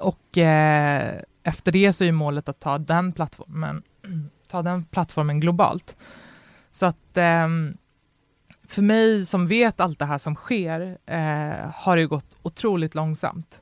och 0.00 0.38
eh, 0.38 1.20
efter 1.42 1.72
det 1.72 1.92
så 1.92 2.04
är 2.04 2.12
målet 2.12 2.48
att 2.48 2.60
ta 2.60 2.78
den 2.78 3.12
plattformen, 3.12 3.82
ta 4.50 4.62
den 4.62 4.84
plattformen 4.84 5.40
globalt. 5.40 5.96
Så 6.70 6.86
att 6.86 7.16
eh, 7.16 7.48
för 8.68 8.82
mig 8.82 9.26
som 9.26 9.46
vet 9.46 9.80
allt 9.80 9.98
det 9.98 10.04
här 10.04 10.18
som 10.18 10.34
sker 10.34 10.98
eh, 11.06 11.70
har 11.74 11.96
det 11.96 12.02
ju 12.02 12.08
gått 12.08 12.36
otroligt 12.42 12.94
långsamt. 12.94 13.60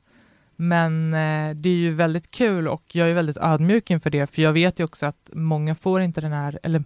Men 0.57 1.15
eh, 1.15 1.55
det 1.55 1.69
är 1.69 1.75
ju 1.75 1.95
väldigt 1.95 2.31
kul 2.31 2.69
och 2.69 2.83
jag 2.93 3.11
är 3.11 3.15
väldigt 3.15 3.37
ödmjuk 3.37 3.91
inför 3.91 4.11
det, 4.11 4.27
för 4.27 4.43
jag 4.43 4.53
vet 4.53 4.81
ju 4.81 4.85
också 4.85 5.07
att 5.07 5.31
många 5.33 5.75
får 5.75 6.01
inte 6.01 6.21
den 6.21 6.33
här, 6.33 6.59
eller 6.63 6.85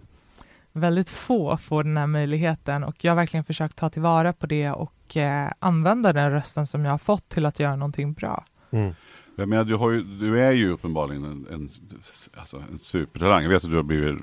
väldigt 0.71 1.09
få 1.09 1.57
får 1.57 1.83
den 1.83 1.97
här 1.97 2.07
möjligheten 2.07 2.83
och 2.83 3.05
jag 3.05 3.11
har 3.11 3.15
verkligen 3.15 3.43
försökt 3.43 3.75
ta 3.75 3.89
tillvara 3.89 4.33
på 4.33 4.47
det 4.47 4.71
och 4.71 5.17
eh, 5.17 5.51
använda 5.59 6.13
den 6.13 6.31
rösten 6.31 6.67
som 6.67 6.85
jag 6.85 6.91
har 6.91 6.97
fått 6.97 7.29
till 7.29 7.45
att 7.45 7.59
göra 7.59 7.75
någonting 7.75 8.13
bra. 8.13 8.45
Mm. 8.71 8.95
Jag 9.35 9.49
menar, 9.49 9.63
du, 9.63 9.75
har 9.75 9.91
ju, 9.91 10.03
du 10.03 10.39
är 10.41 10.51
ju 10.51 10.69
uppenbarligen 10.71 11.23
en, 11.23 11.47
en, 11.53 11.69
alltså 12.37 12.63
en 12.71 12.79
supertalang. 12.79 13.43
Jag 13.43 13.49
vet 13.49 13.63
att 13.63 13.69
du 13.69 13.75
har 13.75 13.83
blivit 13.83 14.19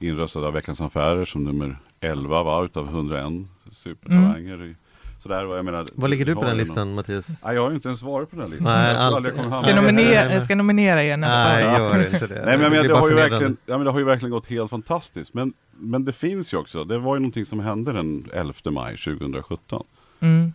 inröstad 0.00 0.46
av 0.46 0.52
Veckans 0.52 0.80
Affärer 0.80 1.24
som 1.24 1.44
nummer 1.44 1.78
11 2.00 2.42
va, 2.42 2.64
utav 2.64 2.88
101 2.88 3.24
supertalanger. 3.72 4.64
i- 4.64 4.76
Sådär, 5.22 5.44
jag 5.56 5.64
menar, 5.64 5.86
Vad 5.94 6.10
ligger 6.10 6.24
du 6.26 6.34
på 6.34 6.44
den 6.44 6.56
listan 6.56 6.88
någon- 6.88 6.94
Mattias? 6.94 7.28
Nej, 7.44 7.54
jag 7.54 7.62
har 7.62 7.68
ju 7.70 7.74
inte 7.74 7.88
ens 7.88 8.02
varit 8.02 8.30
på 8.30 8.36
den 8.36 8.50
listan. 8.50 8.64
Nej, 8.64 8.96
aldrig 8.96 9.34
jag 9.36 9.58
Ska 9.58 9.70
jag, 9.70 9.76
nominera, 9.82 10.32
jag 10.32 10.42
ska 10.42 10.54
nominera 10.54 11.04
er 11.04 11.16
nästa 11.16 11.44
Nej, 11.44 11.64
år. 11.82 11.96
gör 11.96 12.14
inte 12.14 12.26
det. 12.26 12.34
Nej 12.34 12.44
men 12.44 12.60
jag 12.60 12.70
menar, 12.70 12.84
det 12.88 12.94
har, 12.94 13.08
ju 13.08 13.14
verkligen, 13.14 13.56
ja, 13.66 13.76
men 13.76 13.84
det 13.84 13.90
har 13.90 13.98
ju 13.98 14.04
verkligen 14.04 14.30
gått 14.30 14.46
helt 14.46 14.70
fantastiskt. 14.70 15.34
Men, 15.34 15.52
men 15.72 16.04
det 16.04 16.12
finns 16.12 16.54
ju 16.54 16.56
också, 16.58 16.84
det 16.84 16.98
var 16.98 17.16
ju 17.16 17.20
någonting 17.20 17.46
som 17.46 17.60
hände 17.60 17.92
den 17.92 18.28
11 18.32 18.52
maj 18.70 18.96
2017. 18.96 19.84
Mm. 20.20 20.52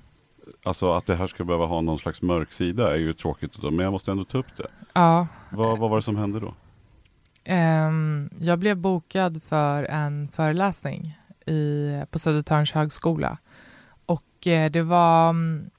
Alltså 0.64 0.92
att 0.94 1.06
det 1.06 1.16
här 1.16 1.28
ska 1.28 1.44
behöva 1.44 1.66
ha 1.66 1.82
någon 1.82 2.00
slags 2.00 2.22
mörk 2.22 2.52
sida 2.52 2.94
är 2.94 2.98
ju 2.98 3.14
tråkigt, 3.14 3.64
men 3.64 3.80
jag 3.80 3.92
måste 3.92 4.12
ändå 4.12 4.24
ta 4.26 4.38
upp 4.38 4.58
det. 4.58 4.68
Ja, 4.94 5.28
Vad, 5.52 5.78
vad 5.78 5.90
var 5.90 5.98
det 5.98 6.04
som 6.04 6.16
hände 6.16 6.40
då? 6.40 6.54
Ehm, 7.44 8.30
jag 8.40 8.60
blev 8.60 8.78
bokad 8.78 9.44
för 9.44 9.84
en 9.84 10.28
föreläsning 10.28 11.18
i, 11.46 11.92
på 12.12 12.20
Södertörns 12.20 12.72
högskola. 12.72 13.38
Och 14.06 14.48
eh, 14.48 14.72
det 14.72 14.82
var... 14.82 15.30
mm, 15.30 15.70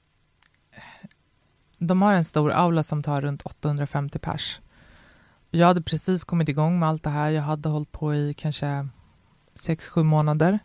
De 1.77 2.01
har 2.01 2.13
en 2.13 2.23
stor 2.25 2.51
aula 2.51 2.83
som 2.83 3.03
tar 3.03 3.21
runt 3.21 3.41
850 3.41 4.19
pers. 4.19 4.59
Jag 5.51 5.67
hade 5.67 5.81
precis 5.81 6.23
kommit 6.23 6.49
igång 6.49 6.79
med 6.79 6.89
allt 6.89 7.03
det 7.03 7.09
här. 7.09 7.29
Jag 7.29 7.41
hade 7.43 7.69
hållit 7.69 7.91
på 7.91 8.15
i 8.15 8.33
kanske 8.33 8.87
6-7 9.55 10.03
månader. 10.03 10.59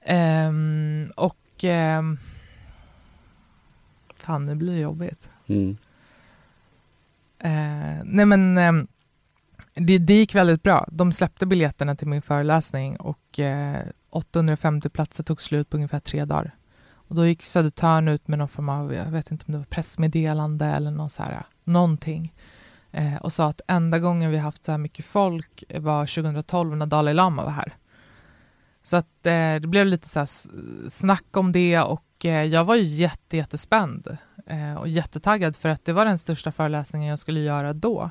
Ehm, 0.00 1.10
och... 1.16 1.64
ehm, 1.64 2.18
fan, 4.22 4.46
nu 4.46 4.54
blir 4.54 4.72
det 4.72 4.80
jobbigt. 4.80 5.28
Eh, 7.38 8.04
nej 8.04 8.26
men 8.26 8.58
ehm, 8.58 8.86
det, 9.74 9.98
det 9.98 10.14
gick 10.14 10.34
väldigt 10.34 10.62
bra. 10.62 10.88
De 10.92 11.12
släppte 11.12 11.46
biljetterna 11.46 11.96
till 11.96 12.08
min 12.08 12.22
föreläsning 12.22 12.96
och 12.96 13.38
eh, 13.38 13.86
850 14.10 14.88
platser 14.88 15.24
tog 15.24 15.42
slut 15.42 15.70
på 15.70 15.76
ungefär 15.76 16.00
tre 16.00 16.24
dagar. 16.24 16.54
Och 17.12 17.14
då 17.14 17.26
gick 17.26 17.42
Södertörn 17.42 18.08
ut 18.08 18.28
med 18.28 18.38
någon 18.38 18.48
form 18.48 18.68
av, 18.68 18.94
jag 18.94 19.04
vet 19.04 19.30
inte 19.30 19.44
om 19.48 19.52
det 19.52 19.58
var 19.58 19.64
pressmeddelande 19.64 20.66
eller 20.66 20.90
någon 20.90 21.10
så 21.10 21.22
här, 21.22 21.42
någonting. 21.64 22.32
Eh, 22.90 23.16
och 23.16 23.32
sa 23.32 23.48
att 23.48 23.60
enda 23.68 23.98
gången 23.98 24.30
vi 24.30 24.38
haft 24.38 24.64
så 24.64 24.70
här 24.70 24.78
mycket 24.78 25.04
folk 25.04 25.64
var 25.78 26.06
2012 26.06 26.76
när 26.76 26.86
Dalai 26.86 27.14
Lama 27.14 27.44
var 27.44 27.50
här. 27.50 27.76
Så 28.82 28.96
att 28.96 29.26
eh, 29.26 29.54
det 29.54 29.68
blev 29.68 29.86
lite 29.86 30.08
så 30.08 30.18
här 30.18 30.28
snack 30.88 31.36
om 31.36 31.52
det 31.52 31.80
och 31.80 32.02
eh, 32.02 32.11
Eh, 32.24 32.42
jag 32.44 32.64
var 32.64 32.74
ju 32.74 32.82
jätte, 32.82 33.36
jättespänd 33.36 34.18
eh, 34.46 34.74
och 34.74 34.88
jättetaggad 34.88 35.56
för 35.56 35.68
att 35.68 35.84
det 35.84 35.92
var 35.92 36.04
den 36.04 36.18
största 36.18 36.52
föreläsningen 36.52 37.08
jag 37.08 37.18
skulle 37.18 37.40
göra 37.40 37.72
då. 37.72 38.10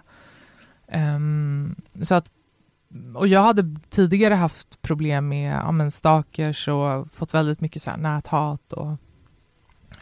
Ehm, 0.87 1.75
så 2.01 2.15
att, 2.15 2.29
och 3.15 3.27
jag 3.27 3.41
hade 3.41 3.75
tidigare 3.89 4.33
haft 4.33 4.81
problem 4.81 5.27
med 5.27 5.53
ja, 5.53 5.71
men 5.71 5.91
stalkers 5.91 6.67
och 6.67 7.11
fått 7.11 7.33
väldigt 7.33 7.61
mycket 7.61 7.81
så 7.81 7.89
här 7.89 7.97
näthat 7.97 8.73
och 8.73 8.97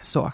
så. 0.01 0.31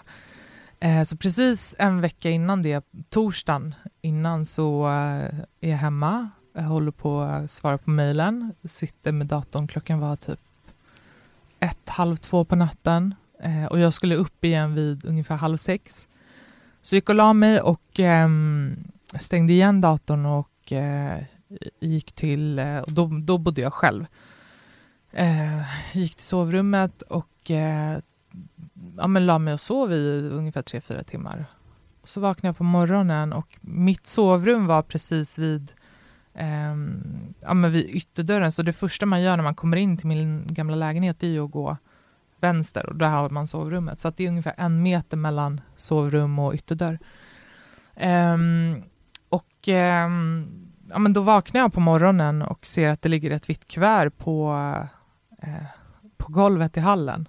Eh, 0.80 1.02
så 1.02 1.16
precis 1.16 1.74
en 1.78 2.00
vecka 2.00 2.30
innan 2.30 2.62
det, 2.62 2.84
torsdagen 3.10 3.74
innan, 4.00 4.46
så 4.46 4.86
är 4.86 5.46
jag 5.60 5.76
hemma. 5.76 6.30
Jag 6.52 6.62
håller 6.62 6.90
på 6.90 7.20
att 7.20 7.50
svara 7.50 7.78
på 7.78 7.90
mejlen, 7.90 8.54
sitter 8.64 9.12
med 9.12 9.26
datorn. 9.26 9.68
Klockan 9.68 10.00
var 10.00 10.16
typ 10.16 10.40
ett, 11.60 11.88
halv 11.88 12.16
två 12.16 12.44
på 12.44 12.56
natten. 12.56 13.14
Eh, 13.40 13.64
och 13.64 13.78
jag 13.78 13.92
skulle 13.92 14.14
upp 14.14 14.44
igen 14.44 14.74
vid 14.74 15.04
ungefär 15.04 15.36
halv 15.36 15.56
sex. 15.56 16.08
Så 16.82 16.94
jag 16.94 16.96
gick 16.96 17.08
och 17.08 17.14
la 17.14 17.32
mig 17.32 17.60
och 17.60 18.00
eh, 18.00 18.28
stängde 19.18 19.52
igen 19.52 19.80
datorn 19.80 20.26
och 20.26 20.72
eh, 20.72 21.22
gick 21.80 22.12
till, 22.12 22.58
eh, 22.58 22.78
och 22.78 22.92
då, 22.92 23.10
då 23.22 23.38
bodde 23.38 23.60
jag 23.60 23.72
själv. 23.72 24.06
Eh, 25.12 25.60
gick 25.92 26.14
till 26.14 26.26
sovrummet 26.26 27.02
och 27.02 27.50
eh, 27.50 27.98
ja, 28.96 29.06
men 29.06 29.26
la 29.26 29.38
mig 29.38 29.54
och 29.54 29.60
sov 29.60 29.92
i 29.92 30.28
ungefär 30.32 30.62
tre 30.62 30.80
fyra 30.80 31.02
timmar. 31.02 31.44
Så 32.04 32.20
vaknade 32.20 32.48
jag 32.48 32.56
på 32.56 32.64
morgonen 32.64 33.32
och 33.32 33.58
mitt 33.60 34.06
sovrum 34.06 34.66
var 34.66 34.82
precis 34.82 35.38
vid, 35.38 35.72
ehm, 36.34 37.34
ja, 37.40 37.54
men 37.54 37.72
vid 37.72 37.90
ytterdörren. 37.90 38.52
Så 38.52 38.62
det 38.62 38.72
första 38.72 39.06
man 39.06 39.22
gör 39.22 39.36
när 39.36 39.44
man 39.44 39.54
kommer 39.54 39.76
in 39.76 39.96
till 39.96 40.06
min 40.06 40.46
gamla 40.46 40.76
lägenhet 40.76 41.22
är 41.22 41.26
ju 41.26 41.44
att 41.44 41.50
gå 41.50 41.76
vänster 42.40 42.86
och 42.86 42.96
där 42.96 43.08
har 43.08 43.30
man 43.30 43.46
sovrummet. 43.46 44.00
Så 44.00 44.08
att 44.08 44.16
det 44.16 44.24
är 44.24 44.28
ungefär 44.28 44.54
en 44.56 44.82
meter 44.82 45.16
mellan 45.16 45.60
sovrum 45.76 46.38
och 46.38 46.54
ytterdörr. 46.54 46.98
Ehm, 47.94 48.82
och 49.28 49.68
ehm, 49.68 50.46
ja, 50.90 50.98
men 50.98 51.12
då 51.12 51.20
vaknar 51.20 51.60
jag 51.60 51.72
på 51.72 51.80
morgonen 51.80 52.42
och 52.42 52.66
ser 52.66 52.88
att 52.88 53.02
det 53.02 53.08
ligger 53.08 53.30
ett 53.30 53.50
vitt 53.50 53.68
kuvert 53.68 54.10
på, 54.10 54.54
eh, 55.42 55.66
på 56.16 56.32
golvet 56.32 56.76
i 56.76 56.80
hallen. 56.80 57.28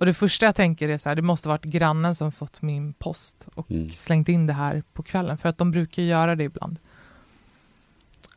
Och 0.00 0.06
det 0.06 0.14
första 0.14 0.46
jag 0.46 0.54
tänker 0.56 0.88
är 0.88 0.98
så 0.98 1.08
här, 1.08 1.16
det 1.16 1.22
måste 1.22 1.48
varit 1.48 1.64
grannen 1.64 2.14
som 2.14 2.32
fått 2.32 2.62
min 2.62 2.92
post 2.92 3.48
och 3.54 3.70
Mm. 3.70 3.90
slängt 3.90 4.28
in 4.28 4.46
det 4.46 4.52
här 4.52 4.82
på 4.92 5.02
kvällen, 5.02 5.38
för 5.38 5.48
att 5.48 5.58
de 5.58 5.70
brukar 5.70 6.02
göra 6.02 6.36
det 6.36 6.44
ibland. 6.44 6.78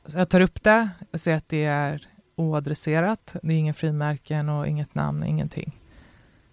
Så 0.06 0.18
jag 0.18 0.30
tar 0.30 0.42
upp 0.42 0.64
det, 0.64 0.90
jag 1.12 1.20
ser 1.20 1.36
att 1.36 1.50
det 1.50 1.64
är 1.64 2.08
oadresserat, 2.36 3.36
det 3.44 3.54
är 3.54 3.58
inga 3.58 3.74
frimärken 3.74 4.50
och 4.50 4.68
inget 4.68 4.96
namn, 4.96 5.24
ingenting. 5.24 5.80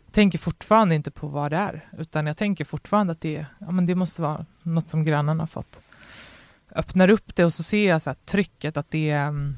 Jag 0.07 0.15
tänker 0.15 0.39
fortfarande 0.39 0.95
inte 0.95 1.11
på 1.11 1.27
vad 1.27 1.51
det 1.51 1.57
är, 1.57 1.89
utan 1.99 2.27
jag 2.27 2.37
tänker 2.37 2.65
fortfarande 2.65 3.13
att 3.13 3.21
det, 3.21 3.47
ja, 3.59 3.71
men 3.71 3.87
det 3.87 3.95
måste 3.95 4.23
vara 4.23 4.47
något 4.63 4.89
som 4.89 5.05
grannen 5.05 5.41
har 5.41 5.47
fått. 5.47 5.83
Öppnar 6.75 7.11
upp 7.11 7.37
det 7.37 7.45
och 7.45 7.53
så 7.53 7.63
ser 7.63 7.89
jag 7.89 8.03
så 8.03 8.11
här 8.11 8.17
trycket, 8.25 8.77
att 8.77 8.91
det 8.91 9.11
är 9.11 9.29
mm, 9.29 9.57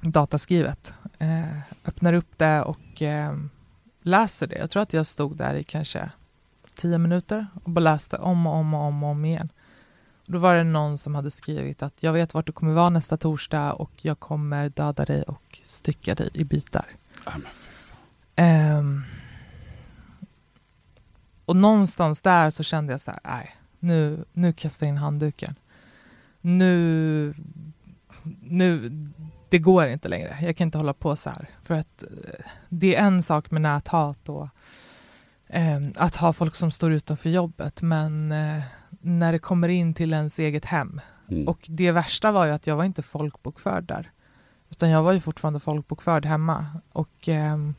dataskrivet. 0.00 0.94
Eh, 1.18 1.58
öppnar 1.84 2.12
upp 2.12 2.38
det 2.38 2.62
och 2.62 3.02
eh, 3.02 3.36
läser 4.02 4.46
det. 4.46 4.58
Jag 4.58 4.70
tror 4.70 4.82
att 4.82 4.92
jag 4.92 5.06
stod 5.06 5.36
där 5.36 5.54
i 5.54 5.64
kanske 5.64 6.10
tio 6.74 6.98
minuter 6.98 7.46
och 7.64 7.70
bara 7.70 7.80
läste 7.80 8.16
om 8.16 8.46
och 8.46 8.54
om 8.54 8.74
och 8.74 8.80
om, 8.80 9.02
och 9.04 9.10
om 9.10 9.24
igen. 9.24 9.48
Då 10.26 10.38
var 10.38 10.54
det 10.54 10.64
någon 10.64 10.98
som 10.98 11.14
hade 11.14 11.30
skrivit 11.30 11.82
att 11.82 12.02
jag 12.02 12.12
vet 12.12 12.34
vart 12.34 12.46
du 12.46 12.52
kommer 12.52 12.72
vara 12.72 12.90
nästa 12.90 13.16
torsdag 13.16 13.72
och 13.72 13.90
jag 13.96 14.20
kommer 14.20 14.68
döda 14.68 15.04
dig 15.04 15.22
och 15.22 15.60
stycka 15.62 16.14
dig 16.14 16.30
i 16.34 16.44
bitar. 16.44 16.86
Ehm, 18.36 19.02
och 21.44 21.56
någonstans 21.56 22.22
där 22.22 22.50
så 22.50 22.62
kände 22.62 22.92
jag 22.92 23.00
så 23.00 23.10
här, 23.10 23.20
nej, 23.24 23.56
nu, 23.78 24.24
nu 24.32 24.52
kastar 24.52 24.86
jag 24.86 24.88
in 24.88 24.98
handduken. 24.98 25.54
Nu, 26.40 27.34
nu, 28.42 28.90
det 29.48 29.58
går 29.58 29.88
inte 29.88 30.08
längre. 30.08 30.38
Jag 30.42 30.56
kan 30.56 30.68
inte 30.68 30.78
hålla 30.78 30.92
på 30.92 31.16
så 31.16 31.30
här. 31.30 31.48
För 31.62 31.74
att 31.74 32.02
eh, 32.02 32.44
det 32.68 32.96
är 32.96 33.02
en 33.02 33.22
sak 33.22 33.50
med 33.50 33.62
näthat 33.62 34.28
och 34.28 34.48
ehm, 35.48 35.92
att 35.96 36.16
ha 36.16 36.32
folk 36.32 36.54
som 36.54 36.70
står 36.70 36.92
utanför 36.92 37.30
jobbet, 37.30 37.82
men 37.82 38.32
eh, 38.32 38.62
när 39.04 39.32
det 39.32 39.38
kommer 39.38 39.68
in 39.68 39.94
till 39.94 40.12
ens 40.12 40.38
eget 40.38 40.64
hem, 40.64 41.00
Mm. 41.28 41.48
Och 41.48 41.66
det 41.68 41.92
värsta 41.92 42.32
var 42.32 42.44
ju 42.44 42.52
att 42.52 42.66
jag 42.66 42.76
var 42.76 42.84
inte 42.84 43.02
folkbokförd 43.02 43.84
där. 43.84 44.10
Utan 44.70 44.90
jag 44.90 45.02
var 45.02 45.12
ju 45.12 45.20
fortfarande 45.20 45.60
folkbokförd 45.60 46.26
hemma. 46.26 46.66
Och 46.92 47.28
ehm, 47.28 47.74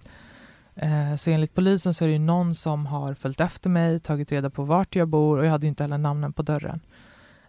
eh, 0.76 1.16
så 1.16 1.30
enligt 1.30 1.54
polisen 1.54 1.94
så 1.94 2.04
är 2.04 2.08
det 2.08 2.14
ju 2.14 2.20
någon 2.20 2.56
som 2.56 2.86
har 2.86 3.14
följt 3.14 3.42
efter 3.42 3.70
mig, 3.70 4.00
tagit 4.00 4.32
reda 4.32 4.50
på 4.50 4.64
vart 4.64 4.96
jag 4.96 5.08
bor 5.08 5.38
och 5.38 5.46
jag 5.46 5.52
hade 5.52 5.66
ju 5.66 5.70
inte 5.70 5.84
heller 5.84 5.98
namnen 5.98 6.34
på 6.34 6.42
dörren. 6.42 6.80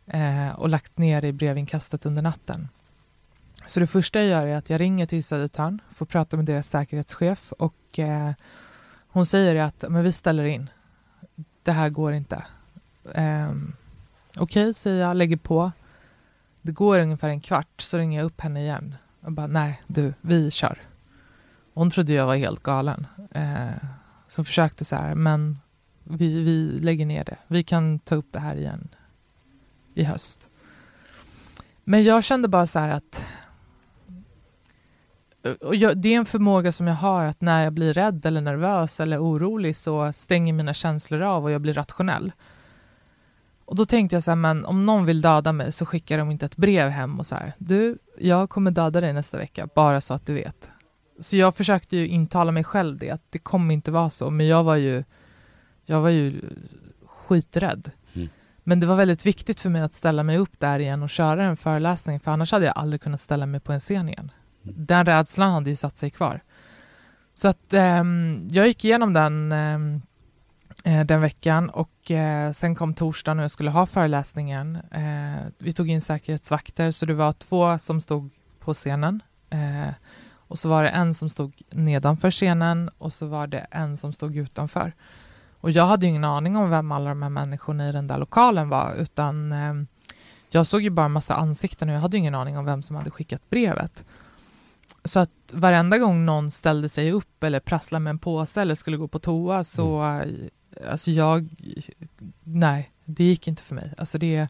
Eh, 0.07 0.51
och 0.51 0.69
lagt 0.69 0.99
ner 0.99 1.25
i 1.25 1.33
brevinkastet 1.33 2.07
under 2.07 2.23
natten. 2.23 2.69
Så 3.67 3.81
det 3.81 3.87
första 3.87 4.19
jag 4.19 4.29
gör 4.29 4.47
är 4.47 4.57
att 4.57 4.71
jag 4.71 4.81
ringer 4.81 5.07
till 5.07 5.25
Södertörn, 5.25 5.81
får 5.91 6.07
prata 6.07 6.37
med 6.37 6.47
deras 6.47 6.69
säkerhetschef 6.69 7.53
och 7.53 7.99
eh, 7.99 8.33
hon 9.09 9.27
säger 9.27 9.57
att 9.57 9.85
men 9.89 10.03
vi 10.03 10.13
ställer 10.13 10.45
in. 10.45 10.71
Det 11.63 11.73
här 11.73 11.89
går 11.89 12.13
inte. 12.13 12.45
Eh, 13.15 13.53
Okej, 14.39 14.63
okay, 14.63 14.75
säger 14.75 15.03
jag, 15.03 15.17
lägger 15.17 15.37
på. 15.37 15.73
Det 16.63 16.73
går 16.73 16.99
ungefär 16.99 17.29
en 17.29 17.41
kvart, 17.41 17.81
så 17.81 17.99
ringer 17.99 18.19
jag 18.19 18.27
upp 18.27 18.41
henne 18.41 18.61
igen. 18.61 18.95
Jag 19.21 19.33
bara, 19.33 19.47
nej 19.47 19.83
du, 19.87 20.15
vi 20.21 20.51
kör. 20.51 20.79
Hon 21.75 21.91
trodde 21.91 22.13
jag 22.13 22.27
var 22.27 22.37
helt 22.37 22.63
galen. 22.63 23.07
Eh, 23.31 23.71
så 24.29 24.45
försökte 24.45 24.85
så 24.85 24.97
här, 24.97 25.15
men 25.15 25.59
vi, 26.05 26.41
vi 26.41 26.79
lägger 26.79 27.07
ner 27.07 27.25
det. 27.25 27.37
Vi 27.47 27.63
kan 27.63 27.99
ta 27.99 28.15
upp 28.15 28.27
det 28.31 28.41
här 28.41 28.57
igen 28.57 28.89
i 29.95 30.05
höst. 30.05 30.49
Men 31.85 32.05
jag 32.05 32.25
kände 32.25 32.49
bara 32.49 32.67
så 32.67 32.79
här 32.79 32.89
att 32.89 33.27
eh, 35.43 35.53
och 35.53 35.77
jag, 35.77 35.99
det 35.99 36.09
är 36.09 36.19
en 36.19 36.27
förmåga 36.27 36.73
som 36.73 36.87
jag 36.87 36.95
har 36.95 37.25
att 37.25 37.41
när 37.41 37.65
jag 37.65 37.73
blir 37.73 37.93
rädd 37.93 38.27
eller 38.27 38.41
nervös 38.41 39.01
eller 39.01 39.23
orolig 39.23 39.77
så 39.77 40.13
stänger 40.13 40.53
mina 40.53 40.75
känslor 40.75 41.23
av 41.23 41.45
och 41.45 41.51
jag 41.51 41.61
blir 41.61 41.75
rationell. 41.75 42.33
Och 43.67 43.77
då 43.77 43.87
tänkte 43.87 44.17
jag 44.17 44.23
så 44.23 44.31
här, 44.31 44.37
men 44.37 44.65
om 44.65 44.87
någon 44.87 45.07
vill 45.07 45.21
döda 45.21 45.53
mig 45.53 45.73
så 45.73 45.87
skickar 45.87 46.19
de 46.19 46.31
inte 46.31 46.47
ett 46.47 46.57
brev 46.57 46.89
hem 46.89 47.19
och 47.19 47.27
så 47.27 47.35
här, 47.35 47.53
du, 47.59 47.99
jag 48.19 48.51
kommer 48.51 48.71
döda 48.71 49.01
dig 49.01 49.13
nästa 49.13 49.39
vecka, 49.39 49.69
bara 49.75 50.01
så 50.01 50.15
att 50.15 50.27
du 50.27 50.35
vet. 50.35 50.71
Så 51.21 51.37
jag 51.37 51.55
försökte 51.55 51.97
ju 51.97 52.09
intala 52.09 52.53
mig 52.53 52.65
själv 52.65 52.99
det, 52.99 53.11
att 53.11 53.23
det 53.31 53.39
kommer 53.39 53.75
inte 53.75 53.91
vara 53.91 54.11
så, 54.11 54.31
men 54.31 54.47
jag 54.47 54.65
var 54.65 54.77
ju, 54.77 55.05
jag 55.85 56.01
var 56.01 56.11
ju 56.11 56.41
skiträdd. 57.07 57.91
Mm. 58.15 58.29
Men 58.65 58.81
det 58.81 58.87
var 58.87 58.97
väldigt 58.97 59.27
viktigt 59.27 59.61
för 59.61 59.71
mig 59.71 59.83
att 59.83 59.95
ställa 59.95 60.23
mig 60.23 60.39
upp 60.39 60.61
där 60.61 60.79
igen 60.79 61.03
och 61.03 61.11
köra 61.11 61.45
en 61.45 61.57
föreläsning, 61.57 62.21
för 62.21 62.31
annars 62.31 62.53
hade 62.53 62.67
jag 62.67 62.79
aldrig 62.79 63.01
kunnat 63.01 63.21
ställa 63.21 63.47
mig 63.47 63.61
på 63.61 63.73
en 63.73 63.81
scen 63.81 64.09
igen. 64.09 64.31
Mm. 64.65 64.75
Den 64.79 65.07
rädslan 65.07 65.53
hade 65.53 65.71
ju 65.71 65.77
satt 65.77 65.97
sig 65.97 66.11
kvar. 66.11 66.41
Så 67.35 67.49
att 67.49 67.73
eh, 67.73 68.05
jag 68.51 68.67
gick 68.67 68.85
igenom 68.85 69.13
den 69.13 69.53
eh, 69.53 69.59
eh, 69.59 69.79
Eh, 70.87 71.05
den 71.05 71.21
veckan 71.21 71.71
och 71.71 72.11
eh, 72.11 72.53
sen 72.53 72.75
kom 72.75 72.95
torsdagen 72.95 73.39
och 73.39 73.45
jag 73.45 73.51
skulle 73.51 73.71
ha 73.71 73.87
föreläsningen. 73.87 74.77
Eh, 74.91 75.47
vi 75.59 75.73
tog 75.73 75.91
in 75.91 76.01
säkerhetsvakter 76.01 76.91
så 76.91 77.07
det 77.07 77.15
var 77.15 77.33
två 77.33 77.79
som 77.79 78.01
stod 78.01 78.31
på 78.61 78.75
scenen 78.75 79.23
eh, 79.51 79.95
och 80.33 80.59
så 80.59 80.69
var 80.69 80.83
det 80.83 80.89
en 80.89 81.15
som 81.15 81.29
stod 81.29 81.63
nedanför 81.71 82.31
scenen 82.31 82.91
och 82.99 83.13
så 83.13 83.27
var 83.27 83.47
det 83.47 83.59
en 83.59 83.97
som 83.97 84.13
stod 84.13 84.37
utanför. 84.37 84.93
Och 85.61 85.71
jag 85.71 85.87
hade 85.87 86.07
ingen 86.07 86.25
aning 86.25 86.57
om 86.57 86.71
vem 86.71 86.93
alla 86.93 87.09
de 87.09 87.23
här 87.23 87.31
människorna 87.31 87.89
i 87.89 87.93
den 87.93 88.07
där 88.07 88.19
lokalen 88.19 88.69
var 88.69 88.95
utan 88.95 89.53
eh, 89.53 89.75
jag 90.51 90.67
såg 90.67 90.83
ju 90.83 90.91
bara 90.91 91.07
en 91.07 91.13
massa 91.13 91.35
ansikten 91.35 91.89
och 91.89 91.95
jag 91.95 92.01
hade 92.01 92.19
ingen 92.19 92.35
aning 92.35 92.59
om 92.59 92.65
vem 92.65 92.83
som 92.83 92.97
hade 92.97 93.11
skickat 93.11 93.51
brevet. 93.51 94.05
Så 95.05 95.21
att 95.21 95.53
varenda 95.53 95.99
gång 95.99 96.25
någon 96.25 96.51
ställde 96.51 96.89
sig 96.89 97.13
upp 97.13 97.43
eller 97.43 97.61
prasslade 97.61 98.01
med 98.01 98.11
en 98.11 98.19
påse 98.19 98.61
eller 98.61 98.75
skulle 98.75 98.97
gå 98.97 99.09
på 99.09 99.19
toa 99.19 99.65
så 99.65 99.99
mm 99.99 100.51
alltså 100.89 101.11
jag, 101.11 101.49
nej, 102.45 102.93
det 103.05 103.25
gick 103.25 103.49
inte 103.49 103.63
för 103.63 103.75
mig. 103.75 103.93
Alltså 103.99 104.19
det, 104.19 104.49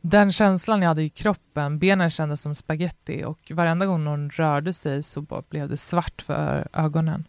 den 0.00 0.32
känslan 0.32 0.82
jag 0.82 0.88
hade 0.88 1.02
i 1.02 1.08
kroppen, 1.08 1.78
benen 1.78 2.10
kändes 2.10 2.40
som 2.40 2.54
spaghetti 2.54 3.24
och 3.24 3.52
varenda 3.54 3.86
gång 3.86 4.04
någon 4.04 4.30
rörde 4.30 4.72
sig 4.72 5.02
så 5.02 5.20
bara 5.20 5.42
blev 5.48 5.68
det 5.68 5.76
svart 5.76 6.22
för 6.22 6.68
ögonen. 6.72 7.24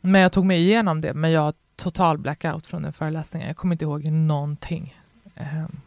Men 0.00 0.20
jag 0.20 0.32
tog 0.32 0.44
mig 0.44 0.58
igenom 0.60 1.00
det, 1.00 1.14
men 1.14 1.30
jag 1.30 1.40
har 1.40 1.54
total 1.76 2.18
blackout 2.18 2.66
från 2.66 2.82
den 2.82 2.92
föreläsningen. 2.92 3.48
Jag 3.48 3.56
kommer 3.56 3.74
inte 3.74 3.84
ihåg 3.84 4.04
någonting. 4.04 4.96
Um. 5.36 5.80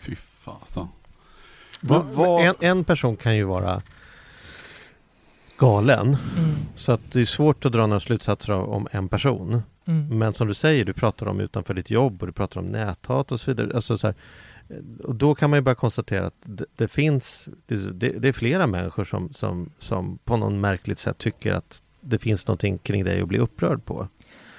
Fy 0.00 0.16
fasen. 0.16 0.88
En, 2.40 2.54
en 2.60 2.84
person 2.84 3.16
kan 3.16 3.36
ju 3.36 3.44
vara 3.44 3.82
galen. 5.58 6.16
Mm. 6.36 6.54
Så 6.74 6.92
att 6.92 7.00
det 7.12 7.20
är 7.20 7.24
svårt 7.24 7.64
att 7.64 7.72
dra 7.72 7.86
några 7.86 8.00
slutsatser 8.00 8.52
om 8.52 8.88
en 8.90 9.08
person. 9.08 9.62
Mm. 9.84 10.18
Men 10.18 10.34
som 10.34 10.48
du 10.48 10.54
säger, 10.54 10.84
du 10.84 10.92
pratar 10.92 11.28
om 11.28 11.40
utanför 11.40 11.74
ditt 11.74 11.90
jobb 11.90 12.22
och 12.22 12.26
du 12.26 12.32
pratar 12.32 12.60
om 12.60 12.66
näthat 12.66 13.32
och 13.32 13.40
så 13.40 13.50
vidare. 13.50 13.70
Alltså 13.74 13.98
så 13.98 14.06
här, 14.06 14.16
och 15.04 15.14
då 15.14 15.34
kan 15.34 15.50
man 15.50 15.56
ju 15.56 15.60
bara 15.60 15.74
konstatera 15.74 16.26
att 16.26 16.34
det, 16.42 16.64
det 16.76 16.88
finns, 16.88 17.48
det, 17.66 18.08
det, 18.08 18.28
är 18.28 18.32
flera 18.32 18.66
människor 18.66 19.04
som, 19.04 19.32
som, 19.32 19.70
som 19.78 20.18
på 20.24 20.36
något 20.36 20.52
märkligt 20.52 20.98
sätt 20.98 21.18
tycker 21.18 21.52
att 21.52 21.82
det 22.00 22.18
finns 22.18 22.46
någonting 22.46 22.78
kring 22.78 23.04
dig 23.04 23.20
att 23.20 23.28
bli 23.28 23.38
upprörd 23.38 23.84
på. 23.84 24.08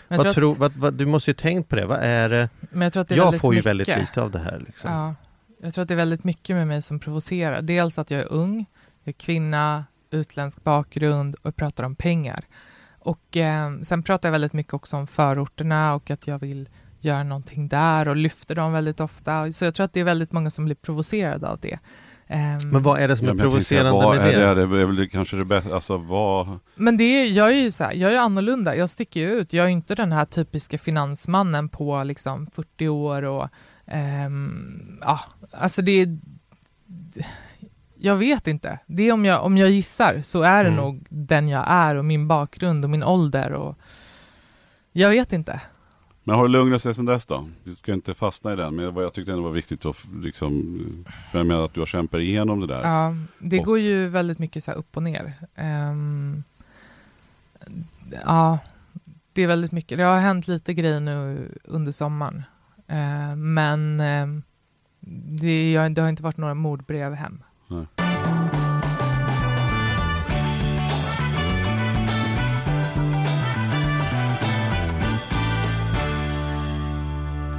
Vad 0.07 0.34
tror, 0.34 0.51
att, 0.51 0.57
vad, 0.57 0.74
vad, 0.74 0.93
du 0.93 1.05
måste 1.05 1.30
ju 1.30 1.36
tänkt 1.36 1.69
på 1.69 1.76
det, 1.76 1.86
vad 1.86 1.99
är 1.99 2.30
det? 2.30 2.49
Men 2.59 2.82
jag 2.82 2.93
tror 2.93 3.01
att 3.01 3.07
det 3.07 3.15
är 3.15 3.17
jag 3.17 3.39
får 3.39 3.53
ju 3.53 3.57
mycket. 3.57 3.69
väldigt 3.69 3.88
lite 3.88 4.21
av 4.21 4.32
det 4.32 4.39
här. 4.39 4.63
Liksom. 4.65 4.91
Ja, 4.91 5.15
jag 5.61 5.74
tror 5.74 5.82
att 5.82 5.88
det 5.88 5.93
är 5.93 5.95
väldigt 5.95 6.24
mycket 6.24 6.55
med 6.55 6.67
mig 6.67 6.82
som 6.82 6.99
provocerar. 6.99 7.61
Dels 7.61 7.99
att 7.99 8.11
jag 8.11 8.21
är 8.21 8.34
ung, 8.34 8.65
jag 9.03 9.13
är 9.13 9.19
kvinna, 9.19 9.86
utländsk 10.11 10.63
bakgrund 10.63 11.36
och 11.41 11.55
pratar 11.55 11.84
om 11.84 11.95
pengar. 11.95 12.45
Och 13.03 13.37
eh, 13.37 13.79
sen 13.81 14.03
pratar 14.03 14.29
jag 14.29 14.31
väldigt 14.31 14.53
mycket 14.53 14.73
också 14.73 14.97
om 14.97 15.07
förorterna 15.07 15.93
och 15.95 16.11
att 16.11 16.27
jag 16.27 16.39
vill 16.39 16.69
göra 16.99 17.23
någonting 17.23 17.67
där 17.67 18.07
och 18.07 18.15
lyfter 18.15 18.55
dem 18.55 18.73
väldigt 18.73 18.99
ofta. 18.99 19.51
Så 19.51 19.65
jag 19.65 19.75
tror 19.75 19.85
att 19.85 19.93
det 19.93 19.99
är 19.99 20.03
väldigt 20.03 20.31
många 20.31 20.49
som 20.49 20.65
blir 20.65 20.75
provocerade 20.75 21.49
av 21.49 21.59
det. 21.59 21.79
Um, 22.27 22.69
men 22.69 22.83
vad 22.83 22.99
är 22.99 23.07
det 23.07 23.17
som 23.17 23.27
är 23.27 23.33
provocerande 23.33 23.91
vad 23.91 24.17
med 24.17 24.35
är 24.35 24.55
det? 24.55 24.67
Det 24.67 24.81
är 24.81 24.85
väl 24.85 25.09
kanske 25.09 25.37
det 25.37 25.45
bästa, 25.45 25.75
alltså 25.75 25.97
vad... 25.97 26.59
Men 26.75 26.97
det 26.97 27.03
är, 27.03 27.25
jag 27.25 27.49
är 27.49 27.55
ju 27.55 27.71
så 27.71 27.83
här, 27.83 27.93
jag 27.93 28.13
är 28.13 28.19
annorlunda, 28.19 28.75
jag 28.75 28.89
sticker 28.89 29.19
ju 29.19 29.31
ut. 29.31 29.53
Jag 29.53 29.65
är 29.65 29.69
inte 29.69 29.95
den 29.95 30.11
här 30.11 30.25
typiska 30.25 30.79
finansmannen 30.79 31.69
på 31.69 32.03
liksom 32.03 32.45
40 32.45 32.87
år 32.87 33.23
och 33.23 33.49
um, 34.25 34.99
ja, 35.01 35.19
alltså 35.51 35.81
det 35.81 35.91
är 35.91 36.17
jag 38.05 38.15
vet 38.15 38.47
inte. 38.47 38.79
Det 38.85 39.11
om 39.11 39.25
jag, 39.25 39.43
om 39.45 39.57
jag 39.57 39.69
gissar 39.69 40.21
så 40.21 40.41
är 40.41 40.63
det 40.63 40.69
mm. 40.69 40.83
nog 40.83 41.05
den 41.09 41.47
jag 41.47 41.63
är 41.67 41.95
och 41.95 42.05
min 42.05 42.27
bakgrund 42.27 42.83
och 42.83 42.89
min 42.89 43.03
ålder 43.03 43.53
och 43.53 43.77
jag 44.91 45.09
vet 45.09 45.33
inte. 45.33 45.61
Men 46.23 46.35
har 46.35 46.43
det 46.43 46.51
lugnat 46.51 46.81
sig 46.81 46.93
sedan 46.93 47.05
dess 47.05 47.25
då? 47.25 47.47
Du 47.63 47.75
ska 47.75 47.93
inte 47.93 48.13
fastna 48.13 48.53
i 48.53 48.55
den, 48.55 48.75
men 48.75 48.95
jag 48.95 49.13
tyckte 49.13 49.31
ändå 49.31 49.43
var 49.43 49.51
viktigt 49.51 49.85
att 49.85 50.05
liksom, 50.21 51.05
för 51.31 51.39
jag 51.39 51.47
menar 51.47 51.65
att 51.65 51.73
du 51.73 51.81
har 51.81 51.87
kämpat 51.87 52.19
igenom 52.19 52.59
det 52.59 52.67
där. 52.67 52.81
Ja, 52.81 53.15
det 53.39 53.59
och. 53.59 53.65
går 53.65 53.79
ju 53.79 54.07
väldigt 54.07 54.39
mycket 54.39 54.63
så 54.63 54.71
upp 54.71 54.97
och 54.97 55.03
ner. 55.03 55.33
Um, 55.55 56.43
ja, 58.25 58.59
det 59.33 59.41
är 59.41 59.47
väldigt 59.47 59.71
mycket. 59.71 59.97
Det 59.97 60.03
har 60.03 60.17
hänt 60.17 60.47
lite 60.47 60.73
grejer 60.73 60.99
nu 60.99 61.49
under 61.63 61.91
sommaren, 61.91 62.43
uh, 62.91 63.35
men 63.35 64.01
uh, 64.01 64.41
det, 65.39 65.89
det 65.89 66.01
har 66.01 66.09
inte 66.09 66.23
varit 66.23 66.37
några 66.37 66.53
mordbrev 66.53 67.13
hem. 67.13 67.43
Nej. 67.74 67.86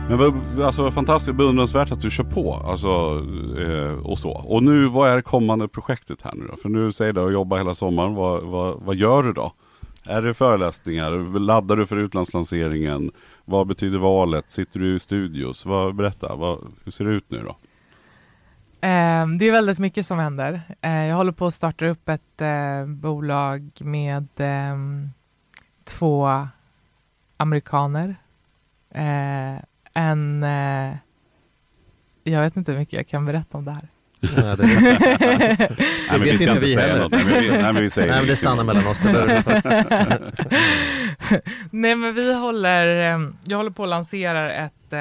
Men 0.08 0.62
alltså 0.62 0.90
fantastiskt 0.90 1.36
beundransvärt 1.36 1.92
att 1.92 2.00
du 2.00 2.10
kör 2.10 2.24
på. 2.24 2.54
Alltså, 2.54 2.88
eh, 3.58 4.06
och 4.06 4.18
så. 4.18 4.30
Och 4.30 4.62
nu, 4.62 4.86
vad 4.86 5.10
är 5.10 5.16
det 5.16 5.22
kommande 5.22 5.68
projektet 5.68 6.22
här 6.22 6.32
nu 6.34 6.46
då? 6.50 6.56
För 6.56 6.68
nu 6.68 6.92
säger 6.92 7.12
du 7.12 7.26
att 7.26 7.32
jobba 7.32 7.56
hela 7.56 7.74
sommaren. 7.74 8.14
Vad, 8.14 8.42
vad, 8.42 8.80
vad 8.80 8.96
gör 8.96 9.22
du 9.22 9.32
då? 9.32 9.52
Är 10.04 10.22
det 10.22 10.34
föreläsningar? 10.34 11.38
Laddar 11.38 11.76
du 11.76 11.86
för 11.86 11.96
utlandslanseringen? 11.96 13.10
Vad 13.44 13.66
betyder 13.66 13.98
valet? 13.98 14.50
Sitter 14.50 14.80
du 14.80 14.96
i 14.96 14.98
studios? 14.98 15.66
Vad, 15.66 15.94
berätta, 15.94 16.34
vad, 16.34 16.58
hur 16.84 16.92
ser 16.92 17.04
det 17.04 17.10
ut 17.10 17.24
nu 17.28 17.42
då? 17.44 17.56
Ehm, 18.84 19.38
det 19.38 19.44
är 19.44 19.52
väldigt 19.52 19.78
mycket 19.78 20.06
som 20.06 20.18
händer. 20.18 20.62
Eh, 20.80 21.06
jag 21.06 21.16
håller 21.16 21.32
på 21.32 21.46
att 21.46 21.54
starta 21.54 21.86
upp 21.86 22.08
ett 22.08 22.40
eh, 22.40 22.86
bolag 22.86 23.70
med 23.80 24.28
ehm, 24.36 25.10
två 25.84 26.48
amerikaner. 27.36 28.16
Eh, 28.94 29.54
en... 29.94 30.42
jag 32.24 32.40
vet 32.40 32.56
inte 32.56 32.72
hur 32.72 32.78
mycket 32.78 32.92
jag 32.92 33.08
kan 33.08 33.26
berätta 33.26 33.58
om 33.58 33.64
det 33.64 33.70
här. 33.70 33.88
Nej, 34.20 34.56
det, 34.56 34.66
vet 36.24 36.40
inte 36.40 36.60
vi 36.60 36.76
heller. 36.76 37.08
nej, 37.62 37.72
men 37.72 37.82
vi 37.82 37.90
säger 37.90 38.08
nej, 38.08 38.18
men 38.18 38.28
det 38.28 38.36
stannar 38.36 38.64
mellan 38.64 38.86
oss. 38.86 39.02
nej, 41.70 41.94
men 41.94 42.14
vi 42.14 42.34
håller, 42.34 42.86
ehm, 42.86 43.36
jag 43.44 43.56
håller 43.56 43.70
på 43.70 43.82
att 43.82 43.88
lansera 43.88 44.52
ett 44.52 44.92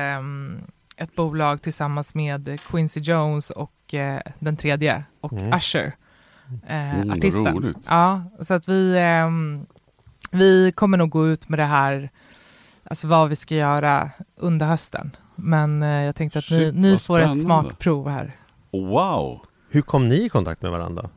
ett 1.04 1.16
bolag 1.16 1.62
tillsammans 1.62 2.14
med 2.14 2.60
Quincy 2.62 3.00
Jones 3.00 3.50
och 3.50 3.94
eh, 3.94 4.22
den 4.40 4.58
tredje 4.58 5.04
och 5.22 5.34
mm. 5.34 5.54
Usher, 5.54 5.96
eh, 6.68 6.96
mm, 6.96 7.12
artisten. 7.12 7.76
Ja, 7.88 8.24
så 8.42 8.54
att 8.54 8.70
vi, 8.70 8.96
eh, 8.98 9.30
vi 10.32 10.72
kommer 10.72 10.98
nog 10.98 11.10
gå 11.10 11.28
ut 11.28 11.50
med 11.50 11.60
det 11.60 11.66
här, 11.66 12.10
alltså 12.84 13.08
vad 13.08 13.30
vi 13.30 13.36
ska 13.36 13.56
göra 13.56 14.12
under 14.36 14.66
hösten. 14.66 15.16
Men 15.36 15.84
eh, 15.84 15.90
jag 15.90 16.16
tänkte 16.16 16.40
att 16.40 16.46
Shit, 16.46 16.76
ni, 16.76 16.92
ni 16.92 16.98
får 16.98 17.20
ett 17.20 17.42
smakprov 17.42 18.10
här. 18.10 18.36
Wow! 18.72 19.40
Hur 19.70 19.82
kom 19.82 20.08
ni 20.08 20.26
i 20.26 20.30
kontakt 20.30 20.62
med 20.62 20.72
varandra? 20.72 21.10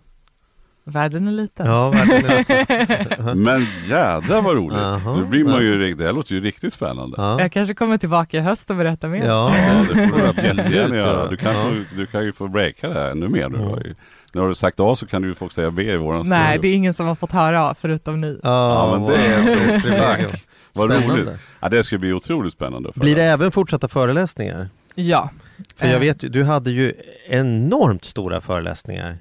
Världen 0.89 1.28
är 1.28 1.32
liten. 1.32 1.66
Ja, 1.66 1.91
verkligen. 1.91 3.39
Men 3.43 3.66
jädrar 3.89 4.43
vad 4.43 4.55
roligt! 4.55 4.78
Jaha. 4.78 5.16
Nu 5.16 5.24
blir 5.24 5.45
man 5.45 5.62
ju, 5.62 5.95
det 5.95 6.05
här 6.05 6.12
låter 6.12 6.34
ju 6.34 6.41
riktigt 6.41 6.72
spännande. 6.72 7.14
Ja. 7.18 7.41
Jag 7.41 7.53
kanske 7.53 7.74
kommer 7.74 7.99
tillbaka 7.99 8.37
i 8.37 8.41
höst 8.41 8.70
och 8.70 8.76
berättar 8.76 9.09
mer. 9.09 9.26
Ja, 9.26 9.53
Ja, 9.57 9.84
det 9.95 10.09
får 10.09 10.16
du 10.18 10.26
Absolut 10.26 10.57
jättegärna 10.59 10.97
göra. 10.97 11.28
Du 11.28 11.37
kan, 11.37 11.55
Ja. 11.55 11.62
få, 11.62 11.97
du 11.97 12.07
kan 12.07 12.24
ju 12.24 12.32
få 12.32 12.49
breaka 12.49 12.89
det 12.89 12.95
här 12.95 13.11
ännu 13.11 13.28
mer. 13.28 13.49
Nu. 13.49 13.59
Ja. 13.59 13.95
När 14.32 14.43
du 14.43 14.47
har 14.49 14.55
sagt 14.55 14.80
A 14.80 14.97
så 14.97 15.07
kan 15.07 15.22
du 15.22 15.28
ju 15.28 15.34
få 15.34 15.49
säga 15.49 15.70
B 15.70 15.82
i 15.93 15.97
våran 15.97 16.28
Nej, 16.28 16.45
studio. 16.49 16.62
det 16.62 16.68
är 16.68 16.74
ingen 16.76 16.95
som 16.95 17.07
har 17.07 17.14
fått 17.14 17.32
höra 17.32 17.74
förutom 17.80 18.20
ni. 18.20 18.41
Ja, 18.43 18.97
men 18.99 19.07
det 19.09 19.16
är 19.16 19.43
stort. 19.43 19.82
det 19.91 19.97
är 19.97 20.01
verkligen 20.01 20.30
Vad 20.72 20.91
spännande. 20.91 21.14
roligt! 21.22 21.41
Ja, 21.61 21.68
det 21.68 21.84
ska 21.84 21.99
bli 21.99 22.12
otroligt 22.12 22.53
spännande. 22.53 22.93
För 22.93 23.01
Blir 23.01 23.16
det 23.16 23.24
även 23.24 23.53
fortsatta 23.53 23.89
föreläsningar? 23.89 24.68
Ja. 24.95 25.30
För 25.76 25.87
jag 25.87 25.95
Eh. 25.95 26.01
vet 26.01 26.22
ju, 26.24 26.28
du 26.28 26.45
hade 26.45 26.70
ju 26.70 26.93
enormt 27.28 28.05
stora 28.05 28.41
föreläsningar 28.41 29.18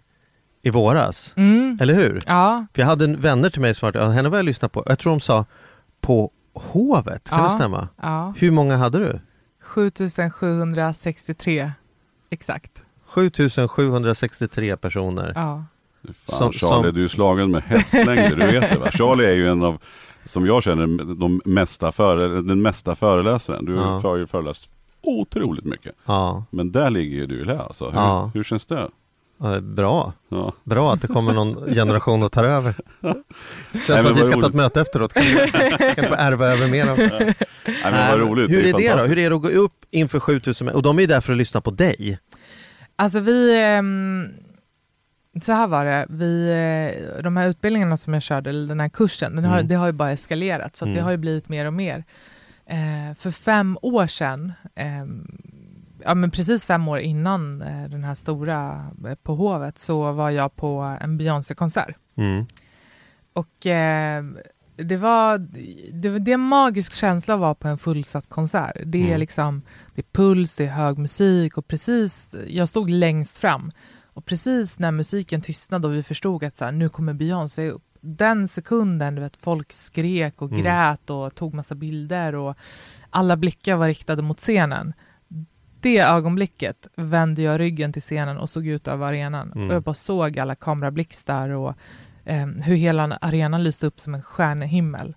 i 0.66 0.70
våras, 0.70 1.34
Mm. 1.38 1.78
eller 1.82 1.94
hur? 1.94 2.22
Ja, 2.26 2.66
För 2.74 2.82
jag 2.82 2.88
hade 2.88 3.06
en 3.06 3.22
vänner 3.22 3.50
till 3.50 3.62
mig 3.62 3.74
som 3.76 3.92
var, 3.92 4.08
henne 4.12 4.30
var 4.30 4.38
jag 4.38 4.46
lyssnat 4.46 4.72
på, 4.72 4.84
jag 4.86 5.00
tror 5.00 5.12
de 5.14 5.20
sa 5.20 5.46
på 6.02 6.32
Hovet, 6.54 7.30
kan 7.30 7.38
Ja. 7.40 7.44
det 7.44 7.50
stämma? 7.50 7.88
ja. 8.02 8.34
Hur 8.38 8.52
många 8.52 8.78
hade 8.78 8.98
du? 9.00 9.20
7763 9.62 11.72
exakt. 12.30 12.82
7763 13.06 14.78
personer. 14.78 15.32
Ja. 15.36 15.64
Fan, 16.04 16.14
Som- 16.38 16.52
Charlie, 16.54 16.84
som- 16.84 16.94
du 16.94 17.04
är 17.04 17.08
slagen 17.08 17.52
med 17.52 17.64
hästlängder, 17.64 18.36
du 18.36 18.46
vet 18.60 18.70
det 18.74 18.80
va? 18.80 18.92
Charlie 18.92 19.26
är 19.26 19.36
ju 19.36 19.50
en 19.50 19.64
av, 19.64 19.82
som 20.26 20.46
jag 20.46 20.64
känner, 20.64 21.16
de 21.16 21.42
mesta 21.46 21.92
före, 21.92 22.42
den 22.42 22.62
mesta 22.62 22.96
föreläsaren. 22.96 23.66
Du 23.66 23.76
Ja. 23.76 23.82
har 24.04 24.16
ju 24.18 24.28
föreläst 24.28 24.70
otroligt 25.02 25.66
mycket. 25.66 25.96
Ja, 26.06 26.44
Men 26.50 26.72
där 26.72 26.90
ligger 26.90 27.18
ju 27.18 27.26
du 27.26 27.42
i 27.42 27.46
lä 27.46 27.60
alltså. 27.60 27.86
Hur, 27.90 27.98
Ja. 28.00 28.32
hur 28.34 28.44
känns 28.44 28.66
det? 28.66 28.88
Ja, 29.38 29.60
bra. 29.62 30.14
Ja. 30.30 30.54
Bra 30.64 30.94
att 30.94 31.02
det 31.02 31.08
kommer 31.08 31.34
någon 31.34 31.74
generation 31.74 32.24
och 32.24 32.32
tar 32.32 32.44
över. 32.44 32.76
Nej, 33.02 33.14
Känns 33.72 33.86
som 33.86 33.96
att 34.12 34.18
vi 34.18 34.22
ska 34.22 34.26
ta 34.30 34.34
roligt. 34.36 34.46
ett 34.46 34.54
möte 34.54 34.82
efteråt. 34.82 35.14
Kan, 35.14 35.24
kan 35.96 36.06
få 36.06 36.16
ärva 36.16 36.48
över 36.48 36.68
mer 36.68 36.90
av 36.90 36.98
Nej, 36.98 37.36
men 37.84 38.10
vad 38.12 38.20
roligt. 38.20 38.52
Hur 38.52 38.66
är 38.66 38.74
det 38.74 38.96
då? 38.96 39.04
Hur 39.04 39.18
är 39.18 39.30
det 39.30 39.36
att 39.36 39.42
gå 39.42 39.48
upp 39.50 39.86
inför 39.92 40.20
7000 40.20 40.70
Och 40.70 40.82
de 40.82 40.98
är 40.98 41.02
ju 41.02 41.08
där 41.08 41.22
för 41.22 41.32
att 41.34 41.38
lyssna 41.38 41.62
på 41.62 41.72
dig. 41.72 42.20
Alltså 42.96 43.20
vi, 43.20 43.64
ehm, 43.64 44.28
så 45.44 45.52
här 45.52 45.68
var 45.68 45.86
det, 45.86 46.06
vi, 46.10 46.50
eh, 47.18 47.24
de 47.24 47.38
här 47.38 47.48
utbildningarna 47.48 47.98
som 47.98 48.14
jag 48.14 48.24
körde, 48.24 48.50
eller 48.50 48.68
den 48.68 48.80
här 48.80 48.90
kursen, 48.90 49.36
den 49.36 49.46
har, 49.46 49.56
Mm. 49.58 49.68
det 49.68 49.76
har 49.76 49.86
ju 49.86 49.92
bara 49.92 50.12
eskalerat, 50.12 50.76
så 50.76 50.86
att 50.86 50.90
det 50.90 50.94
Mm. 51.00 51.04
har 51.04 51.12
ju 51.12 51.18
blivit 51.18 51.50
mer 51.50 51.66
och 51.66 51.74
mer. 51.74 52.04
Eh, 52.66 53.16
för 53.20 53.32
fem 53.32 53.78
år 53.82 54.08
sedan, 54.08 54.54
ehm, 54.76 55.28
ja 56.06 56.16
men 56.16 56.32
precis 56.32 56.66
fem 56.66 56.88
år 56.88 57.00
innan 57.00 57.62
eh, 57.62 57.84
den 57.90 58.04
här 58.04 58.16
stora 58.16 58.88
eh, 59.08 59.16
på 59.16 59.36
Hovet, 59.36 59.80
så 59.80 60.12
var 60.12 60.30
jag 60.30 60.56
på 60.56 60.98
en 61.02 61.18
Beyoncé-konsert. 61.18 61.96
Mm. 62.18 62.46
Och 63.34 63.66
eh, 63.66 64.24
det 64.78 64.98
var, 64.98 65.38
det 65.94 66.20
det 66.20 66.32
är 66.32 66.34
en 66.34 66.40
magisk 66.40 66.94
känsla 66.94 67.34
att 67.34 67.40
vara 67.40 67.56
på 67.56 67.68
en 67.68 67.78
fullsatt 67.78 68.30
konsert. 68.30 68.78
Det 68.86 69.02
är 69.02 69.06
Mm. 69.08 69.20
liksom, 69.20 69.62
det 69.96 70.02
är 70.02 70.06
puls, 70.12 70.56
det 70.56 70.64
är 70.66 70.70
hög 70.70 70.98
musik 70.98 71.58
och 71.58 71.68
precis, 71.68 72.36
jag 72.48 72.68
stod 72.68 72.90
längst 72.90 73.38
fram 73.38 73.72
och 74.14 74.26
precis 74.26 74.80
när 74.80 74.92
musiken 74.92 75.42
tystnade 75.42 75.88
och 75.88 75.94
vi 75.94 76.04
förstod 76.04 76.44
att 76.44 76.56
så 76.56 76.66
här, 76.66 76.72
nu 76.72 76.90
kommer 76.90 77.14
Beyoncé 77.14 77.70
upp, 77.70 77.84
den 78.02 78.48
sekunden, 78.48 79.16
du 79.16 79.22
vet, 79.22 79.38
folk 79.38 79.74
skrek 79.74 80.42
och 80.42 80.52
Mm. 80.52 80.64
grät 80.64 81.10
och 81.10 81.36
tog 81.36 81.54
massa 81.54 81.76
bilder 81.76 82.36
och 82.36 82.56
alla 83.10 83.36
blickar 83.38 83.76
var 83.76 83.88
riktade 83.88 84.22
mot 84.22 84.40
scenen. 84.40 84.94
Det 85.86 86.00
ögonblicket 86.00 86.88
vände 86.96 87.42
jag 87.42 87.60
ryggen 87.60 87.94
till 87.94 88.02
scenen 88.02 88.38
och 88.38 88.50
såg 88.50 88.68
ut 88.68 88.88
över 88.88 89.08
arenan 89.08 89.52
Mm. 89.56 89.70
och 89.70 89.76
jag 89.76 89.84
bara 89.84 89.96
såg 89.96 90.40
alla 90.40 90.56
kamerablixtar 90.56 91.50
och 91.50 91.74
eh, 92.26 92.46
hur 92.46 92.76
hela 92.76 93.18
arenan 93.22 93.64
lyste 93.64 93.88
upp 93.88 94.00
som 94.00 94.16
en 94.16 94.22
stjärnehimmel. 94.22 95.16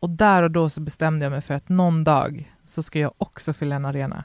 Och 0.00 0.10
där 0.10 0.42
och 0.42 0.50
då 0.50 0.70
så 0.70 0.80
bestämde 0.80 1.24
jag 1.24 1.30
mig 1.30 1.40
för 1.40 1.54
att 1.54 1.68
någon 1.68 2.04
dag 2.04 2.52
så 2.64 2.82
ska 2.82 2.98
jag 2.98 3.12
också 3.18 3.52
fylla 3.52 3.76
en 3.76 3.84
arena. 3.84 4.24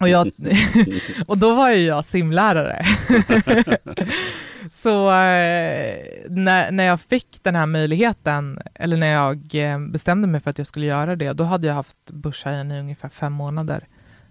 Och, 0.00 0.08
jag, 0.08 0.30
och 1.26 1.38
då 1.38 1.54
var 1.54 1.70
ju 1.70 1.80
jag 1.80 2.04
simlärare. 2.04 2.84
så 4.70 5.08
eh, 5.08 5.96
när, 6.28 6.70
när 6.70 6.84
jag 6.84 7.00
fick 7.00 7.38
den 7.42 7.54
här 7.54 7.66
möjligheten, 7.66 8.58
eller 8.74 8.96
när 8.96 9.12
jag 9.12 9.54
eh, 9.54 9.78
bestämde 9.78 10.28
mig 10.28 10.40
för 10.40 10.50
att 10.50 10.58
jag 10.58 10.66
skulle 10.66 10.86
göra 10.86 11.16
det, 11.16 11.32
då 11.32 11.44
hade 11.44 11.66
jag 11.66 11.74
haft 11.74 12.10
börshajen 12.10 12.70
i 12.70 12.80
ungefär 12.80 13.08
fem 13.08 13.32
månader. 13.32 13.86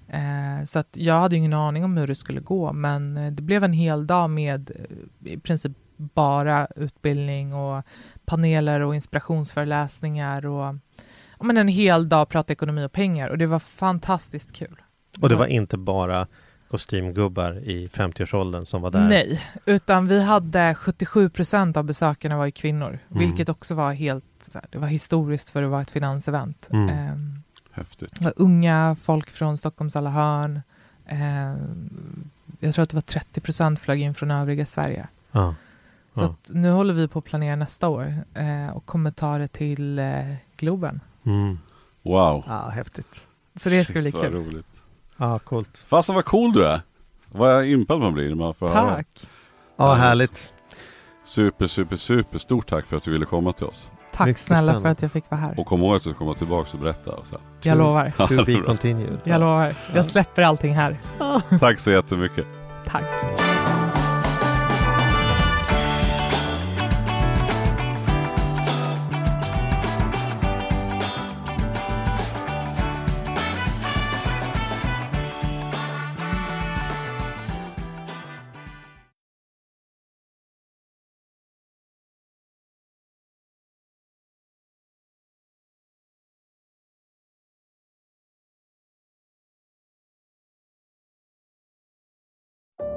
Eh, 0.09 0.63
så 0.65 0.79
att 0.79 0.89
jag 0.91 1.19
hade 1.19 1.35
ingen 1.35 1.53
aning 1.53 1.83
om 1.85 1.97
hur 1.97 2.07
det 2.07 2.15
skulle 2.15 2.39
gå, 2.41 2.73
men 2.73 3.17
eh, 3.17 3.31
det 3.31 3.41
blev 3.41 3.63
en 3.63 3.73
hel 3.73 4.07
dag 4.07 4.29
med 4.29 4.71
eh, 4.75 5.31
i 5.33 5.37
princip 5.39 5.71
bara 5.97 6.67
utbildning 6.75 7.53
och 7.53 7.83
paneler 8.25 8.79
och 8.81 8.95
inspirationsföreläsningar 8.95 10.45
och 10.45 10.75
men 11.39 11.57
en 11.57 11.67
hel 11.67 12.09
dag 12.09 12.29
prata 12.29 12.53
ekonomi 12.53 12.85
och 12.85 12.91
pengar 12.91 13.29
och 13.29 13.37
det 13.37 13.45
var 13.45 13.59
fantastiskt 13.59 14.51
kul. 14.53 14.81
Och 15.21 15.29
det 15.29 15.35
var 15.35 15.45
inte 15.47 15.77
bara 15.77 16.27
kostymgubbar 16.69 17.59
i 17.63 17.87
50-årsåldern 17.87 18.65
som 18.65 18.81
var 18.81 18.91
där? 18.91 19.07
Nej, 19.07 19.41
utan 19.65 20.07
vi 20.07 20.23
hade 20.23 20.75
77 20.75 21.29
procent 21.29 21.77
av 21.77 21.83
besökarna 21.83 22.37
var 22.37 22.45
ju 22.45 22.51
kvinnor, 22.51 22.99
Mm. 23.09 23.19
vilket 23.19 23.49
också 23.49 23.75
var 23.75 23.93
helt, 23.93 24.57
det 24.69 24.77
var 24.77 24.87
historiskt 24.87 25.49
för 25.49 25.63
att 25.63 25.69
vara 25.69 25.81
ett 25.81 25.91
finansevent. 25.91 26.67
Mm. 26.71 26.89
Ehm, 26.89 27.43
Häftigt. 27.77 28.11
det 28.19 28.25
var 28.25 28.33
unga 28.35 28.95
folk 29.01 29.29
från 29.31 29.57
Stockholms 29.57 29.95
alla 29.95 30.09
hörn. 30.09 30.61
Ehm, 31.05 32.29
jag 32.59 32.73
tror 32.73 32.83
att 32.83 32.89
det 32.89 32.95
var 32.97 33.01
30 33.01 33.41
procent 33.41 33.79
flög 33.79 34.01
in 34.01 34.13
från 34.13 34.31
övriga 34.31 34.65
Sverige. 34.65 35.07
Ja. 35.31 35.55
Så 36.13 36.23
Ja. 36.23 36.27
att 36.29 36.49
nu 36.53 36.71
håller 36.71 36.93
vi 36.93 37.07
på 37.07 37.19
att 37.19 37.25
planera 37.25 37.55
nästa 37.55 37.87
år 37.87 38.13
eh, 38.33 38.67
och 38.69 38.85
kommer 38.85 39.11
ta 39.11 39.37
det 39.37 39.47
till 39.47 39.99
eh, 39.99 40.33
Globen. 40.57 40.99
Mm. 41.23 41.59
Wow. 42.03 42.43
Ja, 42.47 42.69
häftigt. 42.69 43.27
Så 43.55 43.69
det 43.69 43.85
ska 43.85 44.01
bli 44.01 44.11
kul. 44.11 44.33
roligt. 44.33 44.83
Ja, 45.17 45.39
coolt. 45.39 45.77
Fasen 45.87 46.15
vad 46.15 46.25
cool 46.25 46.53
du 46.53 46.65
är. 46.67 46.81
Vad 47.31 47.65
impad 47.65 47.99
man 47.99 48.13
blir 48.13 48.29
när 48.29 48.35
man 48.35 48.53
får 48.53 48.67
höra. 48.69 48.95
Tack. 48.95 49.29
Ja, 49.75 49.93
härligt. 49.93 50.53
Super, 51.23 51.67
super, 51.67 51.95
super 51.95 52.37
stort 52.39 52.67
tack 52.69 52.85
för 52.85 52.97
att 52.97 53.03
du 53.03 53.11
ville 53.11 53.25
komma 53.25 53.53
till 53.53 53.65
oss. 53.65 53.89
Tack 54.17 54.27
Mycket 54.27 54.41
snälla 54.41 54.71
spännande. 54.71 54.81
för 54.81 54.91
att 54.91 55.01
jag 55.01 55.11
fick 55.11 55.31
vara 55.31 55.41
här. 55.41 55.59
Och 55.59 55.65
kom 55.67 55.81
ihåg 55.81 55.95
att 55.95 56.03
du 56.03 56.09
ska 56.09 56.19
komma 56.19 56.33
tillbaka 56.33 56.69
och 56.73 56.79
berätta. 56.79 57.11
Och 57.11 57.27
så. 57.27 57.37
Jag 57.61 57.77
lovar. 57.77 58.11
To 58.17 58.45
be 58.45 58.55
continued. 58.65 59.19
Jag 59.23 59.39
lovar. 59.41 59.75
Jag 59.93 60.05
släpper 60.05 60.41
allting 60.41 60.75
här. 60.75 60.97
Tack 61.59 61.79
så 61.79 61.91
jättemycket. 61.91 62.45
Tack. 62.85 63.03